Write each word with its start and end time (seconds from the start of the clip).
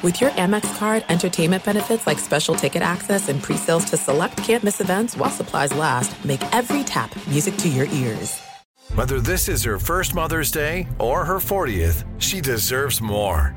With 0.00 0.20
your 0.20 0.30
Amex 0.30 0.78
card, 0.78 1.04
entertainment 1.08 1.64
benefits 1.64 2.06
like 2.06 2.20
special 2.20 2.54
ticket 2.54 2.82
access 2.82 3.28
and 3.28 3.42
pre-sales 3.42 3.84
to 3.86 3.96
select 3.96 4.36
campus 4.36 4.80
events 4.80 5.16
while 5.16 5.28
supplies 5.30 5.74
last, 5.74 6.24
make 6.24 6.40
every 6.54 6.84
tap 6.84 7.10
music 7.26 7.56
to 7.56 7.68
your 7.68 7.86
ears. 7.86 8.40
Whether 8.94 9.20
this 9.20 9.48
is 9.48 9.64
her 9.64 9.76
first 9.76 10.14
Mother's 10.14 10.52
Day 10.52 10.86
or 11.00 11.24
her 11.24 11.38
40th, 11.38 12.04
she 12.18 12.40
deserves 12.40 13.00
more. 13.00 13.56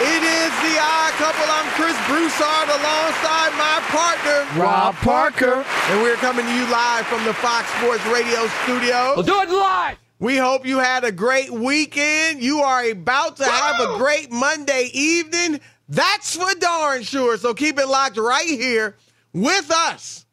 It 0.00 0.22
is 0.24 0.50
the 0.58 0.74
odd 0.80 1.12
couple. 1.12 1.46
I'm 1.46 1.70
Chris 1.76 1.94
Broussard 2.08 2.68
alongside 2.68 3.52
my 3.54 3.78
partner, 3.86 4.44
Rob 4.60 4.96
Parker. 4.96 5.64
And 5.90 6.02
we're 6.02 6.16
coming 6.16 6.44
to 6.44 6.52
you 6.52 6.66
live 6.66 7.06
from 7.06 7.24
the 7.24 7.34
Fox 7.34 7.68
Sports 7.74 8.04
Radio 8.06 8.48
studio. 8.64 9.12
We'll 9.14 9.22
do 9.22 9.40
it 9.40 9.50
live. 9.50 9.98
We 10.18 10.36
hope 10.36 10.66
you 10.66 10.78
had 10.80 11.04
a 11.04 11.12
great 11.12 11.50
weekend. 11.52 12.42
You 12.42 12.58
are 12.62 12.84
about 12.90 13.36
to 13.36 13.44
have 13.44 13.78
a 13.78 13.98
great 13.98 14.32
Monday 14.32 14.90
evening. 14.92 15.60
That's 15.88 16.34
for 16.34 16.52
darn 16.58 17.04
sure. 17.04 17.36
So 17.36 17.54
keep 17.54 17.78
it 17.78 17.86
locked 17.86 18.16
right 18.16 18.44
here 18.48 18.96
with 19.40 19.70
us 19.70 20.26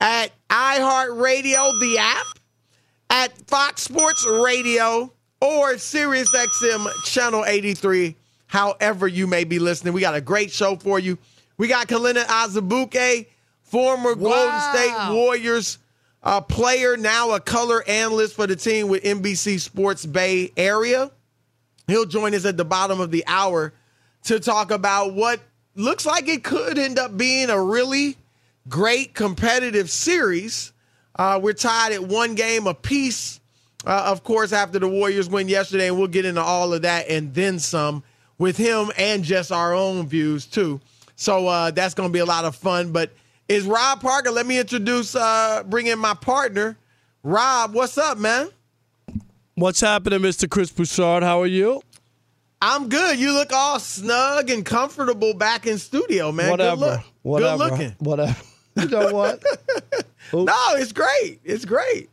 at 0.00 0.32
iHeartRadio, 0.48 1.80
the 1.80 1.96
app, 1.98 2.26
at 3.10 3.36
Fox 3.46 3.82
Sports 3.82 4.26
Radio, 4.26 5.12
or 5.40 5.74
SiriusXM 5.74 7.04
Channel 7.04 7.44
83, 7.44 8.16
however 8.46 9.06
you 9.06 9.26
may 9.26 9.44
be 9.44 9.58
listening. 9.58 9.92
We 9.92 10.00
got 10.00 10.14
a 10.14 10.20
great 10.20 10.50
show 10.50 10.76
for 10.76 10.98
you. 10.98 11.18
We 11.58 11.68
got 11.68 11.88
Kelenna 11.88 12.24
Azubuike, 12.24 13.26
former 13.62 14.14
Wow. 14.14 14.30
Golden 14.30 14.60
State 14.74 15.14
Warriors 15.14 15.78
uh, 16.22 16.40
player, 16.40 16.96
now 16.96 17.32
a 17.32 17.40
color 17.40 17.82
analyst 17.86 18.34
for 18.34 18.46
the 18.46 18.56
team 18.56 18.88
with 18.88 19.02
NBC 19.02 19.60
Sports 19.60 20.06
Bay 20.06 20.52
Area. 20.56 21.10
He'll 21.88 22.06
join 22.06 22.34
us 22.34 22.44
at 22.44 22.56
the 22.56 22.64
bottom 22.64 23.00
of 23.00 23.10
the 23.10 23.24
hour 23.26 23.72
to 24.24 24.38
talk 24.38 24.70
about 24.70 25.14
what 25.14 25.40
looks 25.74 26.06
like 26.06 26.28
it 26.28 26.44
could 26.44 26.78
end 26.78 26.98
up 26.98 27.16
being 27.16 27.50
a 27.50 27.60
really 27.60 28.16
great 28.68 29.14
competitive 29.14 29.90
series. 29.90 30.72
Uh, 31.16 31.38
we're 31.42 31.52
tied 31.52 31.92
at 31.92 32.02
one 32.02 32.34
game 32.34 32.66
apiece, 32.66 33.40
uh, 33.86 34.04
of 34.06 34.24
course, 34.24 34.52
after 34.52 34.78
the 34.78 34.88
Warriors 34.88 35.28
win 35.28 35.48
yesterday, 35.48 35.88
and 35.88 35.98
we'll 35.98 36.08
get 36.08 36.24
into 36.24 36.40
all 36.40 36.72
of 36.72 36.82
that 36.82 37.08
and 37.08 37.34
then 37.34 37.58
some 37.58 38.02
with 38.38 38.56
him 38.56 38.90
and 38.96 39.22
just 39.24 39.52
our 39.52 39.74
own 39.74 40.06
views, 40.06 40.46
too. 40.46 40.80
So 41.16 41.46
uh, 41.46 41.70
that's 41.70 41.94
going 41.94 42.08
to 42.08 42.12
be 42.12 42.18
a 42.18 42.24
lot 42.24 42.44
of 42.44 42.56
fun. 42.56 42.92
But 42.92 43.12
is 43.48 43.64
Rob 43.64 44.00
Parker? 44.00 44.30
Let 44.30 44.46
me 44.46 44.58
introduce, 44.58 45.14
uh, 45.14 45.62
bring 45.66 45.86
in 45.86 45.98
my 45.98 46.14
partner. 46.14 46.76
Rob, 47.22 47.74
what's 47.74 47.98
up, 47.98 48.18
man? 48.18 48.48
What's 49.54 49.80
happening, 49.80 50.20
Mr. 50.20 50.48
Chris 50.48 50.70
Broussard? 50.70 51.22
How 51.22 51.42
are 51.42 51.46
you? 51.46 51.82
I'm 52.62 52.88
good. 52.88 53.18
You 53.18 53.32
look 53.32 53.52
all 53.52 53.78
snug 53.78 54.48
and 54.48 54.64
comfortable 54.64 55.34
back 55.34 55.66
in 55.66 55.78
studio, 55.78 56.32
man. 56.32 56.50
Whatever. 56.50 56.76
Good 56.76 56.80
look. 56.80 57.00
Whatever. 57.22 57.58
Good 57.58 57.70
looking. 57.70 57.96
Whatever. 57.98 58.36
You 58.76 58.88
know 58.88 59.12
what? 59.12 59.42
No, 60.34 60.46
it's 60.76 60.92
great. 60.92 61.40
It's 61.44 61.66
great. 61.66 62.08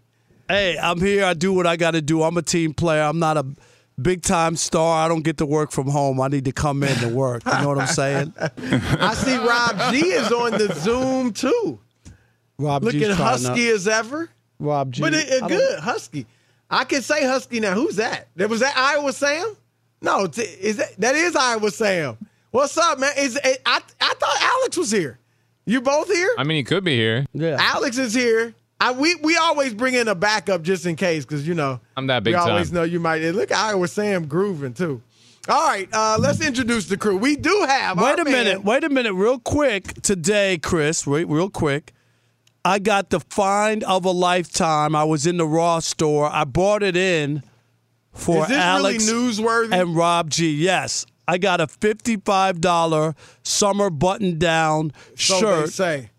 hey, 0.49 0.77
I'm 0.77 0.99
here. 0.99 1.23
I 1.23 1.33
do 1.33 1.53
what 1.53 1.65
I 1.65 1.77
got 1.77 1.91
to 1.91 2.01
do. 2.01 2.21
I'm 2.21 2.35
a 2.37 2.41
team 2.41 2.73
player. 2.73 3.03
I'm 3.03 3.17
not 3.19 3.37
a 3.37 3.45
big 4.01 4.23
time 4.23 4.57
star. 4.57 5.05
I 5.05 5.07
don't 5.07 5.21
get 5.23 5.37
to 5.37 5.45
work 5.45 5.71
from 5.71 5.87
home. 5.87 6.19
I 6.19 6.27
need 6.27 6.43
to 6.45 6.51
come 6.51 6.83
in 6.83 6.93
to 6.97 7.07
work. 7.07 7.43
You 7.45 7.61
know 7.61 7.69
what 7.69 7.77
I'm 7.77 7.87
saying? 7.87 8.33
I 8.39 9.13
see 9.13 9.37
Rob 9.37 9.93
G 9.93 10.07
is 10.07 10.29
on 10.33 10.51
the 10.51 10.73
Zoom 10.75 11.31
too. 11.31 11.79
Rob 12.57 12.83
Looking 12.83 13.01
G's 13.01 13.15
husky 13.15 13.67
to- 13.67 13.71
as 13.71 13.87
ever. 13.87 14.29
Rob 14.59 14.91
G. 14.91 15.01
But 15.01 15.13
it, 15.13 15.29
it 15.29 15.47
good, 15.47 15.79
husky. 15.79 16.25
I 16.69 16.83
can 16.83 17.01
say 17.01 17.25
husky 17.25 17.61
now. 17.61 17.73
Who's 17.75 17.95
that? 17.97 18.27
That 18.35 18.49
was 18.49 18.59
that 18.59 18.75
Iowa 18.75 19.13
Sam? 19.13 19.55
No, 20.01 20.27
t- 20.27 20.41
is 20.41 20.75
that 20.77 20.97
that 20.97 21.15
is 21.15 21.37
Iowa 21.37 21.71
Sam? 21.71 22.17
What's 22.51 22.77
up, 22.77 22.99
man? 22.99 23.13
Is 23.17 23.37
it, 23.41 23.61
I 23.65 23.79
I 24.01 24.13
thought 24.19 24.37
Alex 24.41 24.75
was 24.75 24.91
here. 24.91 25.19
You 25.69 25.81
both 25.81 26.11
here? 26.11 26.33
I 26.37 26.43
mean, 26.43 26.57
he 26.57 26.63
could 26.63 26.83
be 26.83 26.95
here. 26.95 27.25
Yeah. 27.31 27.57
Alex 27.59 27.99
is 27.99 28.13
here. 28.13 28.55
I, 28.81 28.91
we 28.91 29.13
we 29.15 29.37
always 29.37 29.73
bring 29.73 29.93
in 29.93 30.07
a 30.07 30.15
backup 30.15 30.63
just 30.63 30.85
in 30.85 30.95
case 30.95 31.25
because 31.25 31.47
you 31.47 31.53
know 31.53 31.79
I'm 31.95 32.07
that 32.07 32.23
big 32.23 32.33
we 32.33 32.39
time. 32.39 32.49
always 32.49 32.71
know 32.71 32.83
you 32.83 32.99
might. 32.99 33.21
look. 33.21 33.51
I 33.51 33.75
was 33.75 33.91
Sam 33.91 34.25
grooving 34.27 34.73
too. 34.73 35.01
All 35.47 35.67
right, 35.67 35.87
uh, 35.93 36.17
let's 36.19 36.41
introduce 36.45 36.87
the 36.87 36.97
crew. 36.97 37.17
We 37.17 37.35
do 37.35 37.65
have. 37.67 37.97
Wait 37.97 38.19
our 38.19 38.21
a 38.21 38.25
minute. 38.25 38.63
Wait 38.63 38.83
a 38.83 38.89
minute. 38.89 39.13
Real 39.13 39.37
quick 39.39 40.01
today, 40.01 40.57
Chris. 40.57 41.05
Wait, 41.05 41.27
real 41.27 41.49
quick. 41.49 41.93
I 42.65 42.79
got 42.79 43.09
the 43.09 43.19
find 43.19 43.83
of 43.83 44.05
a 44.05 44.11
lifetime. 44.11 44.95
I 44.95 45.03
was 45.03 45.27
in 45.27 45.37
the 45.37 45.45
Raw 45.45 45.79
store. 45.79 46.29
I 46.31 46.45
brought 46.45 46.81
it 46.83 46.95
in 46.97 47.43
for 48.13 48.43
Is 48.43 48.49
this 48.49 48.57
Alex 48.57 49.07
really 49.07 49.31
newsworthy? 49.33 49.73
and 49.81 49.95
Rob 49.95 50.29
G. 50.29 50.51
Yes. 50.51 51.05
I 51.29 51.37
got 51.37 51.61
a 51.61 51.67
$55 51.67 53.15
summer 53.43 53.89
button 53.91 54.39
down 54.39 54.91
so 55.15 55.39
shirt. 55.39 55.69
say. 55.69 56.09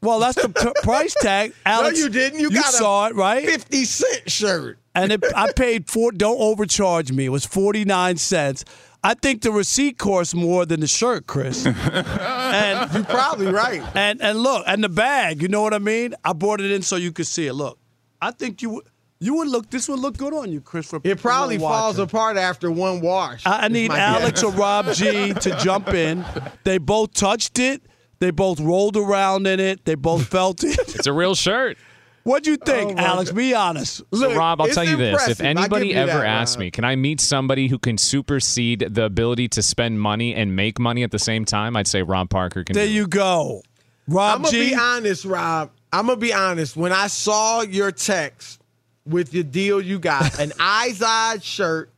Well, 0.00 0.20
that's 0.20 0.40
the 0.40 0.48
p- 0.48 0.80
price 0.82 1.14
tag. 1.20 1.52
Alex, 1.66 1.98
no, 1.98 2.04
you 2.06 2.10
didn't. 2.10 2.38
You, 2.40 2.48
you 2.50 2.54
got 2.54 2.72
saw 2.72 3.06
a 3.06 3.10
it, 3.10 3.16
right? 3.16 3.44
Fifty 3.44 3.84
cent 3.84 4.30
shirt. 4.30 4.78
and 4.94 5.12
it, 5.12 5.24
I 5.36 5.52
paid 5.56 5.90
four. 5.90 6.12
Don't 6.12 6.40
overcharge 6.40 7.10
me. 7.12 7.26
It 7.26 7.30
was 7.30 7.44
forty 7.44 7.84
nine 7.84 8.16
cents. 8.16 8.64
I 9.02 9.14
think 9.14 9.42
the 9.42 9.50
receipt 9.52 9.98
costs 9.98 10.34
more 10.34 10.64
than 10.66 10.80
the 10.80 10.86
shirt, 10.86 11.26
Chris. 11.26 11.66
and 11.66 12.92
You're 12.94 13.04
probably 13.04 13.46
right. 13.50 13.82
and 13.96 14.22
and 14.22 14.38
look, 14.38 14.62
and 14.68 14.82
the 14.84 14.88
bag. 14.88 15.42
You 15.42 15.48
know 15.48 15.62
what 15.62 15.74
I 15.74 15.78
mean? 15.78 16.14
I 16.24 16.32
brought 16.32 16.60
it 16.60 16.70
in 16.70 16.82
so 16.82 16.94
you 16.96 17.10
could 17.12 17.26
see 17.26 17.46
it. 17.48 17.54
Look, 17.54 17.78
I 18.22 18.30
think 18.30 18.62
you 18.62 18.70
would 18.70 18.84
you 19.20 19.34
would 19.34 19.48
look. 19.48 19.70
This 19.70 19.88
would 19.88 19.98
look 19.98 20.16
good 20.16 20.32
on 20.32 20.50
you, 20.52 20.60
Chris. 20.60 20.86
For 20.88 21.00
It 21.04 21.18
probably 21.20 21.58
falls 21.58 21.98
watching. 21.98 22.04
apart 22.04 22.36
after 22.36 22.70
one 22.70 23.00
wash. 23.00 23.44
I, 23.46 23.64
I 23.64 23.68
need 23.68 23.90
Alex 23.90 24.42
guess. 24.42 24.44
or 24.44 24.52
Rob 24.56 24.92
G 24.92 25.32
to 25.40 25.58
jump 25.62 25.88
in. 25.88 26.24
They 26.64 26.78
both 26.78 27.14
touched 27.14 27.58
it. 27.58 27.82
They 28.20 28.30
both 28.30 28.58
rolled 28.60 28.96
around 28.96 29.46
in 29.46 29.60
it. 29.60 29.84
They 29.84 29.94
both 29.94 30.26
felt 30.26 30.62
it. 30.64 30.78
It's 30.78 31.06
a 31.06 31.12
real 31.12 31.34
shirt. 31.34 31.78
What'd 32.24 32.46
you 32.46 32.56
think, 32.56 32.98
Oh, 32.98 33.02
Alex? 33.02 33.30
God. 33.30 33.36
Be 33.36 33.54
honest. 33.54 34.02
So, 34.12 34.34
Rob, 34.34 34.60
I'll 34.60 34.66
it's 34.66 34.74
tell 34.74 34.84
you 34.84 34.96
this. 34.96 35.14
If 35.28 35.40
impressive. 35.40 35.46
I 35.46 35.52
give 35.52 35.58
anybody 35.58 35.94
ever 35.94 36.12
that, 36.18 36.26
asks 36.26 36.56
Rob. 36.56 36.60
me, 36.60 36.70
can 36.70 36.84
I 36.84 36.94
meet 36.96 37.20
somebody 37.22 37.68
who 37.68 37.78
can 37.78 37.96
supersede 37.96 38.80
the 38.90 39.04
ability 39.04 39.48
to 39.48 39.62
spend 39.62 40.00
money 40.00 40.34
and 40.34 40.54
make 40.54 40.78
money 40.78 41.02
at 41.04 41.10
the 41.10 41.18
same 41.18 41.44
time? 41.44 41.74
I'd 41.76 41.86
say 41.86 42.02
Rob 42.02 42.28
Parker 42.28 42.64
can 42.64 42.74
There 42.74 42.84
do 42.84 42.90
it. 42.90 42.94
you 42.94 43.06
go. 43.06 43.62
Rob 44.08 44.36
I'm 44.36 44.42
gonna 44.42 44.52
G. 44.52 44.70
be 44.70 44.74
honest, 44.74 45.24
Rob. 45.24 45.70
I'm 45.92 46.06
gonna 46.06 46.18
be 46.18 46.32
honest. 46.34 46.76
When 46.76 46.92
I 46.92 47.06
saw 47.06 47.62
your 47.62 47.92
text 47.92 48.60
with 49.08 49.34
your 49.34 49.44
deal, 49.44 49.80
you 49.80 49.98
got 49.98 50.38
an 50.40 50.50
Izod 50.50 51.42
shirt 51.42 51.90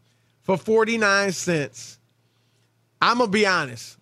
for 0.43 0.57
49 0.57 1.33
cents. 1.33 1.99
I'm 3.03 3.19
gonna 3.19 3.31
be 3.31 3.47
honest. 3.47 3.97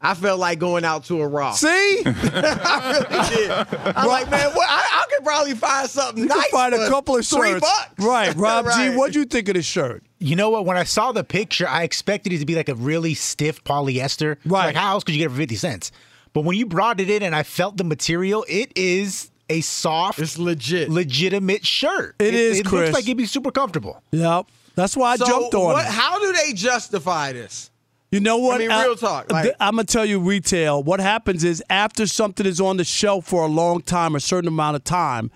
I 0.00 0.12
felt 0.14 0.38
like 0.38 0.58
going 0.58 0.84
out 0.84 1.04
to 1.06 1.22
a 1.22 1.26
raw. 1.26 1.52
See? 1.52 1.66
I 2.06 2.92
really 2.92 3.36
did. 3.36 3.50
I'm 3.96 4.06
like, 4.06 4.30
man, 4.30 4.52
what, 4.54 4.68
I, 4.68 5.02
I 5.02 5.06
could 5.14 5.24
probably 5.24 5.54
find 5.54 5.88
something 5.88 6.22
You 6.22 6.28
nice. 6.28 6.42
can 6.42 6.50
find 6.52 6.74
a 6.74 6.88
couple 6.88 7.16
of 7.16 7.26
three 7.26 7.52
shirts. 7.52 7.60
bucks. 7.62 8.04
Right. 8.04 8.34
Rob 8.36 8.66
G, 8.76 8.90
what'd 8.94 9.14
you 9.16 9.24
think 9.24 9.48
of 9.48 9.54
the 9.54 9.62
shirt? 9.62 10.04
You 10.18 10.36
know 10.36 10.50
what? 10.50 10.66
When 10.66 10.76
I 10.76 10.84
saw 10.84 11.12
the 11.12 11.24
picture, 11.24 11.66
I 11.66 11.82
expected 11.82 12.32
it 12.34 12.38
to 12.38 12.46
be 12.46 12.54
like 12.54 12.68
a 12.68 12.74
really 12.74 13.14
stiff 13.14 13.64
polyester. 13.64 14.36
Right. 14.44 14.66
Like 14.66 14.76
how 14.76 14.92
else 14.92 15.02
could 15.04 15.14
you 15.14 15.18
get 15.20 15.26
it 15.26 15.30
for 15.30 15.36
fifty 15.38 15.56
cents? 15.56 15.90
But 16.34 16.42
when 16.42 16.58
you 16.58 16.66
brought 16.66 17.00
it 17.00 17.08
in 17.08 17.22
and 17.22 17.34
I 17.34 17.42
felt 17.42 17.78
the 17.78 17.84
material, 17.84 18.44
it 18.48 18.72
is 18.76 19.30
a 19.48 19.60
soft, 19.60 20.18
It's 20.18 20.38
legit. 20.38 20.88
legitimate 20.90 21.64
shirt. 21.66 22.16
It 22.18 22.34
is, 22.34 22.60
It 22.60 22.66
Chris. 22.66 22.80
looks 22.88 22.94
like 22.94 23.04
it'd 23.04 23.16
be 23.16 23.26
super 23.26 23.50
comfortable. 23.50 24.02
Yep. 24.10 24.46
That's 24.74 24.96
why 24.96 25.12
I 25.12 25.16
so 25.16 25.26
jumped 25.26 25.54
on 25.54 25.72
what, 25.74 25.86
it. 25.86 25.90
how 25.90 26.18
do 26.20 26.32
they 26.32 26.52
justify 26.52 27.32
this? 27.32 27.70
You 28.12 28.20
know 28.20 28.38
what? 28.38 28.56
I 28.56 28.58
mean, 28.58 28.68
real 28.68 28.92
uh, 28.92 28.96
talk, 28.96 29.32
like- 29.32 29.54
I'm 29.58 29.74
gonna 29.76 29.84
tell 29.84 30.04
you, 30.04 30.20
retail. 30.20 30.82
What 30.82 31.00
happens 31.00 31.44
is 31.44 31.62
after 31.70 32.06
something 32.06 32.46
is 32.46 32.60
on 32.60 32.76
the 32.76 32.84
shelf 32.84 33.26
for 33.26 33.42
a 33.44 33.48
long 33.48 33.80
time, 33.82 34.14
a 34.14 34.20
certain 34.20 34.48
amount 34.48 34.76
of 34.76 34.84
time, 34.84 35.30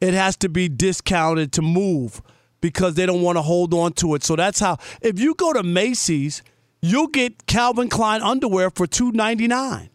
it 0.00 0.14
has 0.14 0.36
to 0.38 0.48
be 0.48 0.68
discounted 0.68 1.52
to 1.52 1.62
move 1.62 2.22
because 2.60 2.94
they 2.94 3.06
don't 3.06 3.22
want 3.22 3.38
to 3.38 3.42
hold 3.42 3.74
on 3.74 3.92
to 3.94 4.14
it. 4.14 4.22
So 4.24 4.36
that's 4.36 4.60
how. 4.60 4.78
If 5.00 5.18
you 5.18 5.34
go 5.34 5.52
to 5.52 5.62
Macy's, 5.64 6.42
you'll 6.80 7.08
get 7.08 7.46
Calvin 7.46 7.88
Klein 7.88 8.22
underwear 8.22 8.70
for 8.70 8.86
two 8.86 9.10
ninety 9.12 9.48
nine. 9.48 9.88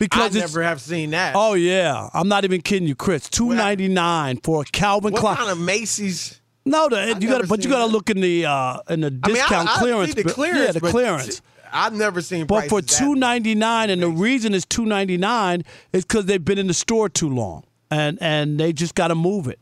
I 0.00 0.04
Because 0.04 0.36
it's 0.36 0.54
never 0.54 0.62
have 0.62 0.80
seen 0.80 1.10
that. 1.10 1.34
oh 1.36 1.54
yeah, 1.54 2.08
I'm 2.14 2.28
not 2.28 2.44
even 2.44 2.60
kidding 2.60 2.86
you, 2.88 2.94
Chris. 2.94 3.28
Two 3.28 3.52
ninety 3.54 3.88
nine 3.88 4.38
for 4.42 4.62
a 4.62 4.64
Calvin 4.64 5.12
what 5.12 5.20
Klein. 5.20 5.36
kind 5.36 5.50
of 5.50 5.58
Macy's? 5.58 6.40
no, 6.64 6.88
the, 6.88 7.18
you 7.20 7.28
got 7.28 7.48
but 7.48 7.64
you 7.64 7.70
got 7.70 7.80
to 7.86 7.86
look 7.92 8.08
in 8.10 8.20
the 8.20 8.46
uh, 8.46 8.78
in 8.88 9.00
the 9.00 9.06
I 9.08 9.10
mean, 9.10 9.20
discount 9.36 9.68
I, 9.68 9.74
I 9.74 9.78
clearance. 9.78 10.14
the 10.14 10.24
clearance. 10.24 10.64
yeah, 10.66 10.72
the 10.72 10.80
clearance. 10.80 11.42
I've 11.72 11.92
never 11.94 12.22
seen. 12.22 12.46
But 12.46 12.68
for 12.68 12.80
two 12.80 13.14
ninety 13.14 13.54
nine, 13.54 13.90
and 13.90 14.00
the 14.02 14.08
reason 14.08 14.54
it's 14.54 14.64
two 14.64 14.86
ninety 14.86 15.16
nine 15.16 15.64
is 15.92 16.04
because 16.04 16.26
they've 16.26 16.44
been 16.44 16.58
in 16.58 16.66
the 16.68 16.74
store 16.74 17.08
too 17.08 17.28
long, 17.28 17.64
and 17.90 18.18
and 18.20 18.58
they 18.58 18.72
just 18.72 18.94
got 18.94 19.08
to 19.08 19.14
move 19.14 19.48
it. 19.48 19.58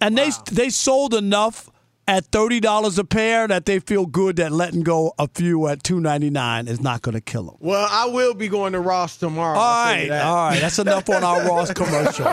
And 0.00 0.16
they 0.16 0.30
they 0.50 0.70
sold 0.70 1.14
enough 1.14 1.70
at 2.08 2.26
thirty 2.26 2.60
dollars 2.60 2.98
a 2.98 3.04
pair 3.04 3.48
that 3.48 3.64
they 3.64 3.80
feel 3.80 4.06
good 4.06 4.36
that 4.36 4.52
letting 4.52 4.82
go 4.82 5.12
a 5.18 5.28
few 5.28 5.66
at 5.66 5.82
two 5.82 6.00
ninety 6.00 6.30
nine 6.30 6.68
is 6.68 6.80
not 6.80 7.02
going 7.02 7.14
to 7.14 7.20
kill 7.20 7.44
them. 7.44 7.56
Well, 7.60 7.88
I 7.90 8.06
will 8.06 8.34
be 8.34 8.48
going 8.48 8.72
to 8.74 8.80
Ross 8.80 9.16
tomorrow. 9.16 9.58
All 9.58 9.64
I'll 9.64 9.94
tell 9.94 10.04
you 10.04 10.10
right, 10.12 10.20
all 10.22 10.48
right, 10.50 10.60
that's 10.60 10.78
enough 10.78 11.08
on 11.10 11.24
our 11.24 11.44
Ross 11.48 11.72
commercial. 11.74 12.32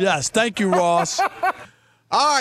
Yes, 0.00 0.28
thank 0.30 0.58
you, 0.60 0.70
Ross. 0.70 1.20
All 1.20 1.30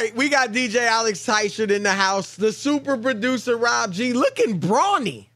right, 0.01 0.15
we 0.15 0.29
got 0.29 0.49
DJ 0.51 0.77
Alex 0.87 1.25
Teichert 1.25 1.69
in 1.69 1.83
the 1.83 1.91
house. 1.93 2.35
The 2.35 2.51
super 2.51 2.97
producer 2.97 3.55
Rob 3.57 3.91
G 3.93 4.13
looking 4.13 4.59
brawny. 4.59 5.29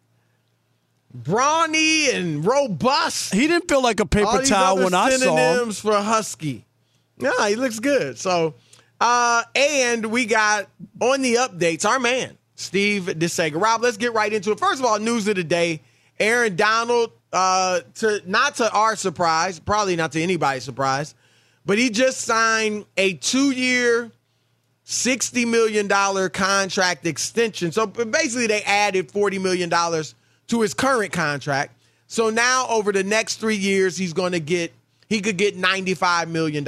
Brawny 1.14 2.10
and 2.12 2.44
robust. 2.44 3.34
He 3.36 3.46
didn't 3.48 3.70
feel 3.70 3.84
like 3.84 4.00
a 4.00 4.04
All 4.04 4.08
paper 4.08 4.40
these 4.40 4.50
towel 4.50 4.78
when 4.78 4.96
I 4.96 5.10
saw 5.12 5.14
him. 5.14 5.20
synonyms 5.20 5.80
for 5.80 5.94
husky. 5.94 6.66
Yeah, 7.20 7.48
he 7.50 7.56
looks 7.56 7.80
good. 7.80 8.18
So, 8.18 8.56
uh, 9.04 9.44
and 9.54 10.06
we 10.06 10.26
got 10.26 10.70
on 11.02 11.22
the 11.22 11.36
updates 11.36 11.86
our 11.86 12.00
man 12.00 12.38
Steve 12.56 13.04
DeSega. 13.04 13.62
Rob, 13.62 13.82
let's 13.82 13.98
get 13.98 14.14
right 14.14 14.32
into 14.32 14.52
it. 14.52 14.60
First 14.60 14.80
of 14.80 14.86
all, 14.86 14.98
news 14.98 15.28
of 15.28 15.36
the 15.36 15.44
day: 15.44 15.82
Aaron 16.20 16.56
Donald. 16.56 17.12
Uh, 17.32 17.82
to 17.96 18.22
not 18.28 18.54
to 18.54 18.72
our 18.72 18.96
surprise, 18.96 19.60
probably 19.60 19.96
not 19.96 20.12
to 20.12 20.22
anybody's 20.22 20.64
surprise, 20.64 21.16
but 21.66 21.80
he 21.80 21.90
just 21.90 22.22
signed 22.22 22.86
a 22.96 23.14
two-year, 23.16 24.12
$60 24.86 25.48
million 25.48 25.90
contract 26.30 27.08
extension. 27.08 27.72
So 27.72 27.88
basically, 27.88 28.46
they 28.46 28.62
added 28.62 29.12
$40 29.12 29.42
million 29.42 29.68
to 29.70 30.62
his 30.62 30.76
current 30.76 31.12
contract. 31.12 31.76
So 32.06 32.30
now, 32.30 32.68
over 32.70 32.92
the 32.92 33.04
next 33.04 33.38
three 33.38 33.56
years, 33.56 33.98
he's 33.98 34.14
going 34.14 34.34
to 34.34 34.40
get, 34.40 34.72
he 35.10 35.20
could 35.20 35.38
get 35.38 35.58
$95 35.58 36.28
million. 36.28 36.64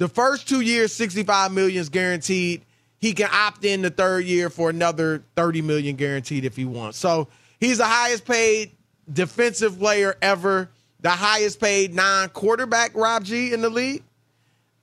The 0.00 0.08
first 0.08 0.48
two 0.48 0.62
years, 0.62 0.94
65 0.94 1.52
million 1.52 1.78
is 1.78 1.90
guaranteed. 1.90 2.62
He 3.00 3.12
can 3.12 3.28
opt 3.30 3.66
in 3.66 3.82
the 3.82 3.90
third 3.90 4.24
year 4.24 4.48
for 4.48 4.70
another 4.70 5.22
30 5.36 5.60
million 5.60 5.94
guaranteed 5.94 6.46
if 6.46 6.56
he 6.56 6.64
wants. 6.64 6.96
So 6.96 7.28
he's 7.58 7.76
the 7.76 7.84
highest 7.84 8.24
paid 8.24 8.72
defensive 9.12 9.78
player 9.78 10.16
ever, 10.22 10.70
the 11.00 11.10
highest 11.10 11.60
paid 11.60 11.92
non 11.92 12.30
quarterback, 12.30 12.92
Rob 12.94 13.24
G, 13.24 13.52
in 13.52 13.60
the 13.60 13.68
league. 13.68 14.02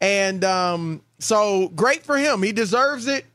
And 0.02 0.44
um, 0.44 1.02
so 1.18 1.70
great 1.70 2.04
for 2.04 2.20
him. 2.20 2.44
He 2.44 2.52
deserves 2.52 3.08
it. 3.08 3.26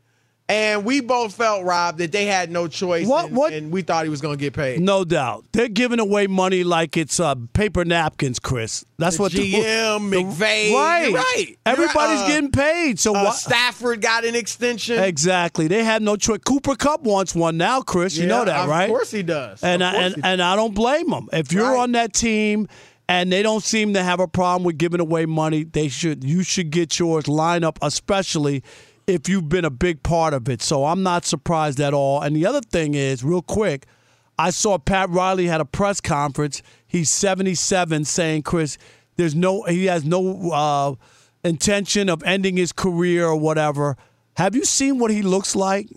And 0.53 0.85
we 0.85 1.01
both 1.01 1.35
felt, 1.35 1.65
Rob, 1.65 1.97
that 1.97 2.13
they 2.13 2.27
had 2.27 2.51
no 2.51 2.69
choice. 2.69 3.07
What- 3.07 3.27
and, 3.29 3.37
what- 3.37 3.53
and 3.55 3.71
we 3.73 3.81
thought 3.81 4.05
he 4.05 4.11
was 4.11 4.21
going 4.21 4.37
to 4.37 4.41
get 4.41 4.53
paid. 4.53 4.81
No 4.81 5.03
doubt. 5.05 5.47
They're 5.53 5.69
giving 5.69 5.99
away 5.99 6.27
money 6.27 6.63
like 6.63 6.97
it's 6.99 7.19
uh, 7.19 7.35
paper 7.55 7.85
napkins, 7.87 8.39
Chris. 8.39 8.85
That's 8.99 9.17
The 9.17 9.23
what 9.23 9.33
GM, 9.33 10.11
the, 10.11 10.17
McVay, 10.23 10.75
Right. 10.75 11.05
you're 11.09 11.15
right. 11.19 11.57
Everybody's. 11.65 12.21
Uh, 12.21 12.27
getting 12.29 12.51
paid. 12.51 12.99
So 13.01 13.15
Uh, 13.17 13.31
Stafford 13.31 14.03
got 14.03 14.25
an 14.27 14.35
extension. 14.35 14.99
Exactly. 14.99 15.69
They 15.69 15.83
had 15.85 16.03
no 16.03 16.17
choice. 16.17 16.41
Cooper 16.45 16.75
Kupp 16.77 17.03
wants 17.03 17.35
one 17.35 17.57
now, 17.57 17.81
Chris. 17.81 18.17
You 18.19 18.27
know 18.27 18.45
that, 18.45 18.69
right? 18.69 18.85
Of 18.85 18.91
course 18.91 19.11
he 19.11 19.23
does. 19.23 19.63
And 19.63 19.83
I, 19.83 19.95
and, 19.95 20.17
and 20.23 20.43
I 20.43 20.55
don't 20.55 20.75
blame 20.75 21.09
them. 21.09 21.29
If 21.33 21.51
you're 21.53 21.65
Right. 21.73 21.81
on 21.81 21.93
that 21.93 22.13
team 22.13 22.69
and 23.09 23.33
they 23.33 23.43
don't 23.43 23.63
seem 23.65 23.95
to 23.95 24.03
have 24.03 24.21
a 24.21 24.29
problem 24.29 24.65
with 24.65 24.77
giving 24.77 25.01
away 25.01 25.25
money, 25.27 25.65
they 25.65 25.89
should. 25.89 26.23
You 26.25 26.43
should 26.43 26.71
get 26.71 26.99
yours. 26.99 27.27
Line 27.27 27.65
up, 27.65 27.79
especially 27.81 28.63
if 29.07 29.29
you've 29.29 29.49
been 29.49 29.65
a 29.65 29.71
big 29.71 30.03
part 30.03 30.35
of 30.35 30.49
it. 30.49 30.63
So 30.63 30.85
I'm 30.87 31.03
not 31.03 31.25
surprised 31.25 31.81
at 31.81 31.95
all. 31.95 32.21
And 32.21 32.35
the 32.37 32.47
other 32.47 32.61
thing 32.61 32.95
is, 32.95 33.25
real 33.25 33.43
quick, 33.43 33.87
I 34.39 34.51
saw 34.51 34.79
Pat 34.79 35.11
Riley 35.11 35.47
had 35.47 35.61
a 35.61 35.65
press 35.65 36.01
conference. 36.01 36.63
He's 36.87 37.11
77, 37.11 38.05
saying, 38.05 38.43
"Chris, 38.43 38.79
there's 39.17 39.35
no. 39.35 39.63
He 39.65 39.87
has 39.87 40.05
no 40.05 40.51
uh, 40.51 40.95
intention 41.45 42.09
of 42.09 42.23
ending 42.25 42.57
his 42.57 42.73
career 42.73 43.27
or 43.27 43.37
whatever." 43.37 43.97
Have 44.37 44.57
you 44.57 44.65
seen 44.65 44.99
what 44.99 45.11
he 45.11 45.23
looks 45.23 45.55
like? 45.55 45.89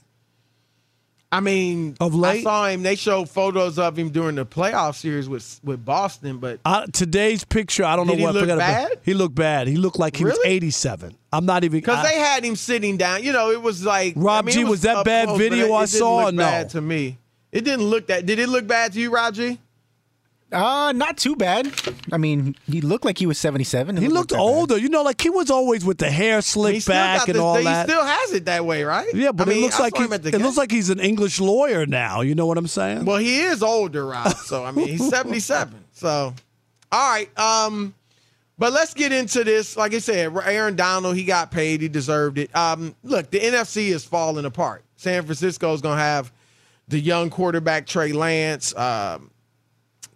I 1.31 1.39
mean, 1.41 1.97
Of 1.99 2.15
late? 2.15 2.39
I 2.39 2.43
saw 2.43 2.67
him. 2.67 2.83
They 2.83 2.95
showed 2.95 3.29
photos 3.29 3.77
of 3.77 3.97
him 3.99 4.09
during 4.09 4.35
the 4.35 4.45
playoff 4.45 4.95
series 4.95 5.27
with 5.27 5.59
with 5.63 5.83
Boston, 5.83 6.37
but 6.37 6.59
Uh, 6.63 6.85
today's 6.93 7.43
picture, 7.43 7.83
I 7.83 7.95
don't 7.95 8.07
know 8.07 8.15
he 8.15 8.21
what. 8.23 8.29
I 8.29 8.31
look 8.33 8.41
forgot 8.43 8.57
about- 8.57 8.89
bad? 8.89 8.99
He 9.03 9.13
looked 9.13 9.35
bad. 9.35 9.67
He 9.67 9.75
looked 9.75 9.99
like 9.99 10.15
he 10.15 10.23
was 10.23 10.39
87. 10.45 11.15
I'm 11.33 11.45
not 11.45 11.63
even. 11.63 11.79
because 11.79 12.05
they 12.07 12.17
had 12.17 12.45
him 12.45 12.55
sitting 12.55 12.95
down, 12.95 13.23
you 13.23 13.33
know, 13.33 13.51
it 13.51 13.61
was 13.61 13.83
like 13.83 14.13
Rob 14.15 14.45
I 14.45 14.47
mean, 14.47 14.53
G, 14.55 14.61
it 14.61 14.67
was 14.67 14.81
that 14.83 15.03
bad 15.03 15.27
close, 15.27 15.37
video 15.39 15.73
I 15.73 15.81
didn't 15.81 15.89
saw 15.89 16.29
no? 16.29 16.37
Bad 16.37 16.69
to 16.69 16.81
me, 16.81 17.17
it 17.51 17.65
didn't 17.65 17.85
look 17.85 18.07
that. 18.07 18.25
Did 18.25 18.39
it 18.39 18.47
look 18.47 18.65
bad 18.67 18.93
to 18.93 18.99
you, 18.99 19.09
Rob 19.11 19.33
G? 19.33 19.59
Uh, 20.51 20.93
not 20.95 21.17
too 21.17 21.35
bad. 21.35 21.69
I 22.13 22.17
mean, 22.17 22.55
he 22.67 22.79
looked 22.79 23.03
like 23.03 23.17
he 23.17 23.25
was 23.25 23.37
77. 23.37 23.97
It 23.97 23.99
he 23.99 24.05
didn't 24.05 24.13
looked 24.13 24.31
look 24.31 24.37
that 24.39 24.43
bad. 24.45 24.57
older. 24.57 24.77
You 24.77 24.89
know, 24.89 25.01
like 25.01 25.19
he 25.19 25.29
was 25.29 25.49
always 25.49 25.83
with 25.83 25.97
the 25.97 26.09
hair 26.09 26.41
slicked 26.41 26.83
still 26.83 26.93
back 26.93 27.27
and 27.27 27.35
this- 27.35 27.41
all 27.41 27.55
he 27.55 27.63
that. 27.65 27.87
He 27.87 27.91
still 27.91 28.05
has 28.05 28.31
it 28.33 28.45
that 28.45 28.65
way, 28.65 28.83
right? 28.83 29.07
yeah, 29.13 29.31
but 29.31 29.49
I 29.49 29.53
it 29.53 29.57
looks 29.61 29.79
I 29.79 29.83
like 29.83 29.95
saw 29.95 30.01
he, 30.01 30.05
him 30.07 30.13
at 30.13 30.23
the 30.23 30.29
it 30.29 30.31
game. 30.33 30.41
looks 30.43 30.57
like 30.57 30.71
he's 30.71 30.89
an 30.89 30.99
English 30.99 31.39
lawyer 31.41 31.85
now. 31.85 32.21
You 32.21 32.35
know 32.35 32.45
what 32.45 32.57
I'm 32.57 32.67
saying? 32.67 33.05
Well, 33.05 33.17
he 33.17 33.39
is 33.41 33.61
older, 33.63 34.05
Rob. 34.05 34.33
So 34.37 34.63
I 34.63 34.71
mean, 34.71 34.87
he's 34.87 35.09
77. 35.09 35.83
So, 35.93 36.33
all 36.91 37.09
right. 37.09 37.29
Um, 37.39 37.93
But 38.57 38.71
let's 38.71 38.93
get 38.93 39.11
into 39.11 39.43
this. 39.43 39.75
Like 39.75 39.93
I 39.93 39.99
said, 39.99 40.31
Aaron 40.45 40.75
Donald, 40.77 41.17
he 41.17 41.25
got 41.25 41.51
paid. 41.51 41.81
He 41.81 41.89
deserved 41.89 42.37
it. 42.37 42.55
Um, 42.55 42.95
look, 43.03 43.29
the 43.31 43.39
NFC 43.39 43.87
is 43.87 44.05
falling 44.05 44.45
apart. 44.45 44.83
San 44.95 45.23
Francisco 45.25 45.73
is 45.73 45.81
going 45.81 45.97
to 45.97 46.03
have 46.03 46.31
the 46.87 46.97
young 46.99 47.29
quarterback 47.29 47.85
Trey 47.87 48.13
Lance. 48.13 48.73
Um, 48.77 49.31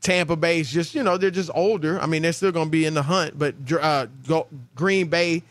Tampa 0.02 0.36
Bay's 0.36 0.72
just, 0.72 0.96
you 0.96 1.04
know, 1.04 1.18
they're 1.18 1.32
just 1.32 1.52
older. 1.54 2.00
I 2.00 2.06
mean, 2.06 2.22
they're 2.22 2.34
still 2.34 2.52
going 2.52 2.68
to 2.68 2.72
be 2.72 2.86
in 2.86 2.94
the 2.94 3.04
hunt, 3.04 3.38
but 3.38 3.56
uh, 3.72 4.08
Green 4.76 5.08
Bay 5.08 5.44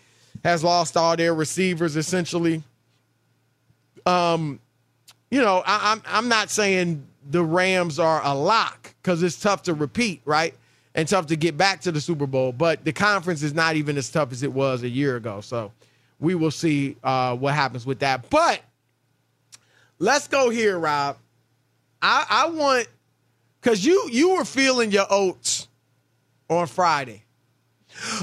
has 0.45 0.65
lost 0.65 0.97
all 0.97 1.17
their 1.17 1.35
receivers 1.35 1.97
essentially. 1.97 2.63
Um, 4.07 4.61
you 5.31 5.41
know, 5.43 5.63
I, 5.67 5.93
I'm 5.93 6.03
I'm 6.07 6.29
not 6.29 6.51
saying 6.51 7.07
the 7.29 7.45
Rams 7.45 7.99
are 7.99 8.25
a 8.25 8.35
lock 8.35 8.95
because 9.03 9.23
it's 9.23 9.39
tough 9.39 9.65
to 9.65 9.75
repeat, 9.75 10.23
right? 10.25 10.55
And 10.95 11.07
tough 11.07 11.27
to 11.27 11.37
get 11.37 11.57
back 11.57 11.83
to 11.83 11.93
the 11.93 12.01
Super 12.01 12.27
Bowl, 12.27 12.53
but 12.53 12.85
the 12.85 12.93
conference 12.93 13.43
is 13.43 13.55
not 13.55 13.77
even 13.77 13.99
as 13.99 14.11
tough 14.11 14.33
as 14.33 14.43
it 14.43 14.53
was 14.53 14.83
a 14.83 14.89
year 14.89 15.17
ago. 15.17 15.41
So 15.43 15.71
we 16.19 16.35
will 16.35 16.51
see 16.51 16.97
uh, 17.05 17.37
what 17.37 17.55
happens 17.55 17.85
with 17.85 18.01
that. 18.01 18.31
But 18.31 18.63
let's 19.99 20.27
go 20.27 20.51
here, 20.51 20.79
Rob. 20.79 21.19
I, 22.01 22.27
I 22.29 22.49
want 22.49 22.89
because 23.69 23.85
you 23.85 24.09
you 24.11 24.31
were 24.31 24.47
feeling 24.47 24.91
your 24.91 25.05
oats 25.11 25.69
on 26.49 26.67
Friday. 26.67 27.25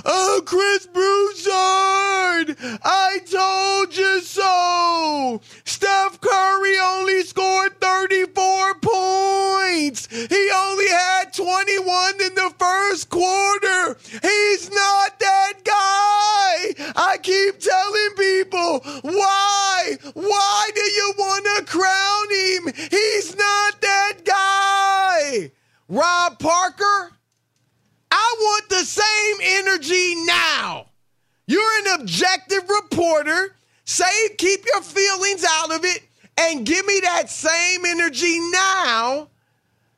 Oh, 0.04 0.42
Chris 0.44 0.88
Broussard! 0.88 2.58
I 2.84 3.20
told 3.30 3.96
you 3.96 4.22
so! 4.22 5.42
Steph 5.64 6.20
Curry 6.20 6.78
only 6.80 7.22
scored 7.22 7.80
34 7.80 8.74
points! 8.82 10.08
He 10.08 10.50
only 10.56 10.90
had 10.90 11.32
21 11.32 12.22
in 12.22 12.34
the 12.34 12.52
first 12.58 13.10
quarter! 13.10 13.64
Same 28.86 29.36
energy 29.42 30.15
now. 30.25 30.88
You're 31.48 31.80
an 31.80 32.01
objective 32.01 32.70
reporter. 32.70 33.56
Say, 33.84 34.30
keep 34.38 34.65
your 34.65 34.82
feelings 34.82 35.46
out 35.48 35.75
of 35.75 35.86
it 35.86 36.01
and 36.38 36.65
give 36.65 36.86
me 36.86 37.00
that 37.04 37.30
same 37.30 37.86
energy 37.86 38.39
now 38.51 39.30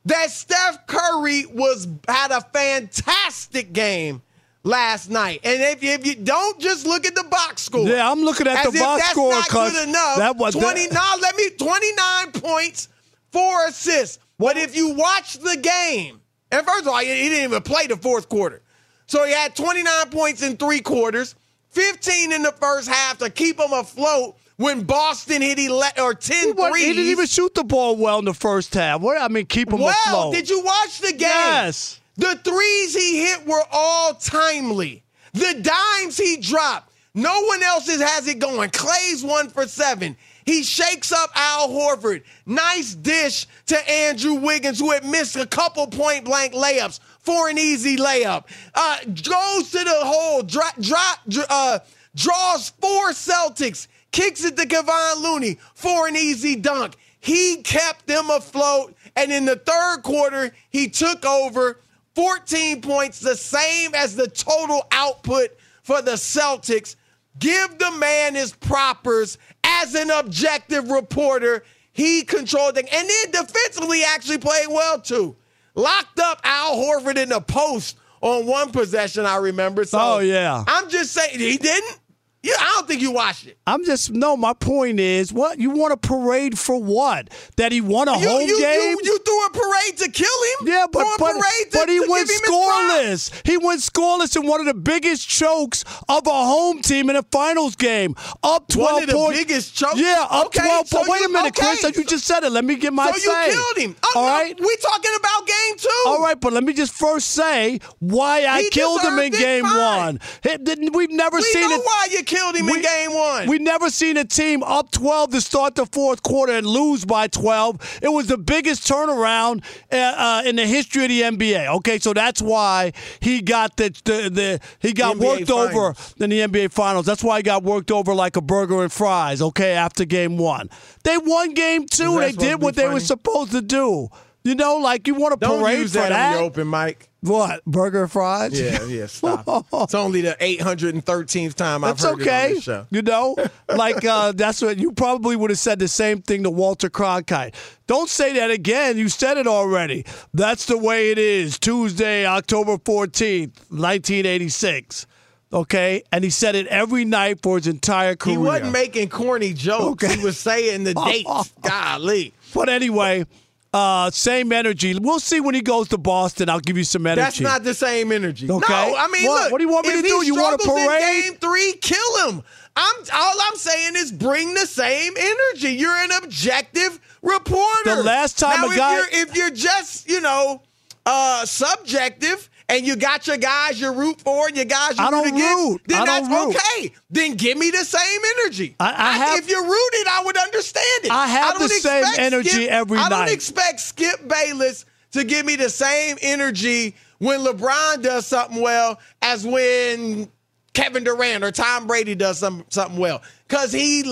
that 0.04 0.30
Steph 0.30 0.86
Curry 0.86 1.46
was 1.46 1.88
had 2.06 2.30
a 2.30 2.40
fantastic 2.40 3.72
game 3.72 4.22
last 4.62 5.10
night. 5.10 5.40
And 5.44 5.60
if, 5.60 5.82
if 5.82 6.06
you 6.06 6.14
don't 6.14 6.60
just 6.60 6.86
look 6.86 7.06
at 7.06 7.14
the 7.14 7.24
box 7.24 7.62
score. 7.62 7.86
Yeah, 7.86 8.10
I'm 8.10 8.20
looking 8.20 8.46
at 8.46 8.64
the 8.64 8.78
box 8.78 9.02
that's 9.02 9.10
score 9.10 9.30
not 9.30 9.44
because 9.46 9.72
good 9.72 9.88
enough. 9.88 10.18
that 10.18 10.36
was 10.36 10.54
20 10.54 10.88
now 10.88 11.14
let 11.20 11.36
me 11.36 11.50
29 11.50 12.32
points, 12.32 12.88
4 13.32 13.66
assists. 13.66 14.18
But 14.38 14.56
if 14.56 14.76
you 14.76 14.90
watch 14.94 15.38
the 15.38 15.56
game, 15.56 16.20
and 16.50 16.64
first 16.64 16.82
of 16.82 16.88
all, 16.88 16.98
he 16.98 17.06
didn't 17.06 17.44
even 17.44 17.62
play 17.62 17.86
the 17.86 17.96
fourth 17.96 18.28
quarter. 18.28 18.62
So 19.08 19.24
he 19.24 19.32
had 19.32 19.56
29 19.56 20.10
points 20.10 20.42
in 20.42 20.56
three 20.56 20.80
quarters, 20.80 21.34
15 21.70 22.30
in 22.32 22.42
the 22.42 22.52
first 22.52 22.88
half 22.88 23.18
to 23.18 23.30
keep 23.30 23.58
him 23.58 23.72
afloat 23.72 24.36
when 24.56 24.82
Boston 24.82 25.40
hit 25.40 25.58
11 25.58 26.02
or 26.02 26.14
10 26.14 26.36
he, 26.36 26.52
threes. 26.52 26.84
he 26.84 26.92
didn't 26.92 27.10
even 27.10 27.26
shoot 27.26 27.54
the 27.54 27.64
ball 27.64 27.96
well 27.96 28.18
in 28.18 28.26
the 28.26 28.34
first 28.34 28.74
half. 28.74 29.00
What 29.00 29.20
I 29.20 29.28
mean, 29.28 29.46
keep 29.46 29.72
him 29.72 29.80
well, 29.80 29.94
afloat. 30.06 30.34
did 30.34 30.50
you 30.50 30.62
watch 30.62 31.00
the 31.00 31.12
game? 31.12 31.20
Yes. 31.20 32.00
The 32.16 32.38
threes 32.44 32.94
he 32.94 33.20
hit 33.24 33.46
were 33.46 33.62
all 33.72 34.14
timely. 34.14 35.04
The 35.32 35.60
dimes 35.62 36.16
he 36.18 36.36
dropped, 36.36 36.92
no 37.14 37.42
one 37.44 37.62
else 37.62 37.88
has 37.88 38.26
it 38.26 38.38
going. 38.38 38.70
Klay's 38.70 39.24
one 39.24 39.48
for 39.48 39.66
seven. 39.66 40.16
He 40.44 40.62
shakes 40.62 41.12
up 41.12 41.30
Al 41.34 41.68
Horford. 41.68 42.22
Nice 42.46 42.94
dish 42.94 43.46
to 43.66 43.90
Andrew 43.90 44.34
Wiggins, 44.34 44.80
who 44.80 44.90
had 44.90 45.04
missed 45.04 45.36
a 45.36 45.46
couple 45.46 45.86
point 45.86 46.24
blank 46.24 46.54
layups 46.54 47.00
for 47.28 47.50
an 47.50 47.58
easy 47.58 47.98
layup. 47.98 48.44
Uh, 48.74 48.96
goes 49.04 49.70
to 49.70 49.84
the 49.84 50.00
hole, 50.02 50.40
drop, 50.40 50.80
drop, 50.80 51.18
uh, 51.50 51.78
draws 52.14 52.70
four 52.70 53.10
Celtics, 53.10 53.86
kicks 54.12 54.42
it 54.44 54.56
to 54.56 54.66
Kevon 54.66 55.22
Looney 55.22 55.58
for 55.74 56.08
an 56.08 56.16
easy 56.16 56.56
dunk. 56.56 56.96
He 57.20 57.56
kept 57.56 58.06
them 58.06 58.30
afloat, 58.30 58.96
and 59.14 59.30
in 59.30 59.44
the 59.44 59.56
third 59.56 60.04
quarter, 60.04 60.52
he 60.70 60.88
took 60.88 61.26
over 61.26 61.80
14 62.14 62.80
points, 62.80 63.20
the 63.20 63.36
same 63.36 63.94
as 63.94 64.16
the 64.16 64.28
total 64.28 64.86
output 64.90 65.50
for 65.82 66.00
the 66.00 66.12
Celtics. 66.12 66.96
Give 67.38 67.78
the 67.78 67.90
man 67.90 68.36
his 68.36 68.54
propers 68.54 69.36
as 69.64 69.94
an 69.94 70.10
objective 70.10 70.90
reporter. 70.90 71.62
He 71.92 72.22
controlled 72.22 72.76
things. 72.76 72.88
And 72.90 73.06
then 73.06 73.44
defensively 73.44 74.00
actually 74.02 74.38
played 74.38 74.68
well 74.70 74.98
too. 74.98 75.36
Locked 75.78 76.18
up 76.18 76.40
Al 76.42 76.74
Horford 76.74 77.16
in 77.16 77.28
the 77.28 77.40
post 77.40 77.96
on 78.20 78.46
one 78.46 78.72
possession, 78.72 79.24
I 79.24 79.36
remember. 79.36 79.84
So 79.84 79.98
Oh, 80.00 80.18
yeah. 80.18 80.64
I'm 80.66 80.90
just 80.90 81.12
saying 81.12 81.38
he 81.38 81.56
didn't. 81.56 81.97
Yeah, 82.40 82.54
I 82.58 82.72
don't 82.76 82.86
think 82.86 83.00
you 83.02 83.10
watched 83.10 83.48
it. 83.48 83.58
I'm 83.66 83.84
just 83.84 84.12
no. 84.12 84.36
My 84.36 84.52
point 84.52 85.00
is, 85.00 85.32
what 85.32 85.58
you 85.58 85.70
want 85.70 85.92
a 85.92 85.96
parade 85.96 86.56
for? 86.56 86.80
What 86.80 87.28
that 87.56 87.72
he 87.72 87.80
won 87.80 88.06
a 88.06 88.16
You, 88.18 88.28
home 88.28 88.42
you, 88.42 88.60
game? 88.60 88.80
you, 88.92 89.00
you 89.02 89.18
threw 89.18 89.46
a 89.46 89.50
parade 89.50 89.98
to 89.98 90.10
kill 90.10 90.28
him. 90.60 90.68
yeah, 90.68 90.86
but 90.90 91.04
but, 91.18 91.32
to, 91.32 91.66
but 91.72 91.88
he 91.88 91.98
went 91.98 92.28
give 92.28 92.36
him 92.36 92.40
his 92.40 92.40
props. 92.42 93.30
scoreless. 93.30 93.46
He 93.46 93.56
went 93.58 93.80
scoreless 93.80 94.36
in 94.40 94.46
one 94.46 94.60
of 94.60 94.66
the 94.66 94.74
biggest 94.74 95.28
chokes 95.28 95.84
of 96.08 96.26
a 96.28 96.30
home 96.30 96.80
team 96.80 97.10
in 97.10 97.16
a 97.16 97.24
finals 97.24 97.74
game. 97.74 98.14
Up 98.44 98.68
twelve 98.68 98.92
One 98.92 99.02
of 99.02 99.08
the 99.08 99.14
points. 99.16 99.38
biggest 99.40 99.74
chokes? 99.76 99.98
Yeah, 99.98 100.24
up 100.30 100.46
Okay, 100.46 100.60
twelve. 100.62 100.86
so 100.86 100.98
points. 100.98 101.10
Wait 101.10 101.24
a 101.26 101.28
minute, 101.30 101.54
Chris. 101.56 101.84
okay. 101.84 101.98
You 101.98 102.04
just 102.06 102.24
said 102.24 102.44
it. 102.44 102.50
Let 102.52 102.64
me 102.64 102.76
get 102.76 102.92
my 102.92 103.10
So 103.10 103.16
you 103.16 103.52
killed 103.52 103.78
him. 103.78 103.96
Oh, 104.04 104.12
All 104.14 104.22
no, 104.26 104.28
right. 104.32 104.58
we 104.60 104.76
talking 104.80 105.10
about 105.18 105.44
game 105.46 105.76
two. 105.76 106.02
All 106.06 106.22
right, 106.22 106.40
but 106.40 106.52
let 106.52 106.62
me 106.62 106.72
just 106.72 106.92
first 106.92 107.32
say 107.32 107.80
why 107.98 108.46
I 108.46 108.62
He 108.62 108.70
killed 108.70 109.00
him 109.00 109.18
in 109.18 109.32
game 109.32 109.64
fine. 109.64 109.76
one. 110.04 110.20
It 110.44 110.62
didn't- 110.62 110.92
we've 110.94 111.10
never 111.10 111.38
We 111.38 111.42
seen 111.42 111.64
it. 111.72 111.80
Killed 112.28 112.54
him 112.54 112.66
We- 112.66 112.76
in 112.76 112.82
game 112.82 113.14
one. 113.14 113.48
We 113.48 113.58
never 113.58 113.90
seen 113.90 114.16
a 114.18 114.24
team 114.24 114.62
up 114.62 114.90
12 114.90 115.30
to 115.32 115.40
start 115.40 115.74
the 115.74 115.86
fourth 115.86 116.22
quarter 116.22 116.52
and 116.52 116.66
lose 116.66 117.04
by 117.04 117.26
12. 117.26 118.00
It 118.02 118.12
was 118.12 118.26
the 118.26 118.36
biggest 118.36 118.86
turnaround 118.86 119.64
uh, 119.90 119.96
uh, 119.96 120.42
in 120.44 120.56
the 120.56 120.66
history 120.66 121.04
of 121.04 121.08
the 121.08 121.22
NBA. 121.22 121.66
Okay, 121.78 121.98
so 121.98 122.12
that's 122.12 122.42
why 122.42 122.92
he 123.20 123.40
got 123.40 123.76
the 123.76 123.88
the, 124.04 124.28
the 124.30 124.60
he 124.78 124.92
got 124.92 125.16
NBA 125.16 125.20
worked 125.20 125.50
over 125.50 125.94
in 126.20 126.30
the 126.30 126.40
NBA 126.40 126.70
Finals. 126.70 127.06
That's 127.06 127.24
why 127.24 127.38
he 127.38 127.42
got 127.42 127.64
worked 127.64 127.90
over 127.90 128.14
like 128.14 128.36
a 128.36 128.42
burger 128.42 128.82
and 128.82 128.92
fries. 128.92 129.40
Okay, 129.40 129.72
after 129.72 130.04
game 130.04 130.36
one, 130.36 130.68
they 131.04 131.16
won 131.16 131.54
game 131.54 131.86
two. 131.86 132.20
They 132.20 132.32
did 132.32 132.60
what 132.60 132.76
they 132.76 132.88
were 132.88 133.00
supposed 133.00 133.52
to 133.52 133.62
do. 133.62 134.08
You 134.48 134.54
know, 134.54 134.78
like 134.78 135.06
you 135.06 135.14
want 135.14 135.38
to 135.38 135.46
Don't 135.46 135.60
parade 135.60 135.80
use 135.80 135.92
for 135.92 135.98
that, 135.98 136.08
that. 136.08 136.28
on 136.28 136.38
your 136.38 136.42
open 136.44 136.70
mic. 136.70 137.10
What 137.20 137.62
burger 137.66 138.08
fries? 138.08 138.58
Yeah, 138.58 138.82
yeah, 138.86 139.04
stop. 139.04 139.66
it's 139.74 139.94
only 139.94 140.22
the 140.22 140.38
813th 140.40 141.52
time 141.52 141.84
I've 141.84 141.98
That's 141.98 142.04
heard 142.04 142.22
it 142.22 142.22
on 142.22 142.34
okay. 142.34 142.54
this 142.54 142.64
show. 142.64 142.86
You 142.90 143.02
know, 143.02 143.36
like 143.68 144.06
uh, 144.06 144.32
that's 144.36 144.62
what 144.62 144.78
you 144.78 144.92
probably 144.92 145.36
would 145.36 145.50
have 145.50 145.58
said 145.58 145.78
the 145.80 145.86
same 145.86 146.22
thing 146.22 146.44
to 146.44 146.50
Walter 146.50 146.88
Cronkite. 146.88 147.54
Don't 147.86 148.08
say 148.08 148.32
that 148.36 148.50
again. 148.50 148.96
You 148.96 149.10
said 149.10 149.36
it 149.36 149.46
already. 149.46 150.06
That's 150.32 150.64
the 150.64 150.78
way 150.78 151.10
it 151.10 151.18
is. 151.18 151.58
Tuesday, 151.58 152.24
October 152.24 152.78
14th, 152.78 153.52
1986. 153.68 155.06
Okay? 155.52 156.04
And 156.10 156.24
he 156.24 156.30
said 156.30 156.54
it 156.54 156.66
every 156.68 157.04
night 157.04 157.40
for 157.42 157.58
his 157.58 157.66
entire 157.66 158.16
career. 158.16 158.36
He 158.36 158.42
wasn't 158.42 158.72
making 158.72 159.10
corny 159.10 159.52
jokes. 159.52 160.04
Okay. 160.04 160.16
He 160.16 160.24
was 160.24 160.38
saying 160.38 160.84
the 160.84 160.94
dates. 161.06 161.52
Golly. 161.60 162.32
But 162.54 162.70
anyway, 162.70 163.26
uh, 163.74 164.10
same 164.10 164.52
energy. 164.52 164.98
We'll 164.98 165.20
see 165.20 165.40
when 165.40 165.54
he 165.54 165.60
goes 165.60 165.88
to 165.88 165.98
Boston. 165.98 166.48
I'll 166.48 166.60
give 166.60 166.78
you 166.78 166.84
some 166.84 167.06
energy. 167.06 167.20
That's 167.22 167.40
not 167.40 167.64
the 167.64 167.74
same 167.74 168.12
energy. 168.12 168.50
Okay. 168.50 168.72
No, 168.90 168.96
I 168.96 169.08
mean, 169.08 169.26
What- 169.26 169.42
look. 169.44 169.52
what 169.52 169.58
do 169.58 169.64
you 169.64 169.70
want 169.72 169.86
me 169.86 169.96
to 169.96 170.02
do? 170.02 170.24
You 170.24 170.34
want 170.36 170.60
a 170.60 170.66
parade? 170.66 171.00
game 171.00 171.34
three, 171.34 171.72
kill 171.80 172.28
him. 172.30 172.42
I'm 172.76 172.94
all 173.12 173.34
I'm 173.50 173.56
saying 173.56 173.94
is 173.96 174.12
bring 174.12 174.54
the 174.54 174.66
same 174.66 175.12
energy. 175.18 175.72
You're 175.74 175.90
an 175.96 176.12
objective 176.22 177.00
reporter. 177.22 177.96
The 177.96 178.02
last 178.04 178.38
time 178.38 178.60
now, 178.60 178.66
a 178.68 178.70
if 178.70 178.76
guy- 178.76 178.94
you're, 178.96 179.06
if 179.10 179.36
you're 179.36 179.50
just 179.50 180.08
you 180.08 180.20
know 180.20 180.62
uh, 181.04 181.44
subjective 181.44 182.48
and 182.68 182.86
you 182.86 182.96
got 182.96 183.26
your 183.26 183.36
guys 183.38 183.80
you 183.80 183.92
root 183.92 184.20
for 184.20 184.46
and 184.48 184.56
your 184.56 184.64
guys 184.66 184.98
you 184.98 185.04
I 185.04 185.10
don't 185.10 185.24
root 185.24 185.34
against, 185.34 185.64
root. 185.70 185.80
then 185.86 186.02
I 186.02 186.04
that's 186.06 186.28
root. 186.28 186.56
okay. 186.56 186.92
Then 187.10 187.34
give 187.34 187.56
me 187.58 187.70
the 187.70 187.84
same 187.84 188.20
energy. 188.40 188.76
I- 188.80 188.94
I 189.08 189.12
have- 189.12 189.38
if 189.38 189.48
you're 189.50 189.62
rooted, 189.64 190.06
I 190.08 190.22
would 190.24 190.36
understand 190.36 191.04
it. 191.04 191.10
I 191.10 191.26
have 191.26 191.58
the 191.58 191.68
same 191.68 192.04
energy 192.18 192.48
Skip- 192.50 192.70
every 192.70 192.98
I 192.98 193.08
night. 193.08 193.26
don't 193.26 193.34
expect 193.34 193.80
Skip 193.80 194.28
Bayless 194.28 194.84
to 195.12 195.24
give 195.24 195.46
me 195.46 195.56
the 195.56 195.70
same 195.70 196.18
energy 196.20 196.94
when 197.18 197.40
LeBron 197.40 198.02
does 198.02 198.26
something 198.26 198.60
well 198.60 198.98
as 199.22 199.44
when 199.46 200.30
Kevin 200.74 201.02
Durant 201.02 201.42
or 201.42 201.50
Tom 201.50 201.86
Brady 201.86 202.14
does 202.14 202.38
some, 202.38 202.64
something 202.68 202.98
well. 203.00 203.22
Because 203.48 203.72
he, 203.72 204.02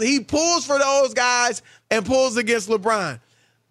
he 0.00 0.20
pulls 0.20 0.64
for 0.64 0.78
those 0.78 1.12
guys 1.12 1.60
and 1.90 2.06
pulls 2.06 2.36
against 2.36 2.68
LeBron. 2.68 3.20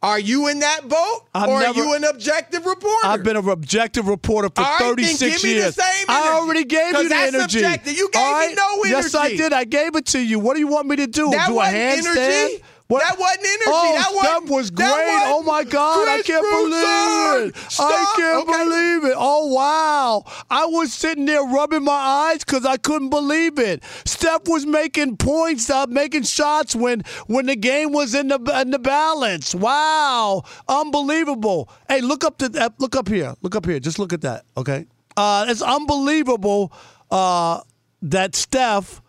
Are 0.05 0.19
you 0.19 0.47
in 0.49 0.59
that 0.59 0.87
boat, 0.87 1.21
I've 1.33 1.49
or 1.49 1.59
never- 1.59 1.79
are 1.79 1.83
you 1.83 1.93
an 1.95 2.03
objective 2.03 2.63
reporter? 2.65 3.07
I've 3.07 3.23
been 3.23 3.37
an 3.37 3.49
objective 3.49 4.07
reporter 4.07 4.49
for 4.53 4.61
right, 4.61 4.77
then 4.79 4.95
36 4.95 5.19
give 5.19 5.43
me 5.43 5.53
the 5.53 5.59
years. 5.61 5.79
I 6.07 6.29
already 6.33 6.63
gave 6.63 6.93
you 6.93 7.03
the 7.03 7.09
that's 7.09 7.33
energy. 7.33 7.57
objective. 7.59 7.97
You 7.97 8.09
gave 8.11 8.21
All 8.21 8.47
me 8.47 8.53
no 8.53 8.73
energy. 8.85 8.89
Yes, 8.91 9.15
I 9.15 9.29
did. 9.29 9.51
I 9.51 9.63
gave 9.63 9.95
it 9.95 10.05
to 10.07 10.19
you. 10.19 10.37
What 10.37 10.53
do 10.53 10.59
you 10.59 10.67
want 10.67 10.87
me 10.87 10.95
to 10.97 11.07
do? 11.07 11.31
That 11.31 11.47
do 11.47 11.59
a 11.59 11.63
handstand? 11.63 12.17
energy. 12.17 12.63
What? 12.87 13.01
That 13.01 13.17
wasn't 13.17 13.39
energy. 13.45 13.63
Oh, 13.67 13.93
That 13.95 14.03
Steph 14.11 14.15
wasn't- 14.33 14.49
was 14.51 14.69
great. 14.69 14.87
wasn't 14.89 15.23
Oh 15.25 15.41
my 15.41 15.63
God, 15.63 16.07
I 16.07 16.21
can't 16.21 16.41
Broussard. 16.43 17.41
believe 17.41 17.55
it. 17.55 17.79
I 17.79 18.13
can't 18.15 18.47
Okay. 18.47 18.63
believe 18.63 19.03
it. 19.05 19.15
Oh 19.17 19.47
wow, 19.47 20.23
I 20.51 20.65
was 20.65 20.93
sitting 20.93 21.25
there 21.25 21.41
rubbing 21.43 21.83
my 21.83 21.93
eyes 21.93 22.39
because 22.45 22.63
I 22.63 22.77
couldn't 22.77 23.09
believe 23.09 23.57
it. 23.57 23.81
Steph 24.05 24.41
was 24.47 24.67
making 24.67 25.17
points, 25.17 25.67
uh, 25.69 25.87
making 25.89 26.23
shots 26.23 26.75
when 26.75 27.03
when 27.25 27.47
the 27.47 27.55
game 27.55 27.91
was 27.91 28.13
in 28.13 28.27
the 28.27 28.39
in 28.61 28.69
the 28.69 28.77
balance. 28.79 29.55
Wow, 29.55 30.43
unbelievable. 30.67 31.69
Hey, 31.89 32.01
look 32.01 32.23
up 32.23 32.37
to 32.37 32.49
that. 32.49 32.73
Look 32.79 32.95
up 32.95 33.07
here. 33.09 33.33
Look 33.41 33.55
up 33.55 33.65
here. 33.65 33.79
Just 33.79 33.97
look 33.97 34.13
at 34.13 34.21
that. 34.21 34.43
Okay, 34.57 34.85
uh, 35.17 35.45
it's 35.47 35.63
unbelievable 35.63 36.71
uh, 37.09 37.61
that 38.03 38.35
Steph 38.35 39.01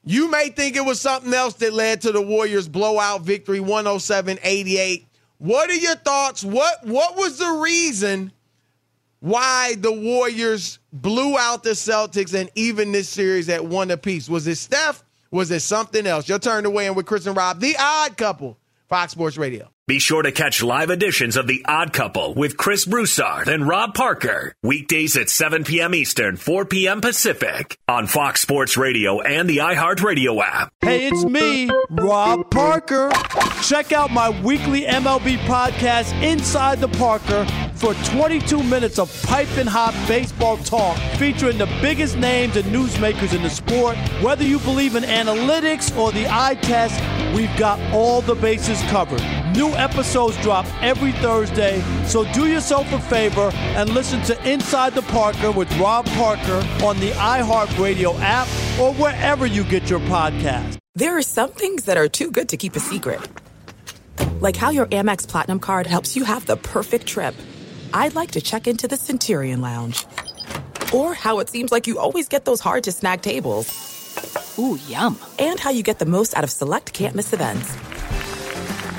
You 0.05 0.29
may 0.31 0.49
think 0.49 0.77
it 0.77 0.85
was 0.85 1.01
something 1.01 1.33
else 1.33 1.55
that 1.55 1.73
led 1.73 2.01
to 2.01 2.13
the 2.13 2.21
Warriors' 2.21 2.69
blowout 2.69 3.21
victory 3.21 3.59
107-88. 3.59 5.03
What 5.39 5.69
are 5.69 5.75
your 5.75 5.95
thoughts? 5.95 6.43
What 6.43 6.85
what 6.85 7.17
was 7.17 7.37
the 7.37 7.59
reason 7.61 8.31
why 9.19 9.75
the 9.77 9.91
Warriors 9.91 10.79
blew 10.93 11.37
out 11.37 11.63
the 11.63 11.71
Celtics 11.71 12.33
and 12.33 12.49
even 12.55 12.91
this 12.91 13.09
series 13.09 13.49
at 13.49 13.65
one 13.65 13.91
apiece? 13.91 14.29
Was 14.29 14.47
it 14.47 14.55
Steph? 14.55 15.03
Was 15.31 15.51
it 15.51 15.61
something 15.61 16.07
else? 16.07 16.29
Your 16.29 16.39
turn 16.39 16.63
to 16.63 16.69
weigh 16.69 16.87
in 16.87 16.95
with 16.95 17.05
Chris 17.05 17.25
and 17.25 17.35
Rob, 17.35 17.59
the 17.59 17.75
odd 17.79 18.17
couple, 18.17 18.57
Fox 18.87 19.11
Sports 19.11 19.37
Radio. 19.37 19.69
Be 19.87 19.99
sure 19.99 20.21
to 20.21 20.33
catch 20.33 20.61
live 20.61 20.89
editions 20.89 21.37
of 21.37 21.47
The 21.47 21.63
Odd 21.65 21.93
Couple 21.93 22.33
with 22.33 22.57
Chris 22.57 22.83
Broussard 22.83 23.47
and 23.47 23.65
Rob 23.65 23.93
Parker. 23.93 24.53
Weekdays 24.61 25.15
at 25.15 25.29
7 25.29 25.63
p.m. 25.63 25.95
Eastern, 25.95 26.35
4 26.35 26.65
p.m. 26.65 26.99
Pacific 26.99 27.77
on 27.87 28.05
Fox 28.05 28.41
Sports 28.41 28.75
Radio 28.75 29.21
and 29.21 29.49
the 29.49 29.59
iHeartRadio 29.59 30.43
app. 30.43 30.73
Hey, 30.81 31.07
it's 31.07 31.23
me, 31.23 31.69
Rob 31.89 32.51
Parker. 32.51 33.09
Check 33.63 33.93
out 33.93 34.11
my 34.11 34.29
weekly 34.41 34.81
MLB 34.81 35.37
podcast, 35.45 36.21
Inside 36.21 36.81
the 36.81 36.89
Parker, 36.89 37.47
for 37.75 37.93
22 38.11 38.61
minutes 38.63 38.99
of 38.99 39.09
piping 39.23 39.67
hot 39.67 39.93
baseball 40.05 40.57
talk 40.57 40.97
featuring 41.17 41.57
the 41.57 41.65
biggest 41.81 42.17
names 42.17 42.57
and 42.57 42.65
newsmakers 42.75 43.33
in 43.33 43.41
the 43.41 43.49
sport. 43.49 43.95
Whether 44.21 44.43
you 44.43 44.59
believe 44.59 44.95
in 44.97 45.03
analytics 45.03 45.97
or 45.97 46.11
the 46.11 46.27
eye 46.27 46.55
test, 46.55 46.99
we've 47.33 47.55
got 47.57 47.79
all 47.93 48.19
the 48.19 48.35
bases 48.35 48.81
covered. 48.89 49.21
New 49.55 49.76
episodes 49.77 50.37
drop 50.41 50.65
every 50.81 51.11
Thursday, 51.13 51.81
so 52.05 52.25
do 52.33 52.47
yourself 52.47 52.91
a 52.91 52.99
favor 52.99 53.51
and 53.53 53.89
listen 53.89 54.21
to 54.23 54.49
Inside 54.49 54.93
the 54.93 55.01
Parker 55.03 55.51
with 55.51 55.71
Rob 55.77 56.05
Parker 56.07 56.65
on 56.83 56.99
the 56.99 57.11
iHeartRadio 57.11 58.19
app 58.19 58.47
or 58.79 58.93
wherever 58.95 59.45
you 59.45 59.63
get 59.63 59.89
your 59.89 59.99
podcast. 60.01 60.77
There 60.95 61.17
are 61.17 61.21
some 61.21 61.51
things 61.51 61.85
that 61.85 61.97
are 61.97 62.07
too 62.07 62.31
good 62.31 62.49
to 62.49 62.57
keep 62.57 62.75
a 62.75 62.79
secret. 62.79 63.21
Like 64.39 64.55
how 64.55 64.69
your 64.71 64.87
Amex 64.87 65.27
Platinum 65.27 65.59
card 65.59 65.87
helps 65.87 66.15
you 66.15 66.23
have 66.23 66.45
the 66.45 66.57
perfect 66.57 67.07
trip. 67.07 67.35
I'd 67.93 68.15
like 68.15 68.31
to 68.31 68.41
check 68.41 68.67
into 68.67 68.87
the 68.87 68.97
Centurion 68.97 69.61
Lounge. 69.61 70.05
Or 70.93 71.13
how 71.13 71.39
it 71.39 71.49
seems 71.49 71.71
like 71.71 71.87
you 71.87 71.99
always 71.99 72.27
get 72.27 72.45
those 72.45 72.61
hard 72.61 72.83
to 72.85 72.91
snag 72.91 73.21
tables. 73.21 73.67
Ooh, 74.59 74.79
yum. 74.87 75.19
And 75.37 75.59
how 75.59 75.69
you 75.69 75.83
get 75.83 75.99
the 75.99 76.05
most 76.05 76.35
out 76.35 76.43
of 76.43 76.49
select 76.49 76.93
can't 76.93 77.15
miss 77.15 77.33
events. 77.33 77.75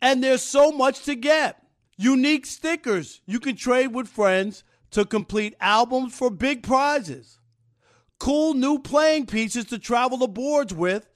And 0.00 0.22
there's 0.22 0.42
so 0.42 0.70
much 0.70 1.04
to 1.04 1.14
get. 1.14 1.62
Unique 1.96 2.46
stickers 2.46 3.20
you 3.26 3.40
can 3.40 3.56
trade 3.56 3.88
with 3.88 4.08
friends 4.08 4.62
to 4.90 5.04
complete 5.04 5.54
albums 5.60 6.14
for 6.16 6.30
big 6.30 6.62
prizes. 6.62 7.38
Cool 8.18 8.54
new 8.54 8.78
playing 8.78 9.26
pieces 9.26 9.66
to 9.66 9.78
travel 9.78 10.18
the 10.18 10.28
boards 10.28 10.72
with. 10.72 11.08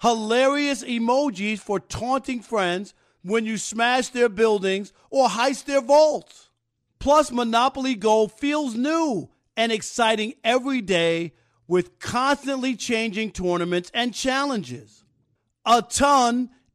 Hilarious 0.00 0.84
emojis 0.84 1.58
for 1.58 1.80
taunting 1.80 2.40
friends 2.40 2.94
when 3.22 3.44
you 3.44 3.58
smash 3.58 4.08
their 4.08 4.28
buildings 4.28 4.92
or 5.10 5.28
heist 5.28 5.64
their 5.64 5.82
vaults. 5.82 6.50
Plus, 6.98 7.30
Monopoly 7.30 7.94
Go 7.94 8.28
feels 8.28 8.74
new 8.74 9.28
and 9.56 9.72
exciting 9.72 10.34
every 10.44 10.80
day 10.80 11.32
with 11.66 11.98
constantly 11.98 12.76
changing 12.76 13.30
tournaments 13.30 13.90
and 13.92 14.14
challenges. 14.14 15.04
A 15.66 15.82
ton 15.82 16.50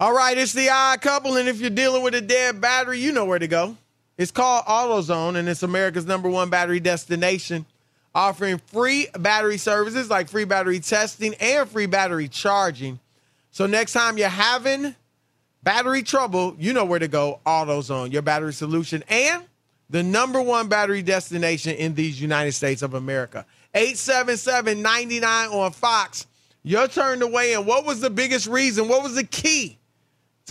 All 0.00 0.14
right, 0.14 0.38
it's 0.38 0.54
the 0.54 0.70
odd 0.70 1.02
couple, 1.02 1.36
and 1.36 1.46
if 1.46 1.60
you're 1.60 1.68
dealing 1.68 2.02
with 2.02 2.14
a 2.14 2.22
dead 2.22 2.58
battery, 2.58 2.98
you 2.98 3.12
know 3.12 3.26
where 3.26 3.38
to 3.38 3.46
go. 3.46 3.76
It's 4.16 4.30
called 4.30 4.64
AutoZone, 4.64 5.36
and 5.36 5.46
it's 5.46 5.62
America's 5.62 6.06
number 6.06 6.26
one 6.26 6.48
battery 6.48 6.80
destination, 6.80 7.66
offering 8.14 8.56
free 8.56 9.08
battery 9.18 9.58
services 9.58 10.08
like 10.08 10.30
free 10.30 10.46
battery 10.46 10.80
testing 10.80 11.34
and 11.34 11.68
free 11.68 11.84
battery 11.84 12.28
charging. 12.28 12.98
So 13.50 13.66
next 13.66 13.92
time 13.92 14.16
you're 14.16 14.30
having 14.30 14.94
battery 15.62 16.02
trouble, 16.02 16.56
you 16.58 16.72
know 16.72 16.86
where 16.86 16.98
to 16.98 17.08
go. 17.08 17.40
AutoZone, 17.44 18.10
your 18.10 18.22
battery 18.22 18.54
solution, 18.54 19.04
and 19.06 19.44
the 19.90 20.02
number 20.02 20.40
one 20.40 20.68
battery 20.68 21.02
destination 21.02 21.76
in 21.76 21.94
these 21.94 22.18
United 22.18 22.52
States 22.52 22.80
of 22.80 22.94
America. 22.94 23.44
877 23.74 24.80
99 24.80 25.48
on 25.50 25.72
Fox. 25.72 26.26
Your 26.62 26.88
turn 26.88 27.20
to 27.20 27.26
weigh 27.26 27.52
in. 27.52 27.66
What 27.66 27.84
was 27.84 28.00
the 28.00 28.08
biggest 28.08 28.46
reason? 28.46 28.88
What 28.88 29.02
was 29.02 29.14
the 29.14 29.24
key 29.24 29.76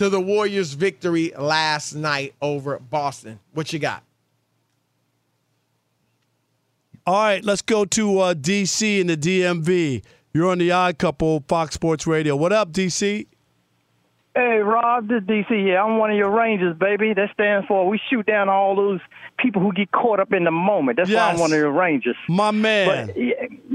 to 0.00 0.08
the 0.08 0.18
Warriors' 0.18 0.72
victory 0.72 1.30
last 1.36 1.92
night 1.92 2.32
over 2.40 2.78
Boston? 2.78 3.38
What 3.52 3.70
you 3.70 3.78
got? 3.78 4.02
All 7.06 7.22
right, 7.22 7.44
let's 7.44 7.60
go 7.60 7.84
to 7.84 8.18
uh, 8.20 8.32
DC 8.32 8.98
and 8.98 9.10
the 9.10 9.16
DMV. 9.18 10.02
You're 10.32 10.48
on 10.48 10.56
the 10.56 10.70
Odd 10.70 10.96
Couple, 10.96 11.44
Fox 11.46 11.74
Sports 11.74 12.06
Radio. 12.06 12.34
What 12.34 12.50
up, 12.50 12.72
DC? 12.72 13.26
Hey, 14.34 14.58
Rob, 14.60 15.06
this 15.06 15.20
is 15.20 15.28
DC. 15.28 15.68
Yeah, 15.68 15.84
I'm 15.84 15.98
one 15.98 16.10
of 16.10 16.16
your 16.16 16.30
Rangers, 16.30 16.74
baby. 16.78 17.12
That 17.12 17.28
stands 17.34 17.66
for 17.66 17.86
we 17.86 18.00
shoot 18.08 18.24
down 18.24 18.48
all 18.48 18.74
those 18.74 19.00
people 19.38 19.60
who 19.60 19.70
get 19.74 19.92
caught 19.92 20.18
up 20.18 20.32
in 20.32 20.44
the 20.44 20.50
moment. 20.50 20.96
That's 20.96 21.10
why 21.10 21.30
I'm 21.30 21.38
one 21.38 21.52
of 21.52 21.58
your 21.58 21.72
Rangers. 21.72 22.16
My 22.26 22.52
man. 22.52 23.08
But, 23.08 23.16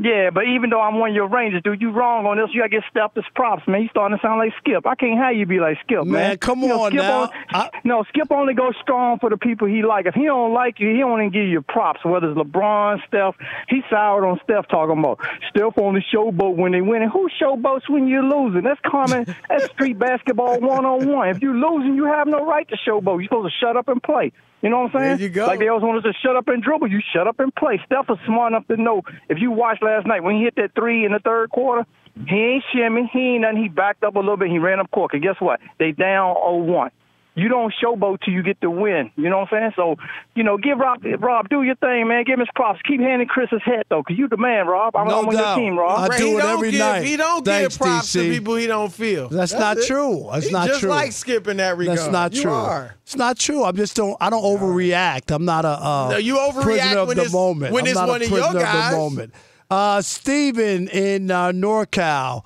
yeah, 0.06 0.30
but 0.30 0.44
even 0.46 0.70
though 0.70 0.80
I'm 0.82 1.00
one 1.00 1.10
of 1.10 1.16
your 1.16 1.28
Rangers, 1.28 1.64
dude, 1.64 1.82
you 1.82 1.90
wrong 1.90 2.26
on 2.28 2.38
this. 2.38 2.50
You 2.54 2.62
gotta 2.62 2.70
get 2.70 2.84
Steph 2.92 3.12
as 3.18 3.24
props, 3.34 3.64
man. 3.68 3.82
You 3.82 3.90
starting 3.90 4.18
to 4.18 4.22
sound 4.22 4.38
like 4.38 4.54
Skip. 4.60 4.86
I 4.86 4.94
can't 4.94 5.18
have 5.18 5.36
you 5.36 5.46
be 5.48 5.60
like 5.60 5.78
Skip, 5.82 6.04
man. 6.06 6.12
Man, 6.12 6.38
come 6.38 6.60
You 6.62 6.68
know, 6.68 6.82
on 6.84 6.92
Skip 6.92 7.02
now. 7.02 7.32
on- 7.54 7.70
no, 7.84 8.04
Skip 8.10 8.32
only 8.32 8.54
goes 8.54 8.74
strong 8.82 9.18
for 9.20 9.30
the 9.32 9.38
people 9.38 9.68
he 9.68 9.82
like. 9.82 10.06
If 10.06 10.14
he 10.14 10.26
don't 10.26 10.54
like 10.54 10.80
you, 10.80 10.92
he 10.94 11.00
don't 11.00 11.20
even 11.20 11.32
give 11.32 11.48
you 11.48 11.62
props. 11.62 12.06
Whether 12.06 12.30
it's 12.30 12.38
LeBron, 12.38 13.00
Steph, 13.08 13.36
he 13.68 13.82
soured 13.90 14.24
on 14.24 14.40
Steph 14.44 14.68
talking 14.68 15.00
about 15.00 15.20
Steph 15.50 15.78
on 15.80 15.96
the 15.96 16.02
showboat 16.14 16.56
when 16.56 16.72
they 16.72 16.82
winning. 16.82 17.10
Who 17.10 17.28
showboats 17.42 17.90
when 17.90 18.08
you're 18.08 18.24
losing? 18.24 18.62
That's 18.62 18.80
common. 18.86 19.26
That's 19.50 19.66
street 19.72 19.98
basketball 19.98 20.60
one 20.60 20.86
on 20.86 21.10
one. 21.10 21.30
If 21.30 21.42
you're 21.42 21.56
losing, 21.56 21.96
you 21.96 22.06
have 22.06 22.28
no 22.28 22.46
right 22.46 22.68
to 22.70 22.78
showboat. 22.88 23.22
You're 23.22 23.24
supposed 23.24 23.54
to 23.54 23.66
shut 23.66 23.76
up 23.76 23.88
and 23.88 24.02
play. 24.04 24.32
You 24.66 24.72
know 24.72 24.80
what 24.80 24.96
I'm 24.96 25.00
saying? 25.00 25.18
There 25.18 25.28
you 25.28 25.30
go. 25.30 25.46
Like 25.46 25.60
they 25.60 25.68
always 25.68 25.84
want 25.84 26.04
us 26.04 26.12
to 26.12 26.14
shut 26.24 26.36
up 26.36 26.48
and 26.48 26.64
dribble. 26.64 26.88
You 26.88 27.00
shut 27.14 27.28
up 27.28 27.40
and 27.40 27.54
play. 27.54 27.80
Steph 27.86 28.10
is 28.10 28.18
smart 28.26 28.52
enough 28.52 28.66
to 28.70 28.78
know. 28.78 29.04
If 29.30 29.38
you 29.40 29.52
watched 29.52 29.84
last 29.84 30.08
night 30.08 30.24
when 30.24 30.38
he 30.38 30.44
hit 30.44 30.56
that 30.56 30.72
three 30.74 31.06
in 31.06 31.12
the 31.12 31.20
third 31.20 31.52
quarter, 31.52 31.86
he 32.28 32.36
ain't 32.36 32.64
shimmy. 32.74 33.08
He 33.14 33.36
ain't 33.36 33.42
nothing. 33.42 33.62
He 33.62 33.70
backed 33.70 34.04
up 34.04 34.16
a 34.16 34.20
little 34.20 34.38
bit. 34.38 34.50
He 34.50 34.58
ran 34.58 34.80
up 34.80 34.90
court. 34.90 35.14
And 35.14 35.22
guess 35.22 35.36
what? 35.38 35.60
They 35.78 35.92
down 35.92 36.36
0-1. 36.38 36.90
You 37.38 37.50
don't 37.50 37.74
showboat 37.84 38.22
till 38.24 38.34
you 38.34 38.42
get 38.44 38.62
the 38.62 38.70
win. 38.70 39.12
You 39.18 39.30
know 39.30 39.40
what 39.40 39.52
I'm 39.54 39.60
saying? 39.60 39.72
So, 39.76 39.98
you 40.36 40.44
know, 40.46 40.58
give 40.58 40.78
Rob, 40.78 41.04
Rob, 41.20 41.50
do 41.50 41.64
your 41.64 41.76
thing, 41.76 42.08
man. 42.08 42.24
Give 42.24 42.36
him 42.36 42.40
his 42.40 42.48
props. 42.56 42.80
Keep 42.88 43.02
handing 43.02 43.28
Chris 43.28 43.50
his 43.50 43.62
hat, 43.62 43.88
though, 43.90 44.02
because 44.02 44.18
you 44.18 44.30
the 44.30 44.38
man, 44.38 44.68
Rob. 44.68 44.96
I'm, 44.96 45.06
No 45.08 45.20
I'm 45.20 45.26
on 45.28 45.34
your 45.34 45.42
doubt. 45.42 45.56
team, 45.58 45.78
Rob. 45.78 46.00
I 46.00 46.08
Right, 46.08 46.18
do 46.18 46.26
he 46.28 46.32
it 46.36 46.38
don't 46.42 46.50
every 46.54 46.72
give, 46.72 46.80
night. 46.80 47.04
He 47.04 47.18
don't 47.18 47.44
Thanks, 47.44 47.76
give 47.78 47.86
props 47.86 48.08
DC. 48.08 48.14
to 48.24 48.30
people 48.32 48.56
he 48.56 48.68
don't 48.68 48.92
feel. 48.94 49.28
That's, 49.28 49.52
not 49.52 49.78
it. 49.78 49.86
true. 49.86 50.30
That's 50.32 50.46
He's 50.46 50.54
not 50.54 50.68
just 50.70 50.80
true. 50.80 50.90
like 50.90 51.12
skipping 51.12 51.58
that 51.58 51.78
regard. 51.78 51.98
That's 52.00 52.10
not 52.10 52.34
You 52.34 52.44
true. 52.44 52.52
are. 52.54 52.96
It's 53.04 53.18
not 53.18 53.38
true. 53.38 53.66
I'm 53.66 53.76
just 53.76 53.98
don't. 53.98 54.16
I 54.22 54.30
don't 54.30 54.42
overreact. 54.44 55.30
I'm 55.36 55.44
not 55.44 55.66
a 55.66 55.68
uh, 55.70 56.08
No, 56.12 56.18
you 56.18 56.36
overreact 56.38 56.62
prisoner 56.64 56.98
of 57.00 57.08
when 57.10 57.18
the 57.18 57.24
it's- 57.24 57.34
moment. 57.34 57.74
when 57.74 57.84
I'm 57.84 57.88
it's 57.90 57.96
not 58.00 58.08
one 58.08 58.22
a 58.22 58.26
of 58.26 58.32
your 58.32 58.40
prisoner 58.40 58.60
of 58.62 58.66
guys. 58.66 58.92
the 58.92 58.98
moment. 58.98 59.34
Uh, 59.70 60.02
Steven 60.02 60.88
in 60.88 61.30
uh, 61.32 61.52
NorCal. 61.52 62.46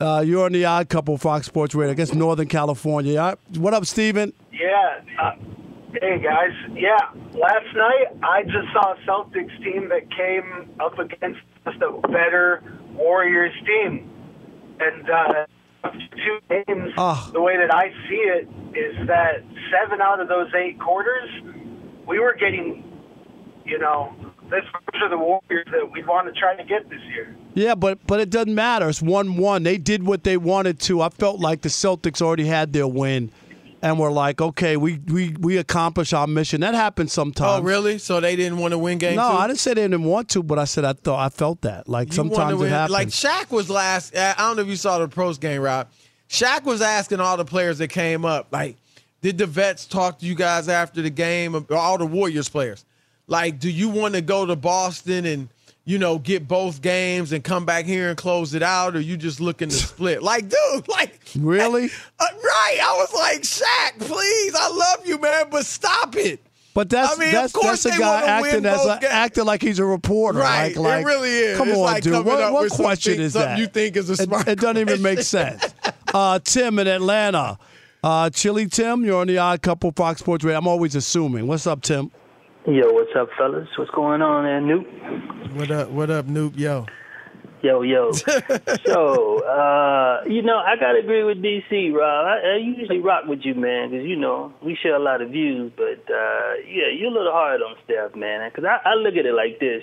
Uh, 0.00 0.22
you're 0.24 0.44
on 0.44 0.52
the 0.52 0.64
Odd 0.64 0.88
Couple, 0.88 1.18
Fox 1.18 1.46
Sports 1.46 1.74
Radio. 1.74 1.90
I 1.90 1.94
guess 1.94 2.14
Northern 2.14 2.46
California. 2.46 3.14
Yeah. 3.14 3.34
What 3.58 3.74
up, 3.74 3.84
Steven? 3.84 4.32
Yeah. 4.52 5.00
Uh, 5.20 5.32
hey 6.00 6.22
guys. 6.22 6.52
Yeah. 6.72 6.96
Last 7.32 7.66
night 7.74 8.06
I 8.22 8.44
just 8.44 8.72
saw 8.72 8.92
a 8.92 8.96
Celtics 8.98 9.56
team 9.64 9.88
that 9.88 10.08
came 10.16 10.70
up 10.78 11.00
against 11.00 11.40
just 11.64 11.82
a 11.82 12.00
better 12.06 12.62
Warriors 12.92 13.52
team, 13.66 14.08
and 14.78 15.10
uh, 15.10 15.90
two 16.12 16.38
games. 16.48 16.92
Oh. 16.96 17.30
The 17.32 17.40
way 17.40 17.56
that 17.56 17.74
I 17.74 17.90
see 18.08 18.14
it 18.14 18.48
is 18.78 19.04
that 19.08 19.42
seven 19.72 20.00
out 20.00 20.20
of 20.20 20.28
those 20.28 20.54
eight 20.54 20.78
quarters, 20.78 21.28
we 22.06 22.20
were 22.20 22.36
getting, 22.38 22.84
you 23.64 23.80
know, 23.80 24.14
this 24.50 24.64
are 24.94 25.08
the 25.08 25.18
Warriors 25.18 25.66
that 25.70 25.90
we 25.92 26.02
want 26.04 26.32
to 26.32 26.38
try 26.38 26.56
to 26.56 26.64
get 26.64 26.88
this 26.90 27.00
year. 27.02 27.34
Yeah, 27.54 27.74
but 27.74 28.06
but 28.06 28.20
it 28.20 28.30
doesn't 28.30 28.54
matter. 28.54 28.88
It's 28.88 29.02
one 29.02 29.36
one. 29.36 29.62
They 29.62 29.78
did 29.78 30.04
what 30.04 30.24
they 30.24 30.36
wanted 30.36 30.80
to. 30.80 31.02
I 31.02 31.08
felt 31.10 31.40
like 31.40 31.62
the 31.62 31.68
Celtics 31.68 32.22
already 32.22 32.46
had 32.46 32.72
their 32.72 32.86
win, 32.86 33.30
and 33.82 33.98
we're 33.98 34.12
like, 34.12 34.40
okay, 34.40 34.76
we 34.76 34.98
we 35.06 35.34
we 35.38 35.56
accomplished 35.58 36.14
our 36.14 36.26
mission. 36.26 36.60
That 36.62 36.74
happens 36.74 37.12
sometimes. 37.12 37.60
Oh, 37.60 37.62
really? 37.62 37.98
So 37.98 38.20
they 38.20 38.36
didn't 38.36 38.58
want 38.58 38.72
to 38.72 38.78
win 38.78 38.98
games. 38.98 39.16
No, 39.16 39.30
two? 39.30 39.36
I 39.36 39.46
didn't 39.46 39.58
say 39.60 39.74
they 39.74 39.82
didn't 39.82 40.04
want 40.04 40.28
to, 40.30 40.42
but 40.42 40.58
I 40.58 40.64
said 40.64 40.84
I 40.84 40.92
thought 40.92 41.18
I 41.18 41.28
felt 41.28 41.62
that. 41.62 41.88
Like 41.88 42.08
You 42.08 42.14
sometimes 42.14 42.60
it 42.60 42.68
happens. 42.68 42.92
Like 42.92 43.08
Shaq 43.08 43.50
was 43.50 43.68
last. 43.70 44.16
I 44.16 44.34
don't 44.36 44.56
know 44.56 44.62
if 44.62 44.68
you 44.68 44.76
saw 44.76 44.98
the 44.98 45.08
pros 45.08 45.38
game, 45.38 45.60
Rob. 45.60 45.88
Shaq 46.28 46.64
was 46.64 46.82
asking 46.82 47.20
all 47.20 47.36
the 47.36 47.44
players 47.44 47.78
that 47.78 47.88
came 47.88 48.24
up, 48.24 48.48
like, 48.52 48.76
did 49.22 49.38
the 49.38 49.46
vets 49.46 49.86
talk 49.86 50.18
to 50.18 50.26
you 50.26 50.34
guys 50.34 50.68
after 50.68 51.00
the 51.00 51.10
game? 51.10 51.54
Or 51.56 51.64
all 51.74 51.96
the 51.98 52.04
Warriors 52.06 52.48
players, 52.50 52.84
like, 53.28 53.60
do 53.60 53.70
you 53.70 53.88
want 53.88 54.14
to 54.14 54.20
go 54.20 54.44
to 54.46 54.56
Boston 54.56 55.24
and 55.24 55.48
you 55.84 55.98
know 55.98 56.18
get 56.18 56.46
both 56.48 56.82
games 56.82 57.32
and 57.32 57.42
come 57.44 57.64
back 57.64 57.84
here 57.84 58.08
and 58.08 58.18
close 58.18 58.54
it 58.54 58.62
out, 58.62 58.96
or 58.96 59.00
you 59.00 59.16
just 59.16 59.40
looking 59.40 59.68
to 59.68 59.74
split? 59.76 60.22
Like, 60.22 60.48
dude, 60.48 60.88
like, 60.88 61.20
really? 61.38 61.84
uh, 62.18 62.24
right? 62.44 62.78
I 62.82 62.96
was 62.98 63.14
like, 63.14 63.42
Shaq, 63.42 64.00
please, 64.00 64.54
I 64.56 64.68
love 64.68 65.06
you, 65.06 65.18
man, 65.20 65.46
but 65.50 65.64
stop 65.64 66.16
it. 66.16 66.40
But 66.74 66.90
that's 66.90 67.16
I 67.16 67.18
mean, 67.18 67.28
of 67.30 67.34
that's 67.34 67.52
course 67.52 67.82
that's 67.82 67.86
a 67.86 67.98
they 67.98 68.04
guy 68.04 68.22
acting 68.24 68.64
as 68.64 68.84
a, 68.86 69.12
acting 69.12 69.44
like 69.46 69.60
he's 69.62 69.80
a 69.80 69.84
reporter. 69.84 70.38
Right, 70.38 70.76
Like, 70.76 70.76
like, 70.76 71.02
it 71.02 71.06
really 71.06 71.30
is. 71.30 71.56
Come 71.58 71.68
It's 71.70 71.76
on, 71.78 71.82
like 71.84 72.02
dude. 72.04 72.24
What, 72.24 72.52
what 72.52 72.70
question 72.70 73.20
is 73.20 73.32
something 73.32 73.50
that? 73.50 73.58
you 73.58 73.66
think 73.66 73.96
is 73.96 74.10
a 74.10 74.12
It- 74.12 74.18
smart 74.20 74.46
It, 74.46 74.60
doesn't 74.60 74.78
even 74.78 75.02
make 75.02 75.20
sense. 75.22 75.74
Uh, 76.14 76.38
Tim 76.38 76.78
in 76.78 76.86
Atlanta. 76.86 77.58
Uh, 78.04 78.30
Chili 78.30 78.66
Tim, 78.66 79.04
you're 79.04 79.20
on 79.20 79.26
the 79.26 79.38
Odd 79.38 79.60
Couple 79.60 79.90
Fox 79.90 80.20
Sports 80.20 80.44
Radio. 80.44 80.56
I'm 80.56 80.68
always 80.68 80.94
assuming. 80.94 81.48
What's 81.48 81.66
up, 81.66 81.82
Tim? 81.82 82.12
Yo, 82.68 82.92
what's 82.92 83.08
up, 83.18 83.30
fellas? 83.38 83.66
What's 83.78 83.90
going 83.92 84.20
on 84.20 84.44
there, 84.44 84.60
Noop? 84.60 85.54
What 85.56 85.70
up? 85.70 85.88
What 85.88 86.10
up, 86.10 86.26
Noob? 86.26 86.58
Yo. 86.58 86.84
Yo, 87.62 87.80
yo. 87.80 88.12
so, 88.84 89.38
uh, 89.40 90.20
you 90.26 90.42
know, 90.42 90.58
I 90.58 90.76
gotta 90.78 90.98
agree 90.98 91.24
with 91.24 91.38
DC, 91.38 91.94
Rob. 91.94 92.26
I, 92.26 92.56
I 92.56 92.56
usually 92.58 92.98
rock 92.98 93.24
with 93.26 93.40
you, 93.42 93.54
man, 93.54 93.88
because 93.88 94.04
you 94.04 94.16
know 94.16 94.52
we 94.62 94.76
share 94.82 94.96
a 94.96 95.02
lot 95.02 95.22
of 95.22 95.30
views. 95.30 95.72
But 95.78 96.12
uh, 96.12 96.60
yeah, 96.68 96.92
you're 96.94 97.08
a 97.08 97.16
little 97.16 97.32
hard 97.32 97.62
on 97.62 97.74
Steph, 97.84 98.14
man. 98.14 98.46
Because 98.50 98.68
I, 98.68 98.90
I 98.90 98.94
look 98.96 99.14
at 99.16 99.24
it 99.24 99.32
like 99.32 99.58
this: 99.60 99.82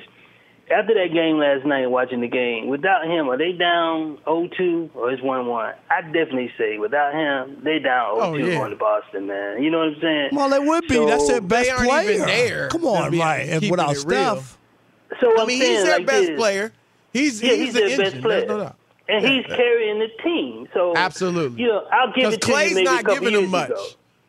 after 0.72 0.94
that 0.96 1.14
game 1.14 1.38
last 1.38 1.66
night, 1.66 1.88
watching 1.88 2.22
the 2.22 2.28
game, 2.28 2.68
without 2.68 3.06
him, 3.06 3.30
are 3.30 3.38
they 3.38 3.52
down 3.52 4.18
0-2 4.26 4.90
or 4.96 5.12
it's 5.12 5.22
1-1? 5.22 5.76
I 5.90 6.02
definitely 6.02 6.52
say 6.58 6.78
without 6.80 7.14
him, 7.14 7.62
they 7.64 7.80
down 7.80 8.16
0-2 8.16 8.22
Oh, 8.22 8.34
yeah. 8.36 8.58
going 8.58 8.72
to 8.72 8.76
Boston, 8.78 9.28
man. 9.28 9.62
You 9.62 9.70
know 9.70 9.80
what 9.80 9.90
I'm 9.90 10.02
saying? 10.02 10.30
Well, 10.34 10.50
they 10.50 10.60
would 10.60 10.88
be. 10.88 10.96
So- 10.96 11.06
That's 11.06 11.28
their 11.28 11.42
best 11.42 11.66
They 11.66 11.70
aren't 11.72 11.90
player. 11.90 12.12
even 12.12 12.26
there. 12.26 12.68
Come 12.70 12.86
on, 12.86 13.12
be 13.12 13.20
right? 13.20 13.42
And 13.50 13.70
without 13.70 13.92
it 13.96 14.04
real. 14.06 14.36
Steph, 14.42 14.58
So 15.22 15.42
I 15.42 15.46
mean, 15.46 15.62
he's 15.62 15.84
their 15.84 15.98
like 15.98 16.08
best 16.08 16.28
this. 16.28 16.38
player. 16.40 16.72
He's 17.14 17.42
Yeah, 17.44 17.54
he's, 17.54 17.60
he's 17.66 17.74
the 17.74 17.80
their 17.82 17.90
engine. 17.90 18.04
best 18.12 18.22
player. 18.22 18.46
No 18.48 18.58
doubt. 18.60 18.76
and 19.08 19.24
Yeah, 19.24 19.30
he's 19.30 19.46
yeah. 19.48 19.56
carrying 19.56 20.00
the 20.00 20.10
team. 20.24 20.68
So 20.74 20.94
Absolutely. 20.96 21.62
you 21.62 21.68
know, 21.70 21.86
I'll 21.92 22.08
give 22.08 22.16
Because 22.16 22.34
it 22.34 22.42
to 22.42 22.48
Klay's 22.52 22.70
you 22.72 22.76
maybe 22.76 22.86
not 22.86 23.02
a 23.02 23.04
couple 23.04 23.20
giving 23.20 23.34
him 23.36 23.40
years 23.42 23.52
much. 23.52 23.70
ago. 23.70 23.86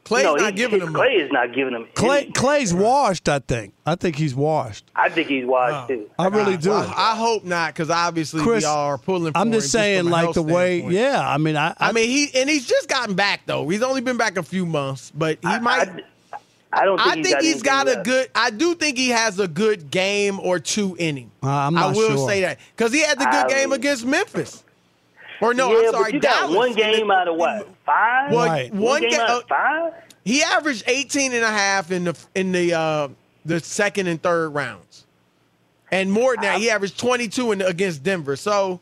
Klay's 0.06 0.22
no, 0.22 0.36
not 0.36 0.52
he, 0.52 0.56
giving 0.56 0.80
him 0.80 0.94
Klay 0.94 1.20
is 1.20 1.32
not 1.32 1.52
giving 1.52 1.74
him. 1.74 1.88
Klay, 1.94 2.22
any. 2.22 2.30
Klay's 2.30 2.72
washed. 2.72 3.28
I 3.28 3.40
think. 3.40 3.74
I 3.84 3.96
think 3.96 4.14
he's 4.14 4.36
washed. 4.36 4.84
I 4.94 5.08
think 5.08 5.26
he's 5.28 5.44
wise 5.44 5.88
too. 5.88 6.08
I 6.16 6.28
really 6.28 6.56
do. 6.56 6.70
Well, 6.70 6.94
I 6.96 7.16
hope 7.16 7.42
not, 7.44 7.74
because 7.74 7.90
obviously 7.90 8.42
Chris, 8.42 8.62
we 8.62 8.68
are 8.68 8.98
pulling. 8.98 9.32
For 9.32 9.38
I'm 9.38 9.48
him 9.48 9.54
just 9.54 9.72
saying, 9.72 10.04
from 10.04 10.08
a 10.08 10.10
like 10.12 10.22
health 10.22 10.34
the 10.36 10.42
way. 10.44 10.78
standpoint. 10.78 10.94
Yeah, 10.94 11.28
I 11.28 11.38
mean, 11.38 11.56
I. 11.56 11.70
I, 11.70 11.74
I 11.88 11.92
mean, 11.92 12.08
he 12.08 12.30
and 12.40 12.48
he's 12.48 12.66
just 12.66 12.88
gotten 12.88 13.16
back 13.16 13.42
though. 13.46 13.68
He's 13.68 13.82
only 13.82 14.00
been 14.00 14.16
back 14.16 14.36
a 14.36 14.44
few 14.44 14.64
months, 14.64 15.10
but 15.12 15.38
he 15.42 15.58
might. 15.58 15.88
I 16.72 16.84
don't 16.84 16.98
think 16.98 17.10
I 17.10 17.16
he's 17.16 17.24
think 17.26 17.34
got 17.34 17.42
he's 17.42 17.52
anything 17.54 17.62
got 17.62 17.88
a 17.88 18.02
good. 18.02 18.30
I 18.34 18.50
do 18.50 18.74
think 18.74 18.98
he 18.98 19.08
has 19.08 19.40
a 19.40 19.48
good 19.48 19.90
game 19.90 20.38
or 20.40 20.58
two 20.60 20.94
in 20.98 21.16
him. 21.16 21.30
Uh, 21.42 21.48
I'm 21.48 21.74
not 21.74 21.84
I 21.94 21.96
will 21.96 22.16
sure. 22.16 22.28
say 22.28 22.42
that 22.42 22.58
because 22.76 22.92
he 22.92 23.02
had 23.02 23.18
the 23.18 23.24
good 23.24 23.46
I- 23.46 23.48
game 23.48 23.72
against 23.72 24.04
Memphis. 24.04 24.62
Or 25.40 25.54
no, 25.54 25.70
yeah, 25.70 25.88
I'm 25.88 25.92
sorry, 25.92 26.04
but 26.04 26.14
you 26.14 26.20
Dallas. 26.20 26.40
got 26.50 26.56
one 26.56 26.72
game 26.74 27.10
out 27.10 27.28
of 27.28 27.36
what? 27.36 27.68
Five? 27.86 28.32
Well, 28.32 28.46
Right. 28.46 28.72
One, 28.72 28.82
one 28.82 29.00
game 29.02 29.10
ga- 29.10 29.20
out 29.20 29.30
uh, 29.30 29.38
of 29.38 29.48
five? 29.48 29.92
He 30.24 30.42
averaged 30.42 30.84
18 30.86 31.32
and 31.34 31.44
a 31.44 31.50
half 31.50 31.90
in 31.92 32.04
the 32.04 32.18
in 32.34 32.50
the 32.52 32.72
uh, 32.74 33.08
the 33.44 33.60
second 33.60 34.08
and 34.08 34.20
third 34.20 34.48
rounds. 34.50 35.06
And 35.92 36.10
more 36.10 36.34
than 36.34 36.42
that, 36.42 36.58
he 36.58 36.68
averaged 36.68 36.98
22 36.98 37.52
in, 37.52 37.62
against 37.62 38.02
Denver. 38.02 38.34
So, 38.34 38.80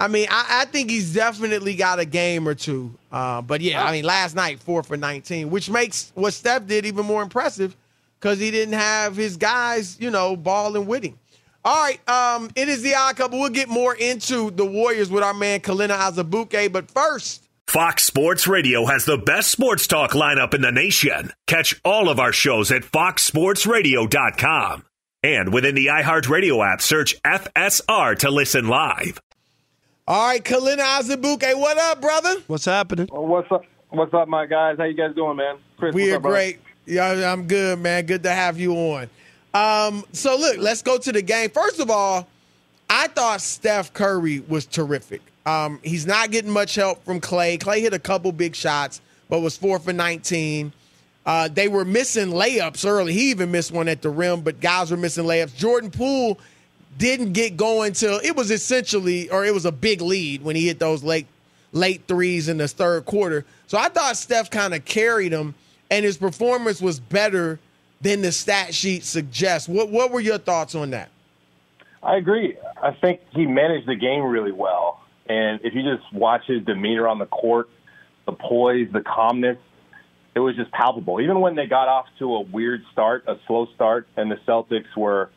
I 0.00 0.08
mean, 0.08 0.26
I, 0.28 0.62
I 0.62 0.64
think 0.64 0.90
he's 0.90 1.14
definitely 1.14 1.76
got 1.76 2.00
a 2.00 2.04
game 2.04 2.48
or 2.48 2.54
two. 2.56 2.92
Uh, 3.12 3.42
but 3.42 3.60
yeah, 3.60 3.84
I 3.84 3.92
mean, 3.92 4.04
last 4.04 4.34
night, 4.34 4.58
four 4.58 4.82
for 4.82 4.96
19, 4.96 5.50
which 5.50 5.70
makes 5.70 6.10
what 6.16 6.34
Steph 6.34 6.66
did 6.66 6.84
even 6.84 7.06
more 7.06 7.22
impressive 7.22 7.76
because 8.18 8.40
he 8.40 8.50
didn't 8.50 8.74
have 8.74 9.14
his 9.14 9.36
guys, 9.36 10.00
you 10.00 10.10
know, 10.10 10.34
balling 10.36 10.86
with 10.86 11.04
him. 11.04 11.16
All 11.64 11.80
right, 11.80 12.00
um, 12.08 12.50
it 12.56 12.68
is 12.68 12.82
the 12.82 12.94
odd 12.96 13.16
couple. 13.16 13.38
We'll 13.40 13.50
get 13.50 13.68
more 13.68 13.94
into 13.94 14.50
the 14.50 14.66
Warriors 14.66 15.10
with 15.10 15.22
our 15.22 15.34
man 15.34 15.60
Kelenna 15.60 15.96
Azubuike. 15.96 16.72
But 16.72 16.90
first, 16.90 17.44
Fox 17.68 18.02
Sports 18.04 18.48
Radio 18.48 18.84
has 18.86 19.04
the 19.04 19.16
best 19.16 19.48
sports 19.50 19.86
talk 19.86 20.10
lineup 20.10 20.54
in 20.54 20.60
the 20.62 20.72
nation. 20.72 21.32
Catch 21.46 21.80
all 21.84 22.08
of 22.08 22.18
our 22.18 22.32
shows 22.32 22.72
at 22.72 22.82
foxsportsradio.com. 22.82 24.84
And 25.24 25.54
within 25.54 25.76
the 25.76 25.86
iHeartRadio 25.86 26.66
app, 26.72 26.82
search 26.82 27.14
FSR 27.22 28.18
to 28.18 28.28
listen 28.30 28.66
live. 28.66 29.20
all 30.08 30.26
right, 30.26 30.42
Kelenna 30.42 30.82
Azubuike, 31.00 31.56
what 31.56 31.78
up, 31.78 32.00
brother? 32.00 32.34
what's 32.48 32.64
happening? 32.64 33.06
What's 33.12 33.50
up? 33.52 33.64
What's 33.90 34.12
up, 34.14 34.26
my 34.26 34.46
guys? 34.46 34.78
How 34.78 34.84
you 34.84 34.94
guys 34.94 35.14
doing, 35.14 35.36
man? 35.36 35.58
Chris, 35.78 35.94
We 35.94 36.10
are 36.12 36.16
up, 36.16 36.22
brother? 36.22 36.34
great. 36.36 36.58
Yeah, 36.86 37.32
I'm 37.32 37.46
good, 37.46 37.78
man. 37.78 38.04
Good 38.06 38.24
to 38.24 38.30
have 38.32 38.58
you 38.58 38.74
on. 38.74 39.08
Um, 39.54 40.04
so 40.12 40.36
look, 40.36 40.58
let's 40.58 40.82
go 40.82 40.98
to 40.98 41.12
the 41.12 41.22
game. 41.22 41.50
First 41.50 41.80
of 41.80 41.90
all, 41.90 42.26
I 42.88 43.08
thought 43.08 43.40
Steph 43.40 43.92
Curry 43.92 44.40
was 44.40 44.66
terrific. 44.66 45.22
Um, 45.44 45.80
he's 45.82 46.06
not 46.06 46.30
getting 46.30 46.50
much 46.50 46.74
help 46.74 47.04
from 47.04 47.20
Klay. 47.20 47.58
Klay 47.58 47.80
hit 47.80 47.94
a 47.94 47.98
couple 47.98 48.32
big 48.32 48.54
shots, 48.54 49.00
but 49.28 49.40
was 49.40 49.56
four 49.56 49.78
for 49.78 49.92
19. 49.92 50.72
Uh, 51.24 51.48
they 51.48 51.68
were 51.68 51.84
missing 51.84 52.28
layups 52.28 52.86
early. 52.86 53.12
He 53.12 53.30
even 53.30 53.50
missed 53.50 53.72
one 53.72 53.88
at 53.88 54.02
the 54.02 54.10
rim, 54.10 54.40
but 54.40 54.60
guys 54.60 54.90
were 54.90 54.96
missing 54.96 55.24
layups. 55.24 55.54
Jordan 55.54 55.90
Poole 55.90 56.38
didn't 56.98 57.32
get 57.32 57.56
going 57.56 57.92
till 57.92 58.20
it 58.22 58.36
was 58.36 58.50
essentially, 58.50 59.30
or 59.30 59.44
it 59.44 59.54
was 59.54 59.64
a 59.64 59.72
big 59.72 60.00
lead 60.00 60.42
when 60.42 60.56
he 60.56 60.66
hit 60.66 60.78
those 60.78 61.02
late 61.02 61.26
late 61.72 62.02
threes 62.06 62.48
in 62.48 62.58
the 62.58 62.68
third 62.68 63.06
quarter. 63.06 63.46
So 63.66 63.78
I 63.78 63.88
thought 63.88 64.16
Steph 64.16 64.50
kind 64.50 64.74
of 64.74 64.84
carried 64.84 65.32
him, 65.32 65.54
and 65.90 66.04
his 66.04 66.18
performance 66.18 66.82
was 66.82 67.00
better 67.00 67.58
than 68.02 68.22
the 68.22 68.32
stat 68.32 68.74
sheet 68.74 69.04
suggests. 69.04 69.68
What 69.68 69.88
what 69.90 70.10
were 70.10 70.20
your 70.20 70.38
thoughts 70.38 70.74
on 70.74 70.90
that? 70.90 71.10
I 72.02 72.16
agree. 72.16 72.56
I 72.82 72.90
think 73.00 73.20
he 73.30 73.46
managed 73.46 73.88
the 73.88 73.94
game 73.94 74.24
really 74.24 74.52
well. 74.52 75.00
And 75.28 75.60
if 75.62 75.72
you 75.74 75.82
just 75.82 76.12
watch 76.12 76.42
his 76.46 76.64
demeanor 76.64 77.06
on 77.06 77.18
the 77.18 77.26
court, 77.26 77.68
the 78.26 78.32
poise, 78.32 78.88
the 78.92 79.02
calmness, 79.02 79.56
it 80.34 80.40
was 80.40 80.56
just 80.56 80.72
palpable. 80.72 81.20
Even 81.20 81.40
when 81.40 81.54
they 81.54 81.66
got 81.66 81.88
off 81.88 82.06
to 82.18 82.34
a 82.34 82.40
weird 82.40 82.82
start, 82.90 83.24
a 83.28 83.36
slow 83.46 83.66
start, 83.74 84.08
and 84.16 84.30
the 84.30 84.36
Celtics 84.48 84.96
were 84.96 85.30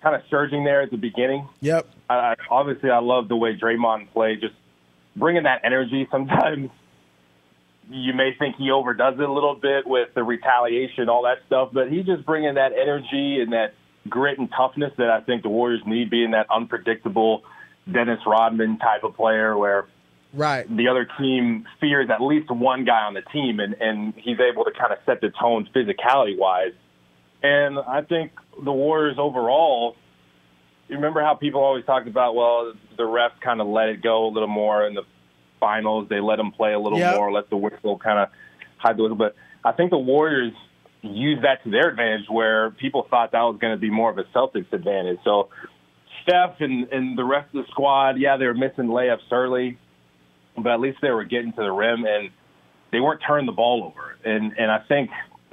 kind 0.00 0.14
of 0.14 0.22
surging 0.30 0.64
there 0.64 0.80
at 0.82 0.90
the 0.90 0.96
beginning. 0.96 1.48
Yep. 1.60 1.88
I, 2.08 2.36
obviously, 2.50 2.90
I 2.90 3.00
love 3.00 3.28
the 3.28 3.36
way 3.36 3.56
Draymond 3.56 4.12
played, 4.12 4.40
just 4.40 4.54
bringing 5.16 5.42
that 5.42 5.62
energy. 5.64 6.06
Sometimes 6.10 6.70
you 7.90 8.14
may 8.14 8.34
think 8.38 8.56
he 8.56 8.70
overdoes 8.70 9.18
it 9.18 9.28
a 9.28 9.32
little 9.32 9.56
bit 9.56 9.86
with 9.86 10.14
the 10.14 10.22
retaliation, 10.22 11.08
all 11.08 11.22
that 11.24 11.38
stuff, 11.46 11.70
but 11.72 11.90
he 11.90 12.02
just 12.02 12.24
bringing 12.24 12.54
that 12.54 12.72
energy 12.72 13.40
and 13.40 13.52
that 13.52 13.74
grit 14.08 14.38
and 14.38 14.48
toughness 14.56 14.92
that 14.96 15.10
I 15.10 15.20
think 15.20 15.42
the 15.42 15.48
Warriors 15.48 15.82
need, 15.84 16.08
being 16.08 16.30
that 16.30 16.46
unpredictable 16.50 17.42
Dennis 17.90 18.20
Rodman 18.24 18.78
type 18.78 19.02
of 19.02 19.14
player 19.16 19.56
where 19.56 19.86
Right. 20.32 20.64
the 20.74 20.86
other 20.86 21.08
team 21.18 21.66
fears 21.80 22.08
at 22.08 22.22
least 22.22 22.50
one 22.50 22.84
guy 22.84 23.02
on 23.02 23.14
the 23.14 23.22
team, 23.32 23.58
and, 23.58 23.74
and 23.74 24.14
he's 24.16 24.38
able 24.38 24.64
to 24.64 24.70
kind 24.70 24.92
of 24.92 24.98
set 25.04 25.20
the 25.20 25.30
tone 25.30 25.68
physicality 25.74 26.38
wise. 26.38 26.72
And 27.42 27.78
I 27.78 28.02
think 28.02 28.32
the 28.62 28.72
Warriors 28.72 29.16
overall, 29.18 29.96
you 30.88 30.94
remember 30.94 31.20
how 31.22 31.34
people 31.34 31.60
always 31.60 31.84
talked 31.84 32.06
about, 32.06 32.36
well, 32.36 32.72
the 32.96 33.02
refs 33.02 33.40
kind 33.40 33.60
of 33.60 33.66
let 33.66 33.88
it 33.88 34.02
go 34.02 34.26
a 34.26 34.30
little 34.30 34.48
more 34.48 34.86
in 34.86 34.94
the 34.94 35.02
finals. 35.60 36.08
They 36.08 36.20
let 36.20 36.36
them 36.36 36.50
play 36.52 36.72
a 36.72 36.78
little 36.78 36.98
Yep. 36.98 37.12
more, 37.14 37.30
let 37.32 37.50
the 37.50 37.56
whistle 37.56 37.98
kind 37.98 38.18
of 38.18 38.28
hide 38.78 38.96
the 38.96 39.02
whistle. 39.02 39.16
But 39.16 39.36
I 39.64 39.72
think 39.72 39.90
the 39.90 39.98
Warriors 39.98 40.52
used 41.02 41.44
that 41.44 41.62
to 41.64 41.70
their 41.70 41.88
advantage 41.90 42.28
where 42.28 42.70
people 42.72 43.06
thought 43.10 43.32
that 43.32 43.42
was 43.42 43.58
going 43.60 43.72
to 43.74 43.80
be 43.80 43.90
more 43.90 44.10
of 44.10 44.18
a 44.18 44.24
Celtics 44.34 44.72
advantage. 44.72 45.18
So 45.24 45.48
Steph 46.22 46.56
and, 46.60 46.88
and 46.92 47.16
the 47.16 47.24
rest 47.24 47.54
of 47.54 47.64
the 47.64 47.70
squad, 47.70 48.18
yeah, 48.18 48.36
they 48.36 48.46
were 48.46 48.54
missing 48.54 48.86
layups 48.86 49.30
early, 49.30 49.78
but 50.56 50.72
at 50.72 50.80
least 50.80 50.98
they 51.00 51.10
were 51.10 51.24
getting 51.24 51.52
to 51.52 51.62
the 51.62 51.72
rim 51.72 52.04
and 52.04 52.30
they 52.92 53.00
weren't 53.00 53.20
turning 53.26 53.46
the 53.46 53.52
ball 53.52 53.84
over. 53.84 54.16
And 54.24 54.52
and 54.58 54.70
I 54.70 54.80
think 54.88 55.10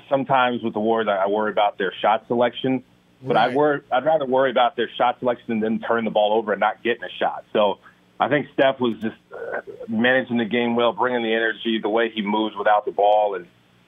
sometimes 0.09 0.63
with 0.63 0.73
the 0.73 0.79
Warriors, 0.79 1.07
I 1.09 1.23
I 1.23 1.27
worry 1.27 1.51
about 1.51 1.77
their 1.77 1.93
shot 2.01 2.25
selection. 2.27 2.83
But 3.21 3.35
I 3.37 3.47
Right. 3.47 3.55
worry, 3.55 3.81
I'd 3.91 4.05
rather 4.05 4.25
worry 4.25 4.51
about 4.51 4.75
their 4.75 4.89
shot 4.97 5.17
selection 5.19 5.59
than 5.59 5.79
turning 5.79 6.05
the 6.05 6.11
ball 6.11 6.33
over 6.33 6.51
and 6.53 6.59
not 6.59 6.83
getting 6.83 7.03
a 7.03 7.09
shot. 7.19 7.45
So 7.53 7.79
I 8.19 8.30
think 8.30 8.47
Steph 8.53 8.80
was 8.80 8.95
just 9.01 9.15
uh, 9.32 9.62
managing 9.88 10.38
the 10.38 10.45
game 10.45 10.75
well, 10.75 10.91
bringing 10.93 11.23
the 11.23 11.34
energy, 11.34 11.80
the 11.82 11.89
way 11.89 12.10
he 12.13 12.21
moves 12.21 12.56
without 12.58 12.86
the 12.86 12.91
ball, 12.91 13.36
and 13.36 13.45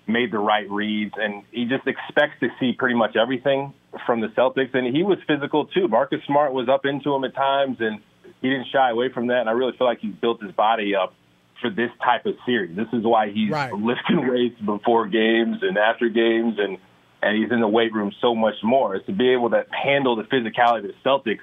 made 0.07 0.31
the 0.31 0.39
right 0.39 0.69
reads. 0.69 1.13
And 1.17 1.43
he 1.51 1.65
just 1.65 1.87
expects 1.87 2.39
to 2.41 2.49
see 2.59 2.73
pretty 2.73 2.95
much 2.95 3.15
everything 3.15 3.73
from 4.05 4.21
the 4.21 4.27
Celtics. 4.27 4.73
And 4.73 4.95
he 4.95 5.03
was 5.03 5.17
physical 5.27 5.65
too. 5.65 5.87
Marcus 5.87 6.19
Smart 6.27 6.53
was 6.53 6.69
up 6.69 6.85
into 6.85 7.13
him 7.13 7.23
at 7.23 7.35
times, 7.35 7.77
and 7.79 7.99
he 8.41 8.49
didn't 8.49 8.67
shy 8.71 8.89
away 8.91 9.09
from 9.11 9.27
that. 9.27 9.41
And 9.41 9.49
I 9.49 9.53
really 9.53 9.75
feel 9.77 9.87
like 9.87 9.99
he's 9.99 10.15
built 10.15 10.41
his 10.41 10.51
body 10.51 10.95
up 10.95 11.13
for 11.59 11.69
this 11.69 11.91
type 12.03 12.25
of 12.25 12.35
series. 12.45 12.75
This 12.75 12.87
is 12.93 13.03
why 13.03 13.31
he's 13.31 13.51
Right. 13.51 13.73
lifting 13.73 14.27
weights 14.31 14.59
before 14.61 15.07
games 15.07 15.57
and 15.61 15.77
after 15.77 16.07
games, 16.09 16.57
and 16.59 16.77
and 17.21 17.37
he's 17.37 17.51
in 17.51 17.59
the 17.59 17.67
weight 17.67 17.91
room 17.93 18.13
so 18.21 18.33
much 18.33 18.55
more. 18.63 18.95
Is 18.95 19.05
to 19.07 19.11
be 19.11 19.33
able 19.33 19.49
to 19.49 19.65
handle 19.71 20.15
the 20.15 20.23
physicality 20.23 20.77
of 20.77 20.83
the 20.83 20.93
Celtics 21.03 21.41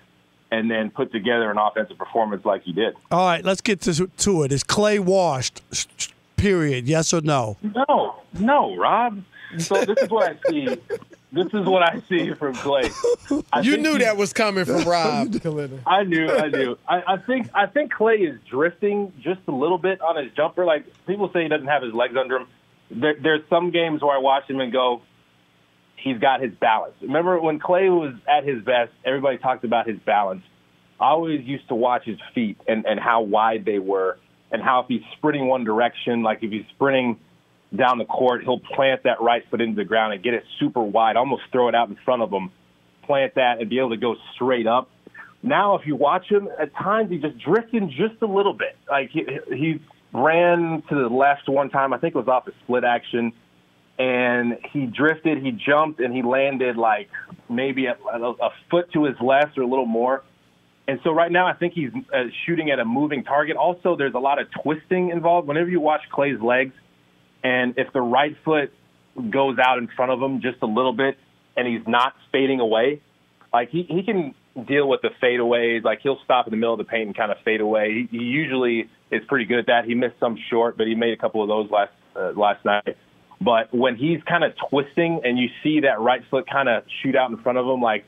and 0.57 0.71
then 0.71 0.91
put 0.91 1.13
together 1.13 1.51
an 1.51 1.59
offensive 1.59 1.99
performance 1.99 2.45
like 2.45 2.63
he 2.63 2.73
did. 2.73 2.95
All 3.11 3.27
right, 3.27 3.45
let's 3.45 3.61
get 3.61 3.81
to, 3.83 4.07
to 4.07 4.43
it. 4.43 4.53
Is 4.53 4.65
Klay 4.65 4.99
washed? 4.99 5.63
S- 5.71 5.87
s- 5.99 6.09
Period. 6.37 6.87
Yes 6.87 7.15
or 7.15 7.21
no? 7.23 7.57
No, 7.63 8.21
no, 8.39 8.77
Rob. 8.77 9.23
So 9.59 9.83
this 9.85 9.97
is 10.03 10.11
what 10.11 10.37
I 10.45 10.51
see. 10.51 10.67
This 11.33 11.47
is 11.47 11.65
what 11.67 11.83
I 11.83 12.03
see 12.09 12.33
from 12.35 12.55
Klay. 12.55 12.91
I 13.53 13.61
You 13.61 13.79
knew 13.79 13.93
he- 13.95 13.99
that 14.01 14.17
was 14.19 14.33
coming 14.35 14.65
from 14.67 14.83
Rob. 14.89 15.35
I 15.87 16.03
knew, 16.05 16.29
I 16.31 16.49
knew. 16.49 16.77
I, 16.89 17.03
I 17.15 17.17
think 17.19 17.49
I 17.55 17.67
think 17.67 17.91
Clay 17.93 18.17
is 18.17 18.39
drifting 18.51 19.13
just 19.23 19.41
a 19.49 19.53
little 19.53 19.79
bit 19.79 20.01
on 20.03 20.23
his 20.23 20.31
jumper. 20.33 20.65
Like 20.67 20.85
people 21.07 21.31
say, 21.33 21.43
he 21.45 21.49
doesn't 21.49 21.69
have 21.69 21.83
his 21.83 21.95
legs 21.95 22.15
under 22.19 22.37
him. 22.37 22.47
There, 22.91 23.15
there's 23.15 23.43
some 23.49 23.71
games 23.71 24.03
where 24.03 24.15
I 24.15 24.19
watch 24.19 24.49
him 24.49 24.61
and 24.61 24.73
go, 24.73 25.01
he's 26.07 26.19
got 26.19 26.41
his 26.41 26.53
balance. 26.55 26.95
Remember 27.03 27.41
when 27.41 27.59
Klay 27.59 27.91
was 27.91 28.15
at 28.29 28.45
his 28.45 28.63
best? 28.63 28.93
Everybody 29.05 29.39
talked 29.39 29.65
about 29.65 29.89
his 29.89 29.99
balance. 30.07 30.43
I 31.01 31.09
always 31.09 31.45
used 31.45 31.69
to 31.69 31.75
watch 31.75 32.05
his 32.05 32.19
feet 32.35 32.57
and 32.67 32.87
and 32.87 32.99
how 32.99 33.23
wide 33.23 33.65
they 33.65 33.79
were, 33.79 34.19
and 34.51 34.63
how 34.63 34.81
if 34.81 34.87
he's 34.89 35.03
sprinting 35.17 35.49
one 35.49 35.65
direction, 35.65 36.23
like 36.23 36.39
if 36.43 36.51
he's 36.51 36.65
sprinting 36.75 37.19
down 37.75 37.99
the 37.99 38.05
court, 38.05 38.45
he'll 38.45 38.61
plant 38.61 39.03
that 39.03 39.21
right 39.21 39.43
foot 39.51 39.61
into 39.61 39.77
the 39.77 39.85
ground 39.85 40.15
and 40.15 40.23
get 40.23 40.33
it 40.33 40.45
super 40.61 40.83
wide, 40.83 41.17
almost 41.17 41.43
throw 41.51 41.69
it 41.69 41.75
out 41.75 41.89
in 41.89 41.97
front 42.05 42.23
of 42.23 42.31
him, 42.31 42.51
plant 43.03 43.35
that 43.35 43.61
and 43.61 43.69
be 43.69 43.79
able 43.79 43.91
to 43.91 43.97
go 43.97 44.15
straight 44.35 44.67
up. 44.67 44.89
Now, 45.43 45.77
if 45.77 45.87
you 45.87 45.97
watch 45.97 46.27
him, 46.31 46.49
at 46.59 46.75
times 46.75 47.11
he 47.11 47.19
just 47.19 47.39
drifting 47.39 47.91
just 47.91 48.23
a 48.23 48.27
little 48.27 48.55
bit. 48.55 48.77
Like 48.89 49.11
he, 49.11 49.27
he 49.49 49.81
ran 50.15 50.83
to 50.89 50.95
the 50.95 51.09
left 51.09 51.49
one 51.49 51.69
time, 51.69 51.93
I 51.93 51.99
think 51.99 52.15
it 52.15 52.19
was 52.19 52.29
off 52.29 52.47
a 52.47 52.53
split 52.65 52.85
action, 52.85 53.33
and 53.99 54.59
he 54.73 54.87
drifted, 54.87 55.39
he 55.43 55.53
jumped, 55.53 56.01
and 56.01 56.15
he 56.15 56.23
landed 56.23 56.77
like 56.77 57.09
maybe 57.49 57.87
a, 57.87 57.95
a, 57.95 58.51
foot 58.71 58.93
to 58.93 59.05
his 59.05 59.17
left 59.21 59.57
or 59.57 59.63
a 59.63 59.67
little 59.67 59.87
more. 59.87 60.23
And 60.89 61.01
so 61.03 61.13
right 61.13 61.33
now, 61.33 61.47
I 61.47 61.55
think 61.55 61.73
he's 61.73 61.91
uh, 62.15 62.25
shooting 62.45 62.71
at 62.71 62.79
a 62.79 62.85
moving 62.85 63.25
target. 63.25 63.57
Also, 63.57 63.97
there's 63.97 64.15
a 64.15 64.19
lot 64.19 64.41
of 64.41 64.49
twisting 64.63 65.11
involved. 65.11 65.49
Whenever 65.49 65.69
you 65.69 65.81
watch 65.81 66.03
Klay's 66.13 66.41
legs, 66.41 66.75
and 67.43 67.75
if 67.77 67.93
the 67.93 68.01
right 68.01 68.37
foot 68.45 68.73
goes 69.31 69.57
out 69.59 69.79
in 69.79 69.89
front 69.89 70.13
of 70.13 70.21
him 70.21 70.43
just 70.43 70.59
a 70.63 70.67
little 70.67 70.93
bit, 70.93 71.17
and 71.57 71.67
he's 71.67 71.87
not 71.89 72.15
fading 72.31 72.61
away, 72.61 73.01
like 73.53 73.71
he 73.71 73.85
he 73.89 74.03
can 74.03 74.35
deal 74.69 74.89
with 74.89 75.01
the 75.03 75.11
fadeaways. 75.23 75.83
Like 75.83 76.01
he'll 76.03 76.21
stop 76.25 76.47
in 76.47 76.51
the 76.51 76.57
middle 76.57 76.75
of 76.75 76.79
the 76.79 76.85
paint 76.85 77.07
and 77.07 77.17
kind 77.17 77.33
of 77.33 77.39
fade 77.45 77.61
away. 77.61 78.07
He, 78.11 78.19
he 78.19 78.25
usually 78.25 78.89
is 79.11 79.23
pretty 79.27 79.47
good 79.47 79.61
at 79.61 79.67
that. 79.67 79.85
He 79.87 79.95
missed 79.95 80.21
some 80.21 80.37
short, 80.51 80.77
but 80.77 80.87
he 80.87 80.95
made 80.95 81.13
a 81.13 81.17
couple 81.17 81.43
of 81.43 81.49
those 81.49 81.71
last 81.71 81.93
uh, 82.15 82.33
last 82.39 82.65
night. 82.65 82.97
But 83.41 83.73
when 83.75 83.97
he's 83.97 84.23
kind 84.23 84.45
of 84.45 84.55
twisting 84.71 85.21
and 85.25 85.39
you 85.39 85.49
see 85.63 85.81
that 85.81 86.01
right 86.01 86.23
foot 86.31 86.47
kind 86.51 86.69
of 86.69 86.85
shoot 87.03 87.15
out 87.15 87.31
in 87.31 87.37
front 87.39 87.59
of 87.59 87.67
him, 87.67 87.81
like 87.81 88.05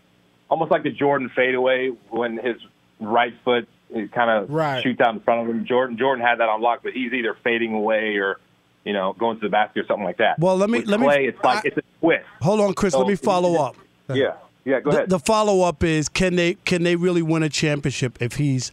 almost 0.48 0.70
like 0.70 0.82
the 0.82 0.90
Jordan 0.90 1.30
fadeaway 1.34 1.88
when 2.10 2.38
his 2.38 2.56
right 3.00 3.34
foot 3.44 3.68
kind 4.12 4.30
of 4.30 4.50
Right. 4.50 4.82
shoots 4.82 5.00
out 5.00 5.14
in 5.14 5.20
front 5.20 5.42
of 5.42 5.54
him. 5.54 5.64
Jordan 5.66 5.96
Jordan 5.98 6.24
had 6.24 6.40
that 6.40 6.48
on 6.48 6.60
lock, 6.62 6.80
but 6.82 6.92
he's 6.92 7.12
either 7.12 7.36
fading 7.44 7.74
away 7.74 8.16
or 8.16 8.38
you 8.84 8.92
know 8.94 9.12
going 9.18 9.38
to 9.38 9.46
the 9.46 9.50
basket 9.50 9.80
or 9.80 9.86
something 9.86 10.04
like 10.04 10.16
that. 10.18 10.38
Well, 10.38 10.56
let 10.56 10.70
me- 10.70 10.80
With 10.80 10.88
let 10.88 11.00
me- 11.00 11.06
it's 11.26 11.42
like 11.44 11.64
it's 11.66 11.76
a 11.76 11.82
twist. 12.00 12.24
Hold 12.40 12.60
on, 12.60 12.72
Chris. 12.74 12.92
So- 12.94 13.00
let 13.00 13.08
me 13.08 13.14
follow 13.16 13.56
up. 13.62 13.76
Yeah, 14.12 14.32
yeah. 14.64 14.80
Go 14.80 14.90
the, 14.90 14.96
ahead. 14.96 15.10
The 15.10 15.18
follow 15.18 15.60
up 15.62 15.84
is 15.84 16.08
can 16.08 16.36
they 16.36 16.54
can 16.64 16.82
they 16.84 16.96
really 16.96 17.20
win 17.22 17.42
a 17.42 17.50
championship 17.50 18.20
if 18.22 18.36
he's, 18.36 18.72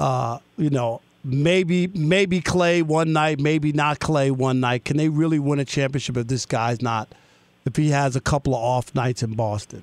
uh, 0.00 0.38
you 0.58 0.70
know, 0.70 1.00
maybe 1.24 1.86
maybe 1.88 2.40
Klay 2.40 2.82
one 2.82 3.12
night, 3.12 3.40
maybe 3.40 3.72
not 3.72 3.98
Klay 3.98 4.30
one 4.30 4.60
night. 4.60 4.84
Can 4.84 4.96
they 4.96 5.08
really 5.08 5.38
win 5.38 5.58
a 5.58 5.64
championship 5.64 6.16
if 6.16 6.26
this 6.26 6.46
guy's 6.46 6.82
not, 6.82 7.14
if 7.64 7.76
he 7.76 7.90
has 7.90 8.16
a 8.16 8.20
couple 8.20 8.54
of 8.54 8.60
off 8.60 8.94
nights 8.94 9.22
in 9.22 9.34
Boston? 9.34 9.82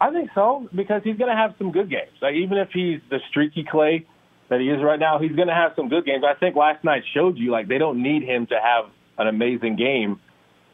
I 0.00 0.10
think 0.10 0.30
so 0.34 0.68
because 0.74 1.02
he's 1.04 1.16
going 1.18 1.30
to 1.30 1.36
have 1.36 1.54
some 1.58 1.72
good 1.72 1.90
games. 1.90 2.12
Like, 2.22 2.34
even 2.34 2.56
if 2.56 2.70
he's 2.72 3.00
the 3.10 3.20
streaky 3.28 3.64
Klay 3.64 4.06
that 4.48 4.60
he 4.60 4.70
is 4.70 4.82
right 4.82 4.98
now, 4.98 5.18
he's 5.18 5.32
going 5.32 5.48
to 5.48 5.54
have 5.54 5.72
some 5.76 5.88
good 5.88 6.06
games. 6.06 6.24
I 6.26 6.34
think 6.34 6.56
last 6.56 6.82
night 6.84 7.02
showed 7.12 7.36
you 7.36 7.50
like 7.50 7.68
they 7.68 7.78
don't 7.78 8.02
need 8.02 8.22
him 8.22 8.46
to 8.46 8.58
have 8.60 8.90
an 9.18 9.26
amazing 9.26 9.76
game 9.76 10.18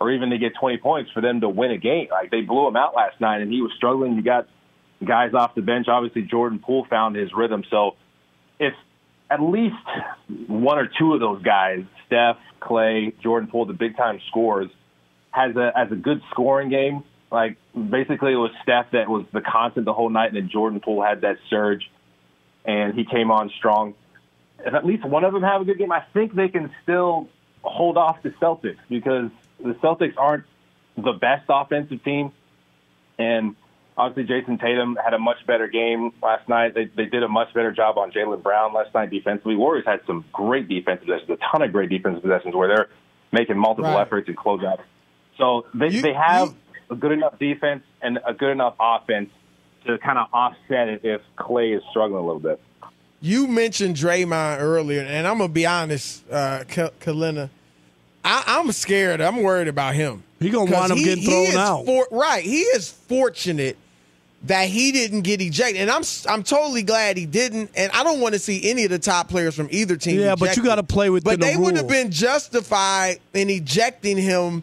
or 0.01 0.13
even 0.13 0.31
to 0.31 0.39
get 0.39 0.53
20 0.61 0.79
points 0.79 1.11
for 1.11 1.21
them 1.21 1.41
to 1.41 1.49
win 1.49 1.73
a 1.73 1.79
game. 1.79 2.09
Like 2.11 2.31
they 2.31 2.43
blew 2.43 2.69
him 2.69 2.77
out 2.77 2.95
last 2.95 3.21
night 3.21 3.41
and 3.41 3.51
he 3.51 3.61
was 3.61 3.73
struggling. 3.77 4.15
You 4.15 4.23
got 4.23 4.47
guys 5.05 5.35
off 5.35 5.55
the 5.55 5.63
bench. 5.63 5.89
Obviously, 5.89 6.23
Jordan 6.23 6.61
Poole 6.61 6.87
found 6.89 7.17
his 7.17 7.33
rhythm. 7.35 7.65
So 7.69 7.97
if 8.61 8.75
at 9.31 9.41
least 9.41 9.75
one 10.47 10.79
or 10.79 10.89
two 10.99 11.15
of 11.15 11.21
those 11.21 11.43
guys, 11.43 11.85
Steph, 12.07 12.39
Klay, 12.61 13.19
Jordan 13.21 13.49
Poole, 13.49 13.67
the 13.67 13.73
big 13.73 13.97
time 13.97 14.21
scorers, 14.29 14.71
has 15.31 15.55
a 15.57 15.73
has 15.75 15.91
a 15.91 15.97
good 15.97 16.23
scoring 16.31 16.69
game. 16.71 17.03
Like 17.31 17.57
basically, 17.75 18.33
it 18.33 18.37
was 18.37 18.53
Steph 18.63 18.93
that 18.93 19.09
was 19.09 19.27
the 19.33 19.41
constant 19.41 19.85
the 19.85 19.93
whole 19.93 20.11
night, 20.11 20.29
and 20.29 20.37
then 20.37 20.49
Jordan 20.49 20.81
Poole 20.81 21.03
had 21.03 21.23
that 21.23 21.39
surge, 21.51 21.91
and 22.65 22.95
he 22.95 23.05
came 23.05 23.31
on 23.31 23.51
strong. 23.59 23.95
If 24.61 24.73
at 24.73 24.87
least 24.87 25.05
one 25.05 25.25
of 25.25 25.33
them 25.33 25.43
have 25.43 25.61
a 25.61 25.65
good 25.65 25.79
game, 25.79 25.93
I 25.93 26.05
think 26.15 26.35
they 26.35 26.49
can 26.49 26.73
still 26.83 27.29
hold 27.63 27.97
off 27.99 28.23
the 28.23 28.31
Celtics 28.31 28.79
because 28.89 29.31
the 29.63 29.75
Celtics 29.75 30.15
aren't 30.17 30.45
the 30.97 31.13
best 31.13 31.45
offensive 31.49 32.03
team, 32.05 32.33
and 33.19 33.57
obviously 33.97 34.25
Jayson 34.35 34.59
Tatum 34.61 34.97
had 35.03 35.15
a 35.15 35.19
much 35.19 35.39
better 35.47 35.69
game 35.69 36.13
last 36.23 36.49
night. 36.49 36.75
They 36.75 36.87
they 36.97 37.07
did 37.07 37.23
a 37.23 37.29
much 37.29 37.53
better 37.55 37.73
job 37.73 37.99
on 37.99 38.11
Jaylen 38.13 38.43
Brown 38.43 38.73
last 38.75 38.95
night 38.95 39.11
defensively. 39.11 39.57
Warriors 39.57 39.85
had 39.87 40.01
some 40.07 40.25
great 40.33 40.69
defensive 40.69 41.07
possessions, 41.07 41.31
a 41.31 41.37
ton 41.51 41.63
of 41.63 41.73
great 41.73 41.91
defensive 41.91 42.23
possessions 42.23 42.55
where 42.55 42.69
they're 42.69 42.89
making 43.33 43.59
multiple 43.59 43.91
Right. 43.91 44.03
efforts 44.03 44.29
and 44.29 44.37
closeouts. 44.37 44.83
So 45.39 45.67
they 45.75 45.89
they 46.01 46.15
have 46.15 46.55
a 46.91 46.95
good 46.95 47.13
enough 47.13 47.39
defense 47.39 47.83
and 48.03 48.19
a 48.27 48.33
good 48.33 48.51
enough 48.51 48.75
offense 48.81 49.31
to 49.87 49.99
kind 49.99 50.19
of 50.19 50.27
offset 50.33 50.89
it 50.89 51.01
if 51.05 51.21
Klay 51.39 51.77
is 51.77 51.83
struggling 51.91 52.23
a 52.23 52.27
little 52.27 52.41
bit. 52.41 52.61
You 53.21 53.47
mentioned 53.49 53.97
Draymond 53.97 54.59
earlier, 54.61 55.01
and 55.03 55.27
I'm 55.27 55.39
gonna 55.39 55.49
be 55.53 55.67
honest, 55.67 56.23
uh, 56.31 56.65
Kelenna. 56.69 57.51
I, 58.25 58.43
I'm 58.47 58.73
scared. 58.73 59.21
I'm 59.21 59.43
worried 59.43 59.69
about 59.69 59.95
him. 59.95 60.23
He 60.41 60.51
gonna 60.51 60.65
wind 60.71 60.75
'Cause 60.75 60.91
up 60.93 60.99
getting 60.99 61.25
thrown 61.25 61.57
out. 61.57 61.87
For, 61.87 62.07
right, 62.11 62.43
he 62.45 62.61
is 62.61 62.91
fortunate 62.91 63.77
that 64.47 64.69
he 64.69 64.93
didn't 64.93 65.23
get 65.23 65.41
ejected, 65.41 65.81
and 65.81 65.91
I'm 65.91 66.03
I'm 66.29 66.43
totally 66.43 66.83
glad 66.83 67.17
he 67.17 67.27
didn't. 67.27 67.71
And 67.75 67.91
I 67.93 68.05
don't 68.05 68.21
want 68.21 68.35
to 68.35 68.39
see 68.39 68.69
any 68.71 68.85
of 68.85 68.91
the 68.91 68.99
top 68.99 69.29
players 69.29 69.55
from 69.55 69.69
either 69.71 69.97
team. 69.97 70.21
Yeah, 70.21 70.35
but 70.37 70.57
you 70.57 70.63
got 70.63 70.77
to 70.77 70.83
play 70.83 71.11
within 71.11 71.33
But 71.33 71.41
the 71.41 71.47
they 71.47 71.57
would 71.57 71.77
have 71.77 71.89
been 71.89 72.11
justified 72.11 73.19
in 73.35 73.51
ejecting 73.51 74.17
him 74.17 74.63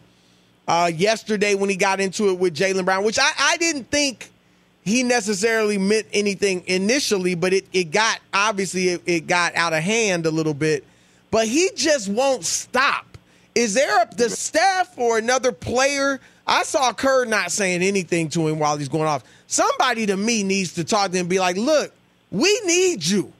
uh, 0.66 0.90
yesterday 0.94 1.54
when 1.54 1.68
he 1.68 1.76
got 1.76 2.00
into 2.00 2.30
it 2.30 2.38
with 2.38 2.54
Jaylen 2.54 2.84
Brown, 2.84 3.04
which 3.04 3.18
I, 3.18 3.30
I 3.38 3.56
didn't 3.58 3.90
think 3.90 4.30
he 4.84 5.02
necessarily 5.02 5.78
meant 5.78 6.06
anything 6.12 6.62
initially, 6.66 7.34
but 7.34 7.52
it, 7.52 7.66
it 7.72 7.90
got 7.90 8.20
obviously 8.32 8.90
it, 8.90 9.02
it 9.06 9.26
got 9.26 9.54
out 9.56 9.72
of 9.72 9.82
hand 9.82 10.26
a 10.26 10.30
little 10.30 10.54
bit. 10.54 10.84
But 11.30 11.48
he 11.48 11.70
just 11.74 12.08
won't 12.08 12.44
stop. 12.44 13.18
Is 13.54 13.74
there 13.74 14.02
a, 14.02 14.14
the 14.14 14.30
staff 14.30 14.96
or 14.96 15.18
another 15.18 15.52
player? 15.52 16.20
I 16.46 16.64
saw 16.64 16.92
Kerr 16.92 17.24
not 17.24 17.50
saying 17.50 17.82
anything 17.82 18.28
to 18.30 18.46
him 18.46 18.58
while 18.58 18.76
he's 18.76 18.88
going 18.88 19.06
off. 19.06 19.24
Somebody 19.54 20.06
to 20.06 20.16
me 20.16 20.42
needs 20.42 20.72
to 20.74 20.82
talk 20.84 21.12
to 21.12 21.16
him 21.16 21.20
and 21.22 21.28
be 21.30 21.38
like, 21.38 21.56
look, 21.56 21.92
we 22.32 22.60
need 22.64 23.04
you. 23.06 23.32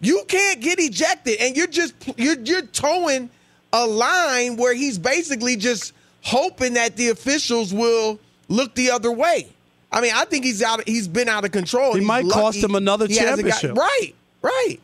You 0.00 0.22
can't 0.28 0.60
get 0.60 0.78
ejected, 0.78 1.38
and 1.40 1.56
you're 1.56 1.66
just 1.66 1.94
you're 2.18 2.38
you're 2.38 2.66
towing 2.66 3.30
a 3.72 3.86
line 3.86 4.56
where 4.58 4.74
he's 4.74 4.98
basically 4.98 5.56
just 5.56 5.94
hoping 6.22 6.74
that 6.74 6.96
the 6.96 7.08
officials 7.08 7.72
will 7.72 8.20
look 8.48 8.74
the 8.74 8.90
other 8.90 9.10
way. 9.10 9.48
I 9.90 10.02
mean, 10.02 10.12
I 10.14 10.26
think 10.26 10.44
he's 10.44 10.62
out. 10.62 10.86
He's 10.86 11.08
been 11.08 11.30
out 11.30 11.46
of 11.46 11.50
control. 11.52 11.94
He 11.94 12.04
might 12.04 12.26
lucky 12.26 12.40
cost 12.40 12.58
him 12.62 12.74
another 12.74 13.06
he 13.06 13.16
hasn't 13.16 13.48
got- 13.48 13.60
championship. 13.60 13.76
right, 13.78 14.14
right. 14.42 14.76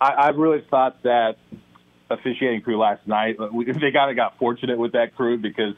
I, 0.00 0.08
I 0.08 0.28
really 0.30 0.64
thought 0.70 1.02
that 1.02 1.36
officiating 2.08 2.62
crew 2.62 2.78
last 2.78 3.06
night, 3.06 3.36
we- 3.52 3.64
they 3.72 3.92
kind 3.92 4.10
of 4.10 4.16
got 4.16 4.38
fortunate 4.38 4.78
with 4.78 4.92
that 4.92 5.14
crew 5.14 5.36
because 5.36 5.74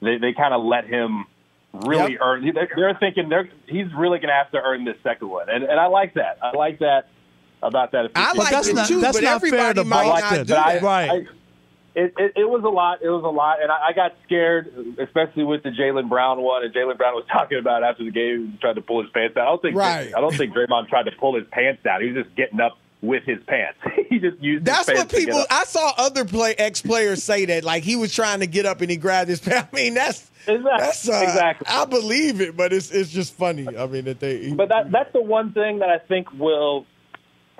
they, 0.00 0.16
they 0.16 0.32
kind 0.32 0.54
of 0.54 0.64
let 0.64 0.86
him 0.86 1.26
really 1.72 2.12
Yep. 2.12 2.20
earn. 2.22 2.52
They're, 2.54 2.68
they're 2.74 2.94
thinking 2.98 3.28
they're, 3.28 3.48
he's 3.66 3.92
really 3.94 4.18
going 4.18 4.28
to 4.28 4.34
have 4.34 4.50
to 4.52 4.58
earn 4.60 4.84
this 4.84 4.96
second 5.02 5.28
one, 5.28 5.48
and, 5.48 5.64
and 5.64 5.78
I 5.78 5.86
like 5.86 6.14
that. 6.14 6.38
I 6.42 6.56
like 6.56 6.78
that 6.80 7.08
about 7.62 7.92
that. 7.92 8.10
I 8.14 8.32
like 8.32 8.50
that's 8.50 8.68
it 8.68 8.74
not- 8.74 8.88
too, 8.88 9.00
that's 9.00 9.16
but 9.18 9.24
not 9.24 9.40
fair 9.40 9.50
everybody 9.60 9.74
to 9.80 9.84
might 9.84 10.04
Boston. 10.04 10.38
not 10.38 10.46
do 10.46 10.54
But 10.54 10.58
I- 10.66 10.78
Right. 10.80 11.10
I- 11.10 11.26
it, 11.92 12.14
it, 12.18 12.32
it 12.36 12.48
was 12.48 12.62
a 12.62 12.68
lot. 12.68 13.02
It 13.02 13.08
was 13.10 13.24
a 13.24 13.28
lot, 13.28 13.60
and 13.60 13.70
I, 13.72 13.88
I 13.88 13.92
got 13.92 14.14
scared, 14.24 14.72
especially 15.00 15.42
with 15.42 15.64
the 15.64 15.70
Jaylen 15.70 16.08
Brown 16.08 16.40
one. 16.40 16.64
And 16.64 16.72
Jaylen 16.72 16.96
Brown 16.96 17.14
was 17.16 17.24
talking 17.32 17.58
about 17.58 17.82
after 17.82 18.04
the 18.04 18.12
game, 18.12 18.52
he 18.52 18.58
tried 18.58 18.74
to 18.76 18.80
pull 18.80 19.02
his 19.02 19.10
pants 19.10 19.34
down. 19.34 19.48
I 19.48 19.50
don't 19.50 19.60
think 19.60 19.74
Right. 19.76 20.12
I 20.16 20.20
don't 20.20 20.32
think 20.34 20.54
Draymond 20.54 20.88
tried 20.88 21.06
to 21.06 21.10
pull 21.18 21.34
his 21.34 21.48
pants 21.50 21.82
down. 21.82 22.00
He 22.00 22.12
was 22.12 22.24
just 22.24 22.36
getting 22.36 22.60
up 22.60 22.78
with 23.02 23.24
his 23.24 23.38
pants. 23.46 23.78
he 24.08 24.18
just 24.18 24.40
used. 24.40 24.64
That's 24.64 24.88
his 24.88 24.98
what 24.98 25.08
people. 25.08 25.44
I 25.50 25.64
saw 25.64 25.92
other 25.96 26.24
play 26.24 26.54
ex 26.54 26.82
players 26.82 27.22
say 27.22 27.44
that, 27.46 27.64
like 27.64 27.82
he 27.82 27.96
was 27.96 28.14
trying 28.14 28.40
to 28.40 28.46
get 28.46 28.66
up 28.66 28.80
and 28.80 28.90
he 28.90 28.96
grabbed 28.96 29.28
his 29.28 29.40
pants. 29.40 29.68
I 29.72 29.76
mean, 29.76 29.94
that's 29.94 30.30
Exactly. 30.46 30.70
that's 30.78 31.08
uh, 31.08 31.20
Exactly. 31.22 31.66
I 31.68 31.84
believe 31.84 32.40
it, 32.40 32.56
but 32.56 32.72
it's 32.72 32.90
it's 32.90 33.10
just 33.10 33.34
funny. 33.34 33.66
I 33.76 33.86
mean 33.86 34.04
that 34.06 34.20
they. 34.20 34.52
But 34.52 34.70
that 34.70 34.90
that's 34.90 35.12
the 35.12 35.22
one 35.22 35.52
thing 35.52 35.80
that 35.80 35.90
I 35.90 35.98
think 35.98 36.32
will 36.32 36.86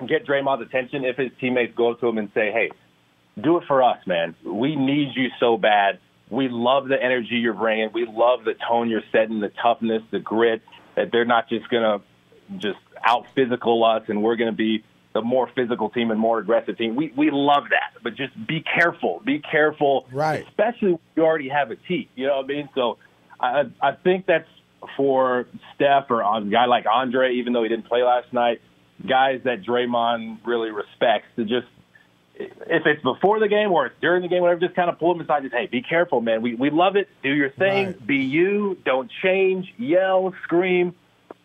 get 0.07 0.25
Draymond's 0.25 0.63
attention 0.63 1.05
if 1.05 1.17
his 1.17 1.31
teammates 1.39 1.75
go 1.75 1.91
up 1.91 1.99
to 1.99 2.07
him 2.07 2.17
and 2.17 2.31
say, 2.33 2.51
"Hey, 2.51 2.71
do 3.39 3.57
it 3.57 3.63
for 3.67 3.83
us, 3.83 3.99
man. 4.07 4.35
We 4.43 4.75
need 4.75 5.09
you 5.15 5.29
so 5.39 5.57
bad. 5.57 5.99
We 6.29 6.47
love 6.49 6.87
the 6.87 7.01
energy 7.01 7.35
you're 7.35 7.53
bringing. 7.53 7.89
We 7.93 8.05
love 8.05 8.45
the 8.45 8.55
tone 8.67 8.89
you're 8.89 9.03
setting, 9.11 9.41
the 9.41 9.51
toughness, 9.61 10.01
the 10.11 10.19
grit. 10.19 10.61
That 10.95 11.11
they're 11.11 11.25
not 11.25 11.49
just 11.49 11.69
gonna 11.69 12.01
just 12.57 12.79
out 13.03 13.25
physical 13.35 13.83
us, 13.83 14.03
and 14.07 14.23
we're 14.23 14.35
gonna 14.37 14.51
be 14.51 14.83
the 15.13 15.21
more 15.21 15.49
physical 15.55 15.89
team 15.89 16.11
and 16.11 16.19
more 16.19 16.39
aggressive 16.39 16.77
team. 16.77 16.95
We 16.95 17.11
we 17.15 17.29
love 17.31 17.63
that, 17.71 18.01
but 18.03 18.15
just 18.15 18.33
be 18.47 18.61
careful. 18.61 19.21
Be 19.25 19.39
careful, 19.39 20.07
Right. 20.11 20.47
Especially 20.47 20.91
when 20.91 20.99
you 21.15 21.23
already 21.23 21.49
have 21.49 21.71
a 21.71 21.75
team. 21.75 22.07
You 22.15 22.27
know 22.27 22.37
what 22.37 22.45
I 22.45 22.47
mean? 22.47 22.69
So 22.75 22.97
I 23.39 23.63
I 23.81 23.91
think 23.93 24.25
that's 24.25 24.47
for 24.97 25.45
Steph 25.75 26.09
or 26.09 26.21
a 26.21 26.41
guy 26.45 26.65
like 26.65 26.85
Andre, 26.91 27.35
even 27.35 27.53
though 27.53 27.63
he 27.63 27.69
didn't 27.69 27.85
play 27.87 28.03
last 28.03 28.31
night. 28.33 28.61
Guys 29.07 29.41
that 29.45 29.63
Draymond 29.63 30.39
really 30.45 30.69
respects 30.69 31.25
to 31.35 31.43
just 31.43 31.67
if 32.35 32.85
it's 32.85 33.01
before 33.03 33.39
the 33.39 33.47
game 33.47 33.71
or 33.71 33.87
it's 33.87 33.95
during 34.01 34.21
the 34.21 34.27
game, 34.27 34.41
whatever, 34.41 34.59
just 34.59 34.75
kind 34.75 34.89
of 34.89 34.97
pull 34.99 35.13
them 35.13 35.21
aside. 35.23 35.43
Just 35.43 35.53
hey, 35.55 35.67
be 35.67 35.81
careful, 35.81 36.21
man. 36.21 36.41
We 36.41 36.55
we 36.55 36.69
love 36.69 36.95
it. 36.95 37.09
Do 37.23 37.29
your 37.29 37.49
thing. 37.49 37.87
Right. 37.87 38.07
Be 38.07 38.17
you. 38.17 38.77
Don't 38.85 39.11
change. 39.23 39.73
Yell, 39.77 40.33
scream, 40.43 40.95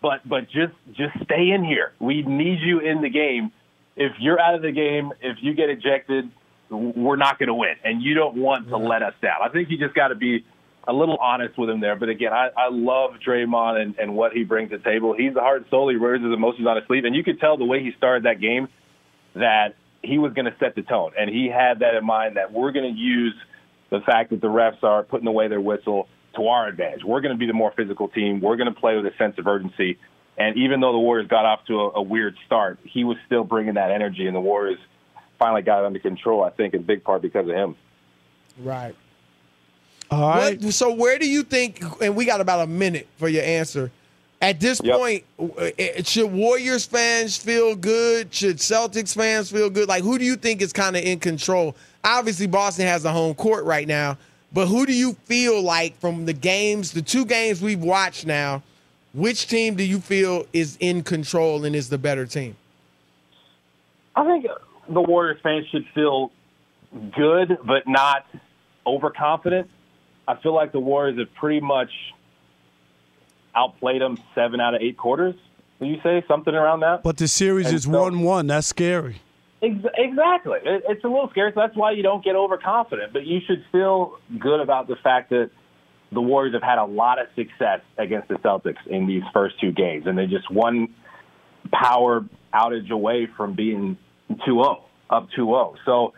but 0.03 0.26
but 0.28 0.44
just 0.44 0.74
just 0.92 1.14
stay 1.24 1.51
in 1.51 1.64
here. 1.64 1.92
We 1.99 2.22
need 2.22 2.59
you 2.61 2.80
in 2.80 3.03
the 3.03 3.11
game. 3.11 3.53
If 3.97 4.12
you're 4.18 4.40
out 4.40 4.55
of 4.55 4.62
the 4.62 4.72
game, 4.72 5.12
if 5.20 5.38
you 5.40 5.55
get 5.55 5.70
ejected, 5.70 6.30
we're 6.70 7.16
not 7.16 7.38
going 7.38 7.49
to 7.49 7.55
win, 7.55 7.74
and 7.84 8.03
you 8.03 8.14
don't 8.14 8.36
want 8.36 8.68
to 8.68 8.76
let 8.76 9.03
us 9.03 9.14
down. 9.22 9.36
I 9.42 9.49
think 9.49 9.70
you 9.70 9.78
just 9.78 9.94
got 9.94 10.09
to 10.09 10.14
be 10.14 10.44
a 10.86 10.92
little 10.92 11.16
honest 11.16 11.59
with 11.59 11.70
him 11.70 11.80
there. 11.80 11.97
But 11.97 12.11
again, 12.11 12.32
I, 12.32 12.51
I 12.57 12.68
love 12.70 13.12
Draymond 13.26 13.80
and, 13.80 13.99
and 13.99 14.14
what 14.14 14.32
he 14.32 14.44
brings 14.44 14.70
to 14.70 14.78
the 14.78 14.84
table. 14.84 15.14
He's 15.16 15.34
the 15.34 15.40
heart 15.40 15.62
and 15.62 15.66
soul. 15.70 15.88
He 15.88 15.97
wears 15.97 16.22
his 16.22 16.32
emotions 16.32 16.66
on 16.66 16.76
his 16.76 16.86
sleeve, 16.86 17.05
and 17.05 17.14
you 17.14 17.24
could 17.24 17.40
tell 17.40 17.57
the 17.57 17.64
way 17.64 17.82
he 17.82 17.92
started 17.97 18.24
that 18.24 18.40
game 18.40 18.68
that 19.34 19.74
he 20.03 20.18
was 20.18 20.32
going 20.34 20.44
to 20.44 20.55
set 20.61 20.74
the 20.74 20.82
tone, 20.82 21.12
and 21.18 21.28
he 21.30 21.49
had 21.49 21.80
that 21.80 21.94
in 21.94 22.05
mind 22.05 22.36
that 22.36 22.53
we're 22.53 22.72
going 22.72 22.94
to 22.94 23.01
use 23.01 23.34
the 23.90 24.01
fact 24.01 24.30
that 24.30 24.40
the 24.40 24.49
refs 24.49 24.82
are 24.82 25.03
putting 25.03 25.26
away 25.26 25.49
their 25.49 25.61
whistle 25.61 26.09
to 26.37 26.49
our 26.49 26.68
advantage. 26.68 27.05
We're 27.05 27.20
going 27.20 27.34
to 27.34 27.39
be 27.39 27.47
the 27.47 27.53
more 27.53 27.72
physical 27.76 28.09
team. 28.09 28.41
We're 28.41 28.57
going 28.57 28.72
to 28.72 28.78
play 28.78 28.97
with 28.97 29.07
a 29.07 29.16
sense 29.16 29.39
of 29.39 29.47
urgency. 29.47 29.99
And 30.39 30.57
even 30.57 30.80
though 30.80 30.93
the 30.93 30.99
Warriors 30.99 31.28
got 31.28 31.47
off 31.47 31.64
to 31.66 31.80
a, 31.80 31.91
a 31.95 32.03
weird 32.03 32.37
start, 32.47 32.78
he 32.84 33.05
was 33.05 33.16
still 33.26 33.45
bringing 33.45 33.74
that 33.74 33.91
energy, 33.91 34.26
and 34.26 34.37
the 34.37 34.41
Warriors 34.41 34.78
finally 35.39 35.62
got 35.62 35.80
it 35.80 35.87
under 35.87 35.99
control. 35.99 36.43
I 36.43 36.51
think 36.51 36.74
in 36.74 36.82
big 36.82 37.05
part 37.05 37.22
because 37.22 37.49
of 37.49 37.55
him. 37.55 37.76
Right. 38.59 38.95
All 40.11 40.28
right. 40.28 40.61
What, 40.61 40.74
so 40.74 40.95
where 40.95 41.18
do 41.18 41.28
you 41.28 41.43
think? 41.43 41.82
And 42.01 42.14
we 42.14 42.24
got 42.24 42.41
about 42.41 42.61
a 42.61 42.66
minute 42.66 43.09
for 43.16 43.28
your 43.28 43.43
answer. 43.43 43.91
At 44.43 44.61
this 44.61 44.80
yep. 44.84 44.97
point, 44.97 45.24
eh, 45.78 46.03
should 46.03 46.30
Warriors 46.30 46.84
fans 46.84 47.39
feel 47.39 47.74
good? 47.74 48.32
Should 48.34 48.59
Celtics 48.59 49.14
fans 49.14 49.51
feel 49.51 49.70
good? 49.70 49.89
Like, 49.89 50.05
who 50.05 50.18
do 50.18 50.24
you 50.24 50.37
think 50.37 50.61
is 50.61 50.74
kind 50.74 50.95
of 50.95 51.03
in 51.03 51.18
control? 51.18 51.74
Obviously, 52.05 52.47
Boston 52.47 52.87
has 52.87 53.03
the 53.03 53.11
home 53.11 53.34
court 53.34 53.64
right 53.64 53.89
now, 53.89 54.18
but 54.53 54.66
who 54.66 54.86
do 54.86 54.92
you 54.92 55.14
feel 55.24 55.62
like 55.62 55.99
from 55.99 56.26
the 56.26 56.32
games, 56.32 56.92
the 56.92 57.03
two 57.03 57.24
games 57.24 57.61
we've 57.61 57.82
watched 57.82 58.26
now, 58.26 58.62
which 59.12 59.47
team 59.47 59.74
do 59.74 59.84
you 59.84 59.99
feel 59.99 60.47
is 60.53 60.76
in 60.80 61.03
control 61.03 61.64
and 61.64 61.74
is 61.74 61.88
the 61.88 61.99
better 61.99 62.26
team? 62.26 62.57
I 64.14 64.24
think 64.24 64.47
the 64.88 65.01
Warriors 65.01 65.38
fans 65.42 65.66
should 65.70 65.86
feel 65.94 66.30
good, 67.14 67.59
but 67.64 67.86
not 67.86 68.26
overconfident. 68.86 69.68
I 70.28 70.36
feel 70.36 70.55
like 70.55 70.72
the 70.72 70.80
Warriors 70.80 71.18
have 71.18 71.34
pretty 71.34 71.61
much 71.61 71.90
outplayed 73.55 74.03
them 74.03 74.18
seven 74.34 74.61
out 74.61 74.74
of 74.74 74.82
eight 74.82 74.97
quarters. 74.97 75.34
Will 75.78 75.88
you 75.88 76.01
say 76.03 76.24
something 76.28 76.55
around 76.55 76.80
that? 76.80 77.03
But 77.03 77.18
the 77.18 77.28
series 77.28 77.66
and 77.66 77.76
is 77.76 77.86
one-one. 77.86 78.47
That's 78.47 78.66
scary. 78.66 79.20
Exactly. 79.67 80.59
It's 80.64 81.03
a 81.03 81.09
little 81.09 81.29
scary, 81.31 81.53
so 81.55 81.61
that's 81.61 81.77
why 81.77 81.93
you 81.93 82.03
don't 82.03 82.25
get 82.25 82.37
overconfident. 82.37 83.12
But 83.12 83.27
you 83.27 83.41
should 83.47 83.64
feel 83.73 84.19
good 84.39 84.61
about 84.61 84.87
the 84.87 84.97
fact 85.03 85.31
that 85.31 85.51
the 86.12 86.21
Warriors 86.21 86.55
have 86.55 86.62
had 86.62 86.79
a 86.79 86.85
lot 86.85 87.19
of 87.19 87.27
success 87.35 87.81
against 87.99 88.29
the 88.29 88.35
Celtics 88.37 88.87
in 88.87 89.07
these 89.07 89.23
first 89.33 89.61
two 89.61 89.73
games, 89.73 90.07
and 90.07 90.17
they 90.17 90.27
just 90.27 90.51
one 90.51 90.95
power 91.73 92.25
outage 92.55 92.91
away 92.91 93.27
from 93.37 93.55
being 93.55 93.99
2-0, 94.31 94.83
up 95.11 95.29
2-0. 95.37 95.75
So 95.85 96.12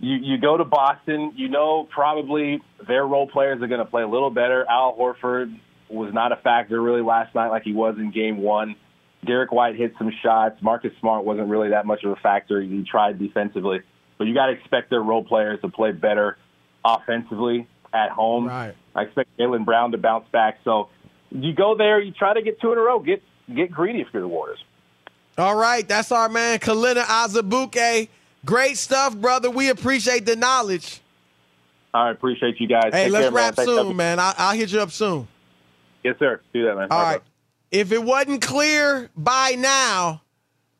you, 0.00 0.16
you 0.16 0.38
go 0.38 0.56
to 0.56 0.64
Boston, 0.64 1.34
you 1.36 1.48
know 1.48 1.86
probably 1.90 2.62
their 2.86 3.06
role 3.06 3.28
players 3.28 3.60
are 3.62 3.66
going 3.66 3.80
to 3.80 3.90
play 3.90 4.02
a 4.02 4.08
little 4.08 4.30
better. 4.30 4.64
Al 4.68 4.96
Horford 4.96 5.58
was 5.90 6.12
not 6.14 6.32
a 6.32 6.36
factor 6.36 6.80
really 6.80 7.02
last 7.02 7.34
night 7.34 7.48
like 7.48 7.64
he 7.64 7.72
was 7.72 7.96
in 7.98 8.12
game 8.12 8.38
one. 8.38 8.76
Derrick 9.24 9.52
White 9.52 9.76
hit 9.76 9.94
some 9.98 10.12
shots. 10.22 10.62
Marcus 10.62 10.92
Smart 11.00 11.24
wasn't 11.24 11.48
really 11.48 11.70
that 11.70 11.86
much 11.86 12.04
of 12.04 12.12
a 12.12 12.16
factor. 12.16 12.60
He 12.60 12.84
tried 12.88 13.18
defensively. 13.18 13.80
But 14.16 14.26
you 14.26 14.34
got 14.34 14.46
to 14.46 14.52
expect 14.52 14.90
their 14.90 15.02
role 15.02 15.24
players 15.24 15.60
to 15.62 15.68
play 15.68 15.92
better 15.92 16.36
offensively 16.84 17.66
at 17.92 18.10
home. 18.10 18.46
Right. 18.46 18.74
I 18.94 19.02
expect 19.02 19.36
Jaylen 19.38 19.64
Brown 19.64 19.92
to 19.92 19.98
bounce 19.98 20.28
back. 20.30 20.58
So 20.64 20.88
you 21.30 21.52
go 21.54 21.76
there, 21.76 22.00
you 22.00 22.12
try 22.12 22.34
to 22.34 22.42
get 22.42 22.60
two 22.60 22.72
in 22.72 22.78
a 22.78 22.80
row. 22.80 22.98
Get 22.98 23.22
get 23.54 23.70
greedy 23.70 24.00
if 24.00 24.08
you're 24.12 24.22
the 24.22 24.28
Warriors. 24.28 24.62
All 25.36 25.56
right, 25.56 25.86
that's 25.86 26.10
our 26.10 26.28
man 26.28 26.58
Kelenna 26.58 27.02
Azubuike. 27.02 28.08
Great 28.44 28.76
stuff, 28.76 29.16
brother. 29.16 29.50
We 29.50 29.68
appreciate 29.70 30.26
the 30.26 30.36
knowledge. 30.36 31.00
I 31.94 32.10
appreciate 32.10 32.60
you 32.60 32.68
guys. 32.68 32.90
Hey, 32.92 33.04
Take 33.04 33.12
let's 33.12 33.24
care, 33.24 33.32
wrap 33.32 33.56
man. 33.56 33.66
soon, 33.66 33.96
man. 33.96 34.18
I- 34.20 34.34
I'll 34.36 34.56
hit 34.56 34.70
you 34.72 34.80
up 34.80 34.90
soon. 34.90 35.26
Yes, 36.04 36.16
sir. 36.18 36.40
Do 36.52 36.64
that, 36.66 36.76
man. 36.76 36.88
All 36.90 37.02
right. 37.02 37.20
If 37.70 37.92
it 37.92 38.02
wasn't 38.02 38.42
clear 38.42 39.10
by 39.16 39.56
now, 39.58 40.22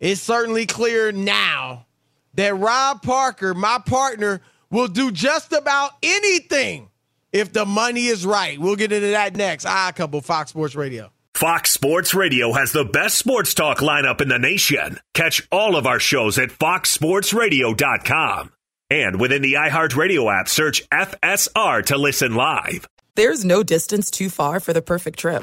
it's 0.00 0.20
certainly 0.20 0.66
clear 0.66 1.12
now 1.12 1.86
that 2.34 2.56
Rob 2.56 3.02
Parker, 3.02 3.54
my 3.54 3.78
partner, 3.84 4.40
will 4.70 4.88
do 4.88 5.10
just 5.10 5.52
about 5.52 5.92
anything 6.02 6.88
if 7.32 7.52
the 7.52 7.66
money 7.66 8.06
is 8.06 8.24
right. 8.24 8.58
We'll 8.58 8.76
get 8.76 8.92
into 8.92 9.08
that 9.08 9.36
next. 9.36 9.66
Ah, 9.66 9.88
I 9.88 9.92
couple 9.92 10.20
Fox 10.20 10.50
Sports 10.50 10.74
Radio. 10.74 11.10
Fox 11.34 11.70
Sports 11.70 12.14
Radio 12.14 12.52
has 12.52 12.72
the 12.72 12.84
best 12.84 13.16
sports 13.16 13.54
talk 13.54 13.78
lineup 13.78 14.20
in 14.20 14.28
the 14.28 14.38
nation. 14.38 14.98
Catch 15.14 15.46
all 15.52 15.76
of 15.76 15.86
our 15.86 16.00
shows 16.00 16.38
at 16.38 16.48
foxsportsradio.com. 16.48 18.52
And 18.90 19.20
within 19.20 19.42
the 19.42 19.54
iHeartRadio 19.54 20.40
app, 20.40 20.48
search 20.48 20.88
FSR 20.88 21.84
to 21.86 21.98
listen 21.98 22.34
live. 22.34 22.88
There's 23.14 23.44
no 23.44 23.62
distance 23.62 24.10
too 24.10 24.30
far 24.30 24.60
for 24.60 24.72
the 24.72 24.82
perfect 24.82 25.18
trip. 25.18 25.42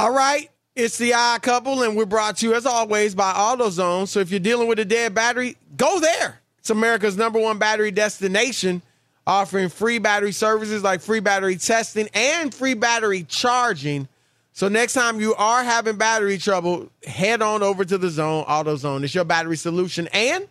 All 0.00 0.12
right. 0.12 0.50
It's 0.74 0.96
the 0.96 1.12
odd 1.12 1.42
couple, 1.42 1.82
and 1.82 1.94
we're 1.94 2.06
brought 2.06 2.38
to 2.38 2.46
you 2.46 2.54
as 2.54 2.64
always 2.64 3.14
by 3.14 3.34
AutoZone. 3.34 4.08
So 4.08 4.20
if 4.20 4.30
you're 4.30 4.40
dealing 4.40 4.66
with 4.66 4.78
a 4.78 4.84
dead 4.86 5.14
battery, 5.14 5.58
go 5.76 6.00
there. 6.00 6.40
It's 6.58 6.70
America's 6.70 7.18
number 7.18 7.38
one 7.38 7.58
battery 7.58 7.90
destination, 7.90 8.80
offering 9.26 9.68
free 9.68 9.98
battery 9.98 10.32
services 10.32 10.82
like 10.82 11.02
free 11.02 11.20
battery 11.20 11.56
testing 11.56 12.08
and 12.14 12.54
free 12.54 12.72
battery 12.72 13.24
charging. 13.24 14.08
So 14.54 14.68
next 14.68 14.94
time 14.94 15.20
you 15.20 15.34
are 15.34 15.62
having 15.62 15.98
battery 15.98 16.38
trouble, 16.38 16.88
head 17.06 17.42
on 17.42 17.62
over 17.62 17.84
to 17.84 17.98
the 17.98 18.08
Zone 18.08 18.46
AutoZone. 18.46 19.04
It's 19.04 19.14
your 19.14 19.24
battery 19.24 19.58
solution 19.58 20.08
and 20.14 20.48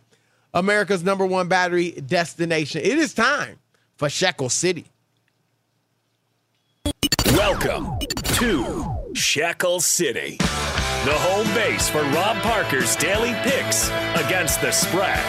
America's 0.54 1.04
number 1.04 1.26
one 1.26 1.48
battery 1.48 1.90
destination. 2.06 2.82
It 2.82 3.00
is 3.00 3.16
time 3.16 3.58
for 3.98 4.12
Shekel 4.12 4.50
City. 4.50 4.86
Welcome 7.34 7.98
to 8.36 8.99
Shekel 9.20 9.82
City, 9.82 10.38
the 10.38 11.14
home 11.14 11.46
base 11.54 11.90
for 11.90 12.02
Rob 12.04 12.38
Parker's 12.38 12.96
daily 12.96 13.34
picks 13.44 13.90
against 14.16 14.62
the 14.62 14.72
spread. 14.72 15.20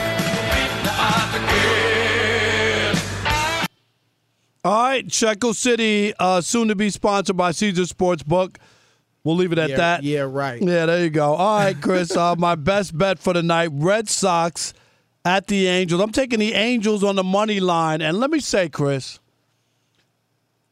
All 4.64 4.82
right, 4.84 5.10
Shekel 5.12 5.54
City, 5.54 6.14
uh, 6.20 6.40
soon 6.40 6.68
to 6.68 6.76
be 6.76 6.88
sponsored 6.90 7.36
by 7.36 7.50
Caesar 7.50 7.82
Sportsbook. 7.82 8.56
We'll 9.24 9.36
leave 9.36 9.52
it 9.52 9.58
at 9.58 9.70
Yeah, 9.70 9.76
that. 9.76 10.02
yeah, 10.04 10.20
right. 10.20 10.62
Yeah, 10.62 10.86
there 10.86 11.02
you 11.02 11.10
go. 11.10 11.34
All 11.34 11.58
right, 11.58 11.78
Chris. 11.80 12.16
uh, 12.16 12.36
my 12.38 12.54
best 12.54 12.96
bet 12.96 13.18
for 13.18 13.32
the 13.32 13.42
night: 13.42 13.70
Red 13.72 14.08
Sox 14.08 14.72
at 15.24 15.48
the 15.48 15.66
Angels. 15.66 16.00
I'm 16.00 16.12
taking 16.12 16.38
the 16.38 16.54
Angels 16.54 17.02
on 17.02 17.16
the 17.16 17.24
money 17.24 17.58
line, 17.58 18.00
and 18.02 18.18
let 18.20 18.30
me 18.30 18.38
say, 18.38 18.68
Chris, 18.68 19.18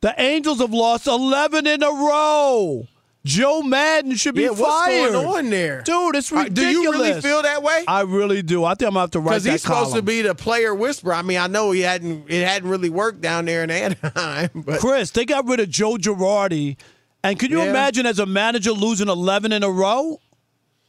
the 0.03 0.15
Angels 0.21 0.61
have 0.61 0.73
lost 0.73 1.07
11 1.09 1.67
in 1.67 1.83
a 1.83 1.91
row. 1.91 2.87
Joe 3.29 3.63
Maddon 3.63 4.17
should 4.17 4.35
be 4.35 4.43
Yeah, 4.43 4.49
what's 4.51 4.61
fired. 4.63 5.13
going 5.13 5.27
on 5.27 5.51
there? 5.51 5.83
dude? 5.83 6.17
It's 6.17 6.33
Uh, 6.33 6.37
ridiculous. 6.45 6.55
do 6.65 6.71
you 6.71 6.91
really 6.93 7.21
feel 7.21 7.43
that 7.43 7.63
way? 7.63 7.85
I 7.87 8.01
really 8.01 8.41
do. 8.43 8.65
I 8.65 8.71
think 8.71 8.89
I'm 8.89 8.95
gonna 8.95 9.01
have 9.01 9.11
to 9.13 9.21
write 9.21 9.43
Because 9.43 9.45
he's 9.45 9.63
supposed 9.63 9.95
to 9.95 10.03
be 10.03 10.23
the 10.23 10.35
player 10.35 10.75
whisperer. 10.75 11.13
I 11.15 11.23
mean, 11.23 11.37
I 11.39 11.47
know 11.47 11.71
he 11.73 11.83
hadn't 11.83 12.25
it 12.31 12.47
hadn't 12.47 12.69
really 12.71 12.89
worked 12.89 13.21
down 13.21 13.45
there 13.45 13.63
in 13.65 13.71
Anaheim, 13.71 14.49
but 14.67 14.81
Chris, 14.81 15.11
they 15.11 15.25
got 15.27 15.47
rid 15.47 15.61
of 15.61 15.69
Joe 15.69 15.97
Girardi, 15.97 16.77
and 17.23 17.39
can 17.39 17.51
you 17.51 17.59
Yeah. 17.59 17.71
imagine 17.71 18.07
as 18.07 18.19
a 18.19 18.27
manager 18.27 18.73
losing 18.73 19.09
11 19.09 19.53
in 19.53 19.63
a 19.63 19.71
row? 19.71 20.21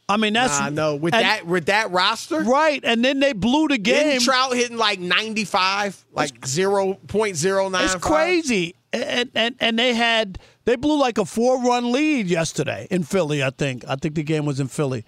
I 0.08 0.16
mean, 0.16 0.32
that's 0.32 0.58
I 0.58 0.70
know 0.70 0.96
with 0.96 1.14
and- 1.14 1.22
that 1.24 1.46
with 1.46 1.66
that 1.66 1.90
roster, 1.92 2.40
right. 2.40 2.80
And 2.82 3.04
then 3.04 3.20
they 3.20 3.32
blew 3.32 3.68
the 3.68 3.78
game. 3.78 4.08
Isn't 4.16 4.24
Trout 4.24 4.56
hitting 4.56 4.76
like 4.76 4.98
ninety 4.98 5.44
five, 5.44 6.04
like 6.12 6.44
zero 6.46 6.94
point 7.06 7.36
zero 7.36 7.68
nine. 7.68 7.84
It's 7.84 7.94
crazy. 7.96 8.74
And, 8.92 9.30
and 9.36 9.54
and 9.60 9.78
they 9.78 9.94
had 9.94 10.38
they 10.70 10.76
blew 10.76 10.96
like 10.98 11.18
a 11.18 11.24
four 11.24 11.60
run 11.60 11.90
lead 11.90 12.26
yesterday 12.28 12.86
in 12.92 13.02
Philly. 13.02 13.42
I 13.42 13.50
think 13.50 13.84
I 13.88 13.96
think 13.96 14.14
the 14.14 14.22
game 14.22 14.46
was 14.46 14.60
in 14.60 14.68
Philly. 14.68 15.04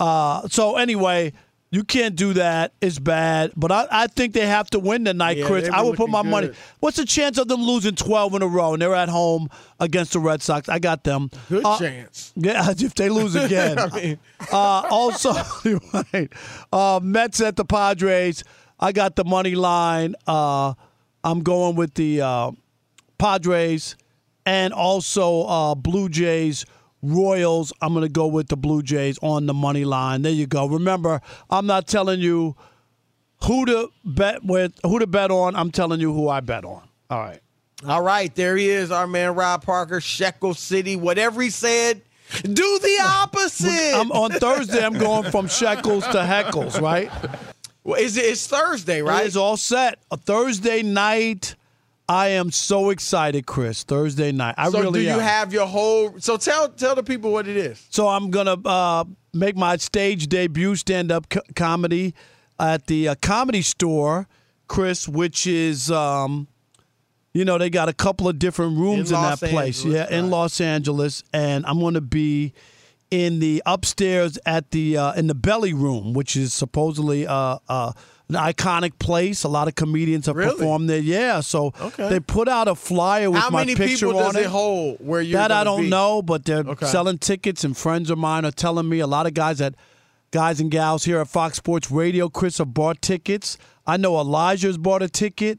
Uh, 0.00 0.48
so 0.48 0.76
anyway, 0.76 1.32
you 1.70 1.84
can't 1.84 2.16
do 2.16 2.32
that. 2.32 2.72
It's 2.80 2.98
bad. 2.98 3.52
But 3.56 3.70
I, 3.70 3.86
I 3.90 4.06
think 4.08 4.32
they 4.32 4.46
have 4.46 4.68
to 4.70 4.78
win 4.80 5.04
tonight, 5.04 5.36
Yeah, 5.36 5.46
Chris. 5.46 5.68
I 5.68 5.82
would 5.82 5.96
put 5.96 6.08
my 6.10 6.18
looking 6.18 6.30
money. 6.30 6.50
What's 6.80 6.96
the 6.96 7.04
chance 7.04 7.38
of 7.38 7.46
them 7.46 7.62
losing 7.62 7.94
twelve 7.94 8.34
in 8.34 8.42
a 8.42 8.46
row 8.48 8.72
and 8.72 8.82
they're 8.82 8.94
at 8.94 9.08
home 9.08 9.48
against 9.78 10.14
the 10.14 10.18
Red 10.18 10.42
Sox? 10.42 10.68
I 10.68 10.80
got 10.80 11.04
them. 11.04 11.30
Good 11.48 11.64
Uh, 11.64 11.78
chance. 11.78 12.32
Yeah, 12.34 12.68
if 12.76 12.94
they 12.94 13.08
lose 13.08 13.36
again. 13.36 13.78
I 13.78 13.86
mean- 13.94 14.18
uh, 14.52 14.56
also, 14.90 15.32
right. 16.12 16.32
Uh, 16.72 16.98
Mets 17.02 17.40
at 17.40 17.54
the 17.56 17.64
Padres. 17.64 18.42
I 18.80 18.90
got 18.92 19.14
the 19.16 19.24
money 19.24 19.54
line. 19.54 20.16
Uh, 20.26 20.74
I'm 21.22 21.40
going 21.42 21.76
with 21.76 21.94
the 21.94 22.20
uh, 22.22 22.50
Padres 23.18 23.96
and 24.48 24.72
also 24.72 25.42
uh, 25.44 25.74
Blue 25.74 26.08
Jays. 26.08 26.64
Royals. 27.00 27.72
I'm 27.80 27.92
going 27.92 28.04
to 28.04 28.12
go 28.12 28.26
with 28.26 28.48
the 28.48 28.56
Blue 28.56 28.82
Jays 28.82 29.20
on 29.22 29.46
the 29.46 29.54
money 29.54 29.84
line. 29.84 30.22
There 30.22 30.32
you 30.32 30.48
go. 30.48 30.66
Remember, 30.66 31.20
I'm 31.48 31.64
not 31.64 31.86
telling 31.86 32.18
you 32.18 32.56
who 33.44 33.64
to 33.66 33.90
bet 34.04 34.44
with, 34.44 34.72
who 34.82 34.98
to 34.98 35.06
bet 35.06 35.30
on. 35.30 35.54
I'm 35.54 35.70
telling 35.70 36.00
you 36.00 36.12
who 36.12 36.28
I 36.28 36.40
bet 36.40 36.64
on. 36.64 36.88
All 37.08 37.20
right. 37.20 37.38
All 37.86 38.02
right, 38.02 38.34
there 38.34 38.56
he 38.56 38.68
is, 38.68 38.90
our 38.90 39.06
man 39.06 39.36
Rob 39.36 39.62
Parker, 39.62 40.00
Shekel 40.00 40.54
City. 40.54 40.96
Whatever 40.96 41.40
he 41.40 41.50
said, 41.50 42.02
do 42.42 42.78
the 42.82 42.98
opposite. 43.00 43.94
I'm 43.94 44.10
on 44.10 44.32
Thursday. 44.32 44.84
I'm 44.84 44.98
going 44.98 45.30
from 45.30 45.46
shekels 45.46 46.02
to 46.08 46.18
heckles. 46.18 46.80
Right. 46.80 47.12
Well, 47.84 48.00
is 48.00 48.16
it, 48.16 48.24
it's 48.24 48.48
Thursday, 48.48 49.02
right? 49.02 49.24
It's 49.24 49.36
all 49.36 49.56
set. 49.56 50.00
A 50.10 50.16
Thursday 50.16 50.82
night. 50.82 51.54
I 52.08 52.28
am 52.28 52.50
so 52.50 52.88
excited, 52.90 53.46
Chris. 53.46 53.84
Thursday 53.84 54.32
night. 54.32 54.54
I 54.56 54.64
really 54.64 54.72
so 54.72 54.80
really 54.80 55.00
do 55.00 55.06
you 55.06 55.12
am. 55.12 55.20
have 55.20 55.52
your 55.52 55.66
whole? 55.66 56.18
So 56.18 56.36
tell 56.38 56.70
tell 56.70 56.94
the 56.94 57.02
people 57.02 57.32
what 57.32 57.46
it 57.46 57.56
is. 57.56 57.86
So 57.90 58.08
I'm 58.08 58.30
gonna 58.30 58.56
uh, 58.64 59.04
make 59.34 59.56
my 59.56 59.76
stage 59.76 60.26
debut 60.28 60.74
stand-up 60.74 61.28
co- 61.28 61.42
comedy 61.54 62.14
at 62.58 62.86
the 62.86 63.08
uh, 63.08 63.14
Comedy 63.20 63.62
Store, 63.62 64.26
Chris, 64.68 65.06
which 65.06 65.46
is, 65.46 65.90
um, 65.90 66.48
you 67.34 67.44
know, 67.44 67.58
they 67.58 67.70
got 67.70 67.88
a 67.88 67.92
couple 67.92 68.26
of 68.28 68.38
different 68.38 68.78
rooms 68.78 69.10
In 69.10 69.16
in, 69.16 69.22
that 69.22 69.38
place, 69.38 69.84
Angeles, 69.84 70.10
yeah, 70.10 70.18
in 70.18 70.30
Los 70.30 70.60
Angeles, 70.60 71.22
and 71.32 71.66
I'm 71.66 71.78
gonna 71.78 72.00
be 72.00 72.54
in 73.10 73.38
the 73.38 73.62
upstairs 73.66 74.38
at 74.46 74.70
the 74.70 74.96
uh, 74.96 75.12
in 75.12 75.26
the 75.26 75.34
belly 75.34 75.74
room, 75.74 76.14
which 76.14 76.36
is 76.36 76.54
supposedly 76.54 77.26
uh, 77.26 77.58
uh, 77.68 77.92
an 78.28 78.34
iconic 78.34 78.98
place. 78.98 79.42
A 79.44 79.48
lot 79.48 79.68
of 79.68 79.74
comedians 79.74 80.26
have 80.26 80.36
Really? 80.36 80.54
performed 80.56 80.88
there. 80.90 80.98
Yeah, 80.98 81.40
so 81.40 81.72
Okay. 81.80 82.08
they 82.08 82.20
put 82.20 82.48
out 82.48 82.68
a 82.68 82.74
flyer 82.74 83.30
with 83.30 83.40
How 83.40 83.50
my 83.50 83.60
many 83.60 83.74
picture 83.74 84.06
people 84.06 84.18
on 84.20 84.34
does 84.34 84.36
it 84.36 84.42
it. 84.42 84.48
hold? 84.48 84.98
Where 85.00 85.20
you 85.22 85.32
That 85.34 85.50
I 85.52 85.64
don't 85.64 85.82
be? 85.82 85.88
know, 85.88 86.20
but 86.22 86.44
they're 86.44 86.58
Okay. 86.66 86.86
selling 86.86 87.18
tickets, 87.18 87.64
and 87.64 87.76
friends 87.76 88.10
of 88.10 88.18
mine 88.18 88.44
are 88.44 88.50
telling 88.50 88.88
me 88.88 88.98
a 89.00 89.06
lot 89.06 89.26
of 89.26 89.34
guys 89.34 89.58
that 89.58 89.74
guys 90.30 90.60
and 90.60 90.70
gals 90.70 91.04
here 91.04 91.18
at 91.20 91.28
Fox 91.28 91.56
Sports 91.56 91.90
Radio, 91.90 92.28
Chris, 92.28 92.58
have 92.58 92.74
bought 92.74 93.00
tickets. 93.00 93.56
I 93.86 93.96
know 93.96 94.18
Elijah's 94.20 94.76
bought 94.76 95.02
a 95.02 95.08
ticket. 95.08 95.58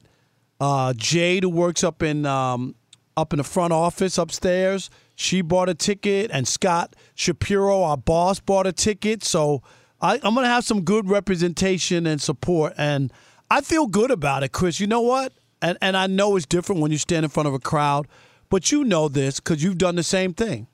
Uh, 0.61 0.93
Jade, 0.95 1.43
who 1.43 1.49
works 1.49 1.83
up 1.83 2.03
in 2.03 2.25
um, 2.27 2.75
up 3.17 3.33
in 3.33 3.37
the 3.37 3.43
front 3.43 3.73
office 3.73 4.17
upstairs, 4.17 4.89
she 5.15 5.41
bought 5.41 5.69
a 5.69 5.73
ticket, 5.73 6.29
and 6.31 6.47
Scott 6.47 6.95
Shapiro, 7.15 7.81
our 7.83 7.97
boss, 7.97 8.39
bought 8.39 8.67
a 8.67 8.71
ticket. 8.71 9.23
So 9.23 9.63
I, 10.01 10.15
I'm 10.15 10.33
going 10.33 10.45
to 10.45 10.49
have 10.49 10.65
some 10.65 10.81
good 10.81 11.09
representation 11.09 12.07
and 12.07 12.21
support, 12.21 12.73
and 12.77 13.11
I 13.51 13.61
feel 13.61 13.87
good 13.87 14.11
about 14.11 14.43
it, 14.43 14.51
Chris. 14.51 14.79
You 14.79 14.87
know 14.87 15.01
what? 15.01 15.33
And 15.61 15.77
and 15.81 15.97
I 15.97 16.07
know 16.07 16.35
it's 16.35 16.45
different 16.45 16.81
when 16.81 16.91
you 16.91 16.97
stand 16.97 17.25
in 17.25 17.29
front 17.29 17.47
of 17.47 17.53
a 17.53 17.59
crowd, 17.59 18.07
but 18.49 18.71
you 18.71 18.83
know 18.83 19.09
this 19.09 19.39
because 19.39 19.61
you've 19.63 19.77
done 19.77 19.95
the 19.95 20.03
same 20.03 20.33
thing. 20.33 20.67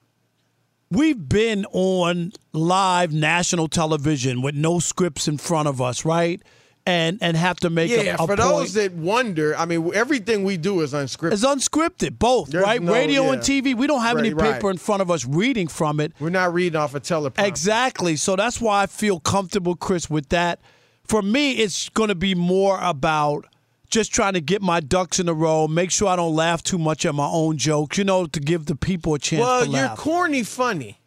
We've 0.92 1.28
been 1.28 1.66
on 1.72 2.34
live 2.54 3.12
national 3.12 3.68
television 3.68 4.44
with 4.44 4.54
no 4.54 4.80
scripts 4.80 5.28
in 5.28 5.38
front 5.40 5.68
of 5.68 5.82
us, 5.82 6.06
right? 6.06 6.42
And 6.86 7.18
and 7.22 7.36
have 7.36 7.58
to 7.62 7.70
make 7.70 7.90
yeah, 7.90 7.98
a, 7.98 8.14
a 8.14 8.18
for 8.18 8.28
point. 8.28 8.40
those 8.40 8.74
that 8.74 8.94
wonder, 8.94 9.58
I 9.58 9.66
mean, 9.66 9.92
everything 9.94 10.44
we 10.44 10.58
do 10.58 10.82
is 10.82 10.94
unscripted. 10.94 11.34
It's 11.34 11.46
unscripted, 11.46 12.20
both, 12.20 12.50
There's 12.50 12.64
right? 12.64 12.82
no- 12.82 12.94
Radio 12.94 13.26
yeah. 13.26 13.34
and 13.34 13.42
TV. 13.42 13.76
We 13.76 13.88
don't 13.88 14.02
have 14.02 14.18
any 14.18 14.30
paper 14.30 14.68
right. 14.68 14.72
in 14.72 14.78
front 14.78 15.02
of 15.02 15.10
us 15.10 15.26
reading 15.26 15.68
from 15.68 16.00
it. 16.00 16.14
We're 16.20 16.30
not 16.30 16.54
reading 16.54 16.78
off 16.78 16.94
a 16.96 17.00
teleprompter. 17.00 17.48
Exactly. 17.48 18.16
So 18.16 18.36
that's 18.36 18.62
why 18.62 18.84
I 18.84 18.86
feel 18.86 19.20
comfortable, 19.20 19.76
Chris, 19.76 20.10
with 20.10 20.30
that. 20.30 20.60
For 21.04 21.22
me, 21.22 21.54
it's 21.54 21.90
going 21.90 22.10
to 22.10 22.16
be 22.16 22.34
more 22.34 22.80
about 22.82 23.46
just 23.90 24.12
trying 24.12 24.34
to 24.34 24.42
get 24.42 24.62
my 24.62 24.80
ducks 24.80 25.20
in 25.20 25.30
a 25.30 25.34
row, 25.34 25.68
make 25.68 25.92
sure 25.92 26.08
I 26.08 26.16
don't 26.16 26.36
laugh 26.36 26.64
too 26.64 26.78
much 26.78 27.06
at 27.06 27.14
my 27.16 27.28
own 27.28 27.58
jokes, 27.58 27.98
you 27.98 28.04
know, 28.04 28.26
to 28.26 28.40
give 28.40 28.66
the 28.66 28.76
people 28.76 29.14
a 29.14 29.20
chance 29.20 29.42
Well, 29.42 29.66
you're 29.66 29.90
corny 29.96 30.44
funny. 30.44 31.00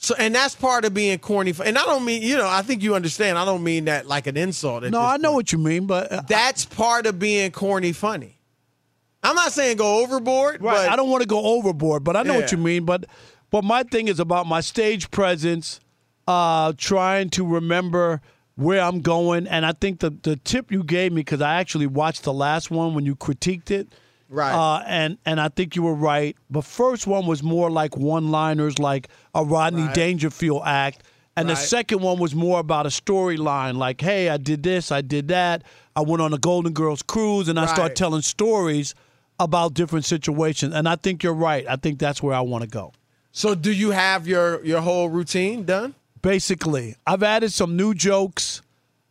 So, 0.00 0.14
and 0.16 0.32
that's 0.32 0.54
part 0.54 0.84
of 0.84 0.94
being 0.94 1.18
corny. 1.18 1.52
And 1.64 1.76
I 1.76 1.84
don't 1.84 2.04
mean, 2.04 2.22
you 2.22 2.36
know, 2.36 2.46
I 2.48 2.62
think 2.62 2.84
you 2.84 2.94
understand. 2.94 3.36
I 3.36 3.44
don't 3.44 3.64
mean 3.64 3.86
that 3.86 4.06
like 4.06 4.28
an 4.28 4.36
insult. 4.36 4.84
no, 4.84 5.00
I 5.02 5.16
know 5.16 5.32
what 5.32 5.50
you 5.52 5.58
mean, 5.58 5.86
but 5.86 6.12
uh, 6.12 6.22
That's 6.28 6.64
part 6.64 7.06
of 7.06 7.18
being 7.18 7.50
corny 7.50 7.92
funny. 7.92 8.38
I'm 9.24 9.34
not 9.34 9.50
saying 9.50 9.78
go 9.78 10.00
overboard, 10.04 10.62
Right. 10.62 10.72
but 10.86 10.88
I 10.88 10.94
don't 10.94 11.10
want 11.10 11.22
to 11.22 11.28
go 11.28 11.42
overboard, 11.42 12.04
but 12.04 12.14
I 12.16 12.22
know 12.22 12.34
what 12.34 12.52
you 12.52 12.58
mean. 12.58 12.84
But 12.84 13.06
but 13.50 13.64
my 13.64 13.82
thing 13.82 14.06
is 14.06 14.20
about 14.20 14.46
my 14.46 14.60
stage 14.60 15.10
presence, 15.10 15.80
uh, 16.28 16.72
trying 16.76 17.30
to 17.30 17.44
remember 17.44 18.20
where 18.54 18.80
I'm 18.80 19.00
going. 19.00 19.48
And 19.48 19.66
I 19.66 19.72
think 19.72 19.98
the 19.98 20.10
the 20.10 20.36
tip 20.36 20.70
you 20.70 20.84
gave 20.84 21.10
me 21.12 21.22
because 21.22 21.40
I 21.40 21.54
actually 21.56 21.88
watched 21.88 22.22
the 22.22 22.32
last 22.32 22.70
one 22.70 22.94
when 22.94 23.04
you 23.04 23.16
critiqued 23.16 23.72
it. 23.72 23.88
Right. 24.28 24.52
Uh, 24.52 24.82
and 24.86 25.18
and 25.24 25.40
I 25.40 25.48
think 25.48 25.74
you 25.74 25.82
were 25.82 25.94
right. 25.94 26.36
The 26.50 26.62
first 26.62 27.06
one 27.06 27.26
was 27.26 27.42
more 27.42 27.70
like 27.70 27.96
one 27.96 28.30
liners, 28.30 28.78
like 28.78 29.08
a 29.34 29.44
Rodney 29.44 29.82
Right. 29.82 29.94
Dangerfield 29.94 30.62
act. 30.64 31.02
And 31.36 31.48
the 31.48 31.54
second 31.54 32.00
one 32.00 32.18
was 32.18 32.34
more 32.34 32.58
about 32.58 32.84
a 32.84 32.88
storyline, 32.88 33.76
like, 33.76 34.00
hey, 34.00 34.28
I 34.28 34.38
did 34.38 34.64
this, 34.64 34.90
I 34.90 35.02
did 35.02 35.28
that. 35.28 35.62
I 35.94 36.00
went 36.00 36.20
on 36.20 36.34
a 36.34 36.38
Golden 36.38 36.72
Girls 36.72 37.00
cruise 37.00 37.48
and 37.48 37.60
I 37.60 37.66
start 37.66 37.94
telling 37.94 38.22
stories 38.22 38.94
about 39.38 39.72
different 39.72 40.04
situations. 40.04 40.74
And 40.74 40.88
I 40.88 40.96
think 40.96 41.22
you're 41.22 41.32
right. 41.32 41.64
I 41.68 41.76
think 41.76 42.00
that's 42.00 42.20
where 42.20 42.34
I 42.34 42.40
want 42.40 42.62
to 42.64 42.68
go. 42.68 42.92
So, 43.30 43.54
do 43.54 43.72
you 43.72 43.92
have 43.92 44.26
your 44.26 44.64
your 44.64 44.80
whole 44.80 45.08
routine 45.08 45.64
done? 45.64 45.94
Basically, 46.22 46.96
I've 47.06 47.22
added 47.22 47.52
some 47.52 47.76
new 47.76 47.94
jokes 47.94 48.62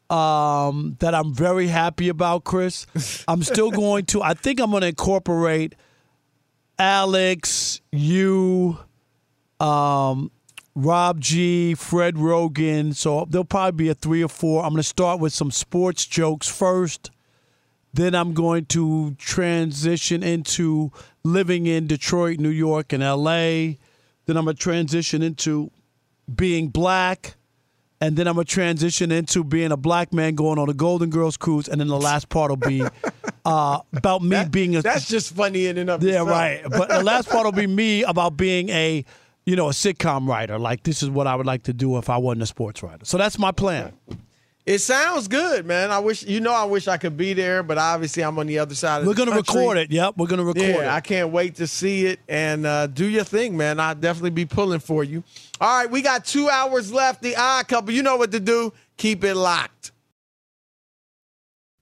um, 0.09 0.95
that 0.99 1.13
I'm 1.13 1.33
very 1.33 1.67
happy 1.67 2.09
about, 2.09 2.43
Chris. 2.43 2.87
I'm 3.27 3.43
still 3.43 3.71
going 3.71 4.05
to, 4.07 4.23
I 4.23 4.33
think 4.33 4.59
I'm 4.59 4.71
going 4.71 4.81
to 4.81 4.87
incorporate 4.87 5.75
Alex, 6.79 7.81
you, 7.91 8.77
um, 9.59 10.31
Rob 10.75 11.19
G, 11.19 11.73
Fred 11.73 12.17
Rogan. 12.19 12.93
So 12.93 13.25
there'll 13.29 13.45
probably 13.45 13.85
be 13.85 13.89
a 13.89 13.95
three 13.95 14.23
or 14.23 14.29
four. 14.29 14.63
I'm 14.63 14.69
going 14.69 14.77
to 14.77 14.87
start 14.87 15.19
with 15.19 15.33
some 15.33 15.49
sports 15.49 16.05
jokes 16.05 16.47
first. 16.47 17.09
Then 17.93 18.13
I'm 18.13 18.35
going 18.35 18.65
to 18.65 19.15
transition 19.15 20.21
into 20.21 20.91
living 21.23 21.65
in 21.65 21.87
Detroit, 21.87 22.39
New 22.39 22.49
York, 22.49 22.93
and 22.93 23.01
LA. 23.01 23.77
Then 24.25 24.37
I'm 24.37 24.45
going 24.45 24.55
to 24.55 24.61
transition 24.61 25.23
into 25.23 25.71
being 26.33 26.67
black. 26.67 27.36
And 27.99 28.15
then 28.15 28.27
I'm 28.27 28.35
going 28.35 28.45
to 28.45 28.53
transition 28.53 29.11
into 29.11 29.43
being 29.43 29.71
a 29.71 29.77
black 29.77 30.13
man 30.13 30.35
going 30.35 30.59
on 30.59 30.69
a 30.69 30.73
Golden 30.73 31.09
Girls 31.09 31.35
cruise. 31.35 31.67
And 31.67 31.81
then 31.81 31.87
the 31.87 31.97
last 31.99 32.29
part 32.29 32.49
will 32.51 32.55
be 32.57 32.83
uh, 33.45 33.79
about 33.95 34.21
me 34.21 34.43
being 34.51 34.75
a. 34.75 34.81
That's 34.83 35.07
just 35.07 35.33
funny 35.33 35.65
in 35.65 35.77
and 35.79 35.89
of 35.89 36.03
Yeah, 36.03 36.09
itself. 36.21 36.29
right. 36.29 36.61
But 36.69 36.89
the 36.89 37.03
last 37.03 37.27
part 37.27 37.45
will 37.45 37.51
be 37.51 37.65
me 37.65 38.03
about 38.03 38.37
being 38.37 38.69
a, 38.69 39.03
you 39.45 39.55
know, 39.55 39.67
a 39.69 39.71
sitcom 39.71 40.27
writer. 40.27 40.59
Like 40.59 40.83
this 40.83 41.01
is 41.01 41.09
what 41.09 41.25
I 41.25 41.35
would 41.35 41.47
like 41.47 41.63
to 41.63 41.73
do 41.73 41.97
if 41.97 42.07
I 42.09 42.17
wasn't 42.17 42.43
a 42.43 42.45
sports 42.45 42.83
writer. 42.83 43.03
So 43.03 43.17
that's 43.17 43.39
my 43.39 43.51
plan. 43.51 43.93
It 44.67 44.79
sounds 44.79 45.29
good, 45.29 45.65
man. 45.65 45.91
I 45.91 45.99
wish 45.99 46.23
you 46.23 46.41
know. 46.41 46.51
I 46.53 46.65
wish 46.65 46.89
I 46.89 46.97
could 46.97 47.15
be 47.15 47.31
there, 47.31 47.63
but 47.63 47.77
obviously 47.77 48.21
I'm 48.21 48.37
on 48.37 48.47
the 48.47 48.59
other 48.59 48.75
side. 48.75 48.99
of 48.99 49.07
We're 49.07 49.13
gonna 49.13 49.31
country. 49.31 49.61
record 49.61 49.77
it. 49.77 49.91
Yep, 49.91 50.15
we're 50.17 50.27
gonna 50.27 50.43
record 50.43 50.61
yeah, 50.61 50.81
it. 50.81 50.87
I 50.89 50.99
can't 50.99 51.29
wait 51.31 51.55
to 51.55 51.67
see 51.67 52.05
it 52.05 52.19
and 52.27 52.65
uh, 52.65 52.87
do 52.87 53.05
your 53.07 53.23
thing, 53.23 53.55
man. 53.55 53.79
I'll 53.79 53.95
definitely 53.95 54.31
be 54.31 54.45
pulling 54.45 54.81
for 54.81 55.05
you. 55.05 55.23
All 55.61 55.79
right, 55.79 55.89
we 55.89 56.01
got 56.01 56.25
two 56.25 56.49
hours 56.49 56.91
left. 56.91 57.21
The 57.21 57.37
odd 57.37 57.69
couple, 57.69 57.93
you 57.93 58.03
know 58.03 58.17
what 58.17 58.33
to 58.33 58.41
do. 58.41 58.73
Keep 58.97 59.23
it 59.23 59.35
locked. 59.35 59.93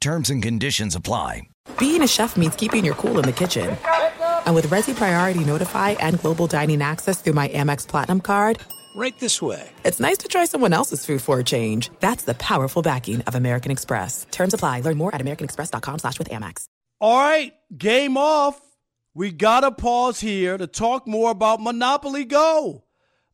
Terms 0.00 0.30
and 0.30 0.42
conditions 0.42 0.94
apply. 0.94 1.42
Being 1.78 2.02
a 2.02 2.06
chef 2.08 2.36
means 2.36 2.54
keeping 2.56 2.84
your 2.84 2.94
cool 2.94 3.18
in 3.18 3.24
the 3.24 3.32
kitchen. 3.32 3.76
And 4.46 4.54
with 4.54 4.66
Resy 4.68 4.94
Priority 4.94 5.44
Notify 5.44 5.90
and 5.92 6.20
Global 6.20 6.46
Dining 6.46 6.80
Access 6.82 7.20
through 7.20 7.32
my 7.34 7.48
Amex 7.48 7.86
Platinum 7.86 8.20
card, 8.20 8.60
Right 8.96 9.16
this 9.20 9.40
way. 9.42 9.70
it's 9.84 10.00
nice 10.00 10.18
to 10.18 10.28
try 10.28 10.44
someone 10.46 10.72
else's 10.72 11.04
food 11.06 11.22
for 11.22 11.38
a 11.38 11.44
change. 11.44 11.90
That's 12.00 12.24
the 12.24 12.34
powerful 12.34 12.82
backing 12.82 13.20
of 13.22 13.34
American 13.36 13.70
Express. 13.70 14.26
Terms 14.30 14.54
apply. 14.54 14.80
Learn 14.80 14.96
more 14.96 15.14
at 15.14 15.20
americanexpress.com 15.20 15.98
slash 16.00 16.18
with 16.18 16.30
Amex. 16.30 16.64
All 17.00 17.16
right, 17.18 17.52
game 17.76 18.16
off. 18.16 18.60
We 19.14 19.30
gotta 19.30 19.70
pause 19.70 20.18
here 20.20 20.56
to 20.58 20.66
talk 20.66 21.06
more 21.06 21.30
about 21.30 21.60
Monopoly 21.60 22.24
Go. 22.24 22.84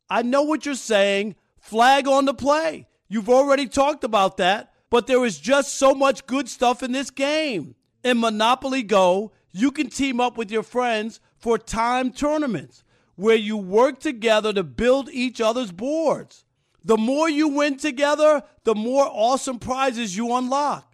I 0.09 0.21
know 0.21 0.43
what 0.43 0.65
you're 0.67 0.75
saying. 0.75 1.35
Flag 1.61 2.07
on 2.07 2.25
the 2.25 2.33
play. 2.35 2.87
You've 3.07 3.29
already 3.29 3.67
talked 3.67 4.03
about 4.03 4.37
that, 4.37 4.71
but 4.89 5.07
there 5.07 5.23
is 5.25 5.39
just 5.39 5.75
so 5.75 5.93
much 5.93 6.25
good 6.25 6.47
stuff 6.47 6.83
in 6.83 6.91
this 6.91 7.09
game. 7.09 7.75
In 8.03 8.19
Monopoly 8.19 8.83
Go, 8.83 9.31
you 9.51 9.71
can 9.71 9.89
team 9.89 10.19
up 10.19 10.37
with 10.37 10.51
your 10.51 10.63
friends 10.63 11.19
for 11.37 11.57
time 11.57 12.11
tournaments 12.11 12.83
where 13.15 13.35
you 13.35 13.57
work 13.57 13.99
together 13.99 14.51
to 14.53 14.63
build 14.63 15.09
each 15.09 15.39
other's 15.41 15.71
boards. 15.71 16.43
The 16.83 16.97
more 16.97 17.29
you 17.29 17.47
win 17.47 17.77
together, 17.77 18.43
the 18.63 18.75
more 18.75 19.07
awesome 19.09 19.57
prizes 19.57 20.15
you 20.15 20.35
unlock. 20.35 20.93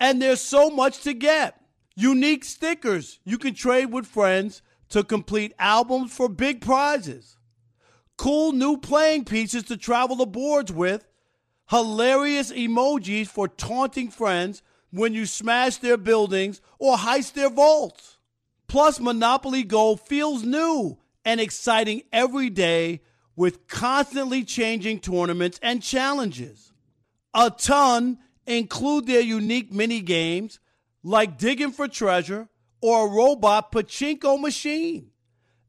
And 0.00 0.20
there's 0.20 0.40
so 0.40 0.70
much 0.70 1.02
to 1.02 1.12
get. 1.12 1.60
Unique 1.94 2.44
stickers 2.44 3.20
you 3.24 3.36
can 3.38 3.54
trade 3.54 3.92
with 3.92 4.06
friends 4.06 4.62
to 4.88 5.04
complete 5.04 5.52
albums 5.58 6.12
for 6.12 6.28
big 6.28 6.60
prizes. 6.60 7.36
Cool 8.16 8.52
new 8.52 8.76
playing 8.76 9.24
pieces 9.24 9.64
to 9.64 9.76
travel 9.76 10.16
the 10.16 10.26
boards 10.26 10.72
with. 10.72 11.06
Hilarious 11.70 12.50
emojis 12.50 13.28
for 13.28 13.46
taunting 13.46 14.10
friends 14.10 14.62
when 14.90 15.14
you 15.14 15.24
smash 15.24 15.76
their 15.76 15.96
buildings 15.96 16.60
or 16.80 16.96
heist 16.96 17.34
their 17.34 17.48
vaults. 17.48 18.18
Plus, 18.66 18.98
Monopoly 18.98 19.62
Go 19.62 19.94
feels 19.94 20.42
new 20.42 20.98
and 21.24 21.40
exciting 21.40 22.02
every 22.12 22.50
day 22.50 23.02
with 23.36 23.68
constantly 23.68 24.42
changing 24.42 24.98
tournaments 24.98 25.60
and 25.62 25.80
challenges. 25.80 26.72
A 27.34 27.50
ton 27.50 28.18
include 28.46 29.06
their 29.06 29.20
unique 29.20 29.72
mini 29.72 30.00
games 30.00 30.58
like 31.04 31.38
digging 31.38 31.70
for 31.70 31.86
treasure 31.86 32.48
or 32.80 33.06
a 33.06 33.10
robot 33.10 33.70
pachinko 33.70 34.40
machine. 34.40 35.10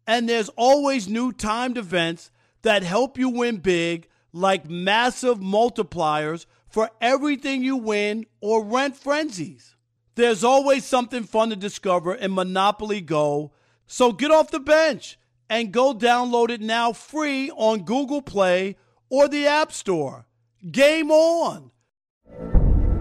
And 0.07 0.27
there's 0.27 0.49
always 0.49 1.07
new 1.07 1.31
timed 1.31 1.77
events 1.77 2.31
that 2.63 2.81
help 2.81 3.19
you 3.19 3.29
win 3.29 3.57
big, 3.57 4.07
like 4.33 4.69
massive 4.69 5.39
multipliers 5.39 6.45
for 6.67 6.89
everything 7.01 7.63
you 7.63 7.77
win 7.77 8.25
or 8.39 8.63
rent 8.63 8.95
frenzies. 8.95 9.75
There's 10.15 10.43
always 10.43 10.85
something 10.85 11.23
fun 11.23 11.49
to 11.49 11.55
discover 11.55 12.13
in 12.13 12.33
Monopoly 12.33 13.01
Go, 13.01 13.51
so 13.87 14.11
get 14.11 14.31
off 14.31 14.51
the 14.51 14.59
bench 14.59 15.17
and 15.49 15.71
go 15.71 15.93
download 15.93 16.49
it 16.49 16.61
now 16.61 16.93
free 16.93 17.51
on 17.51 17.83
Google 17.83 18.21
Play 18.21 18.77
or 19.09 19.27
the 19.27 19.47
App 19.47 19.71
Store. 19.71 20.27
Game 20.69 21.11
on! 21.11 21.71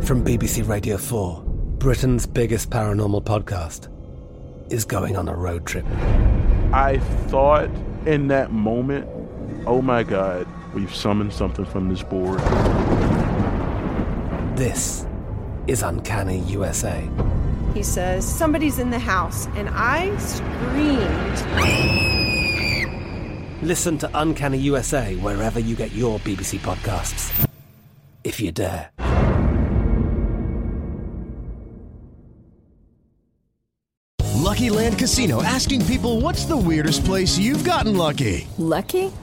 From 0.02 0.24
BBC 0.24 0.66
Radio 0.66 0.96
4, 0.96 1.42
Britain's 1.78 2.26
biggest 2.26 2.70
paranormal 2.70 3.24
podcast 3.24 3.88
is 4.72 4.84
going 4.84 5.16
on 5.16 5.28
a 5.28 5.34
road 5.34 5.66
trip. 5.66 5.84
I 6.72 6.98
thought 7.28 7.68
in 8.06 8.28
that 8.28 8.50
moment, 8.50 9.08
oh 9.66 9.82
my 9.82 10.02
God, 10.02 10.46
we've 10.74 10.94
summoned 10.94 11.32
something 11.32 11.64
from 11.64 11.88
this 11.88 12.02
board. 12.02 12.40
This 14.56 15.06
is 15.66 15.82
Uncanny 15.82 16.40
USA. 16.40 17.08
He 17.74 17.82
says, 17.82 18.26
Somebody's 18.26 18.78
in 18.78 18.90
the 18.90 18.98
house, 18.98 19.46
and 19.48 19.68
I 19.72 20.16
screamed. 20.18 21.40
Listen 23.62 23.98
to 23.98 24.10
Uncanny 24.14 24.58
USA 24.58 25.14
wherever 25.16 25.60
you 25.60 25.76
get 25.76 25.92
your 25.92 26.18
BBC 26.20 26.58
podcasts, 26.58 27.48
if 28.24 28.40
you 28.40 28.52
dare. 28.52 28.90
Lucky 34.50 34.68
Land 34.68 34.98
Casino 34.98 35.42
asking 35.42 35.86
people 35.86 36.20
what's 36.20 36.44
the 36.44 36.56
weirdest 36.56 37.04
place 37.04 37.38
you've 37.38 37.62
gotten 37.62 37.96
lucky? 37.96 38.48
Lucky? 38.58 39.12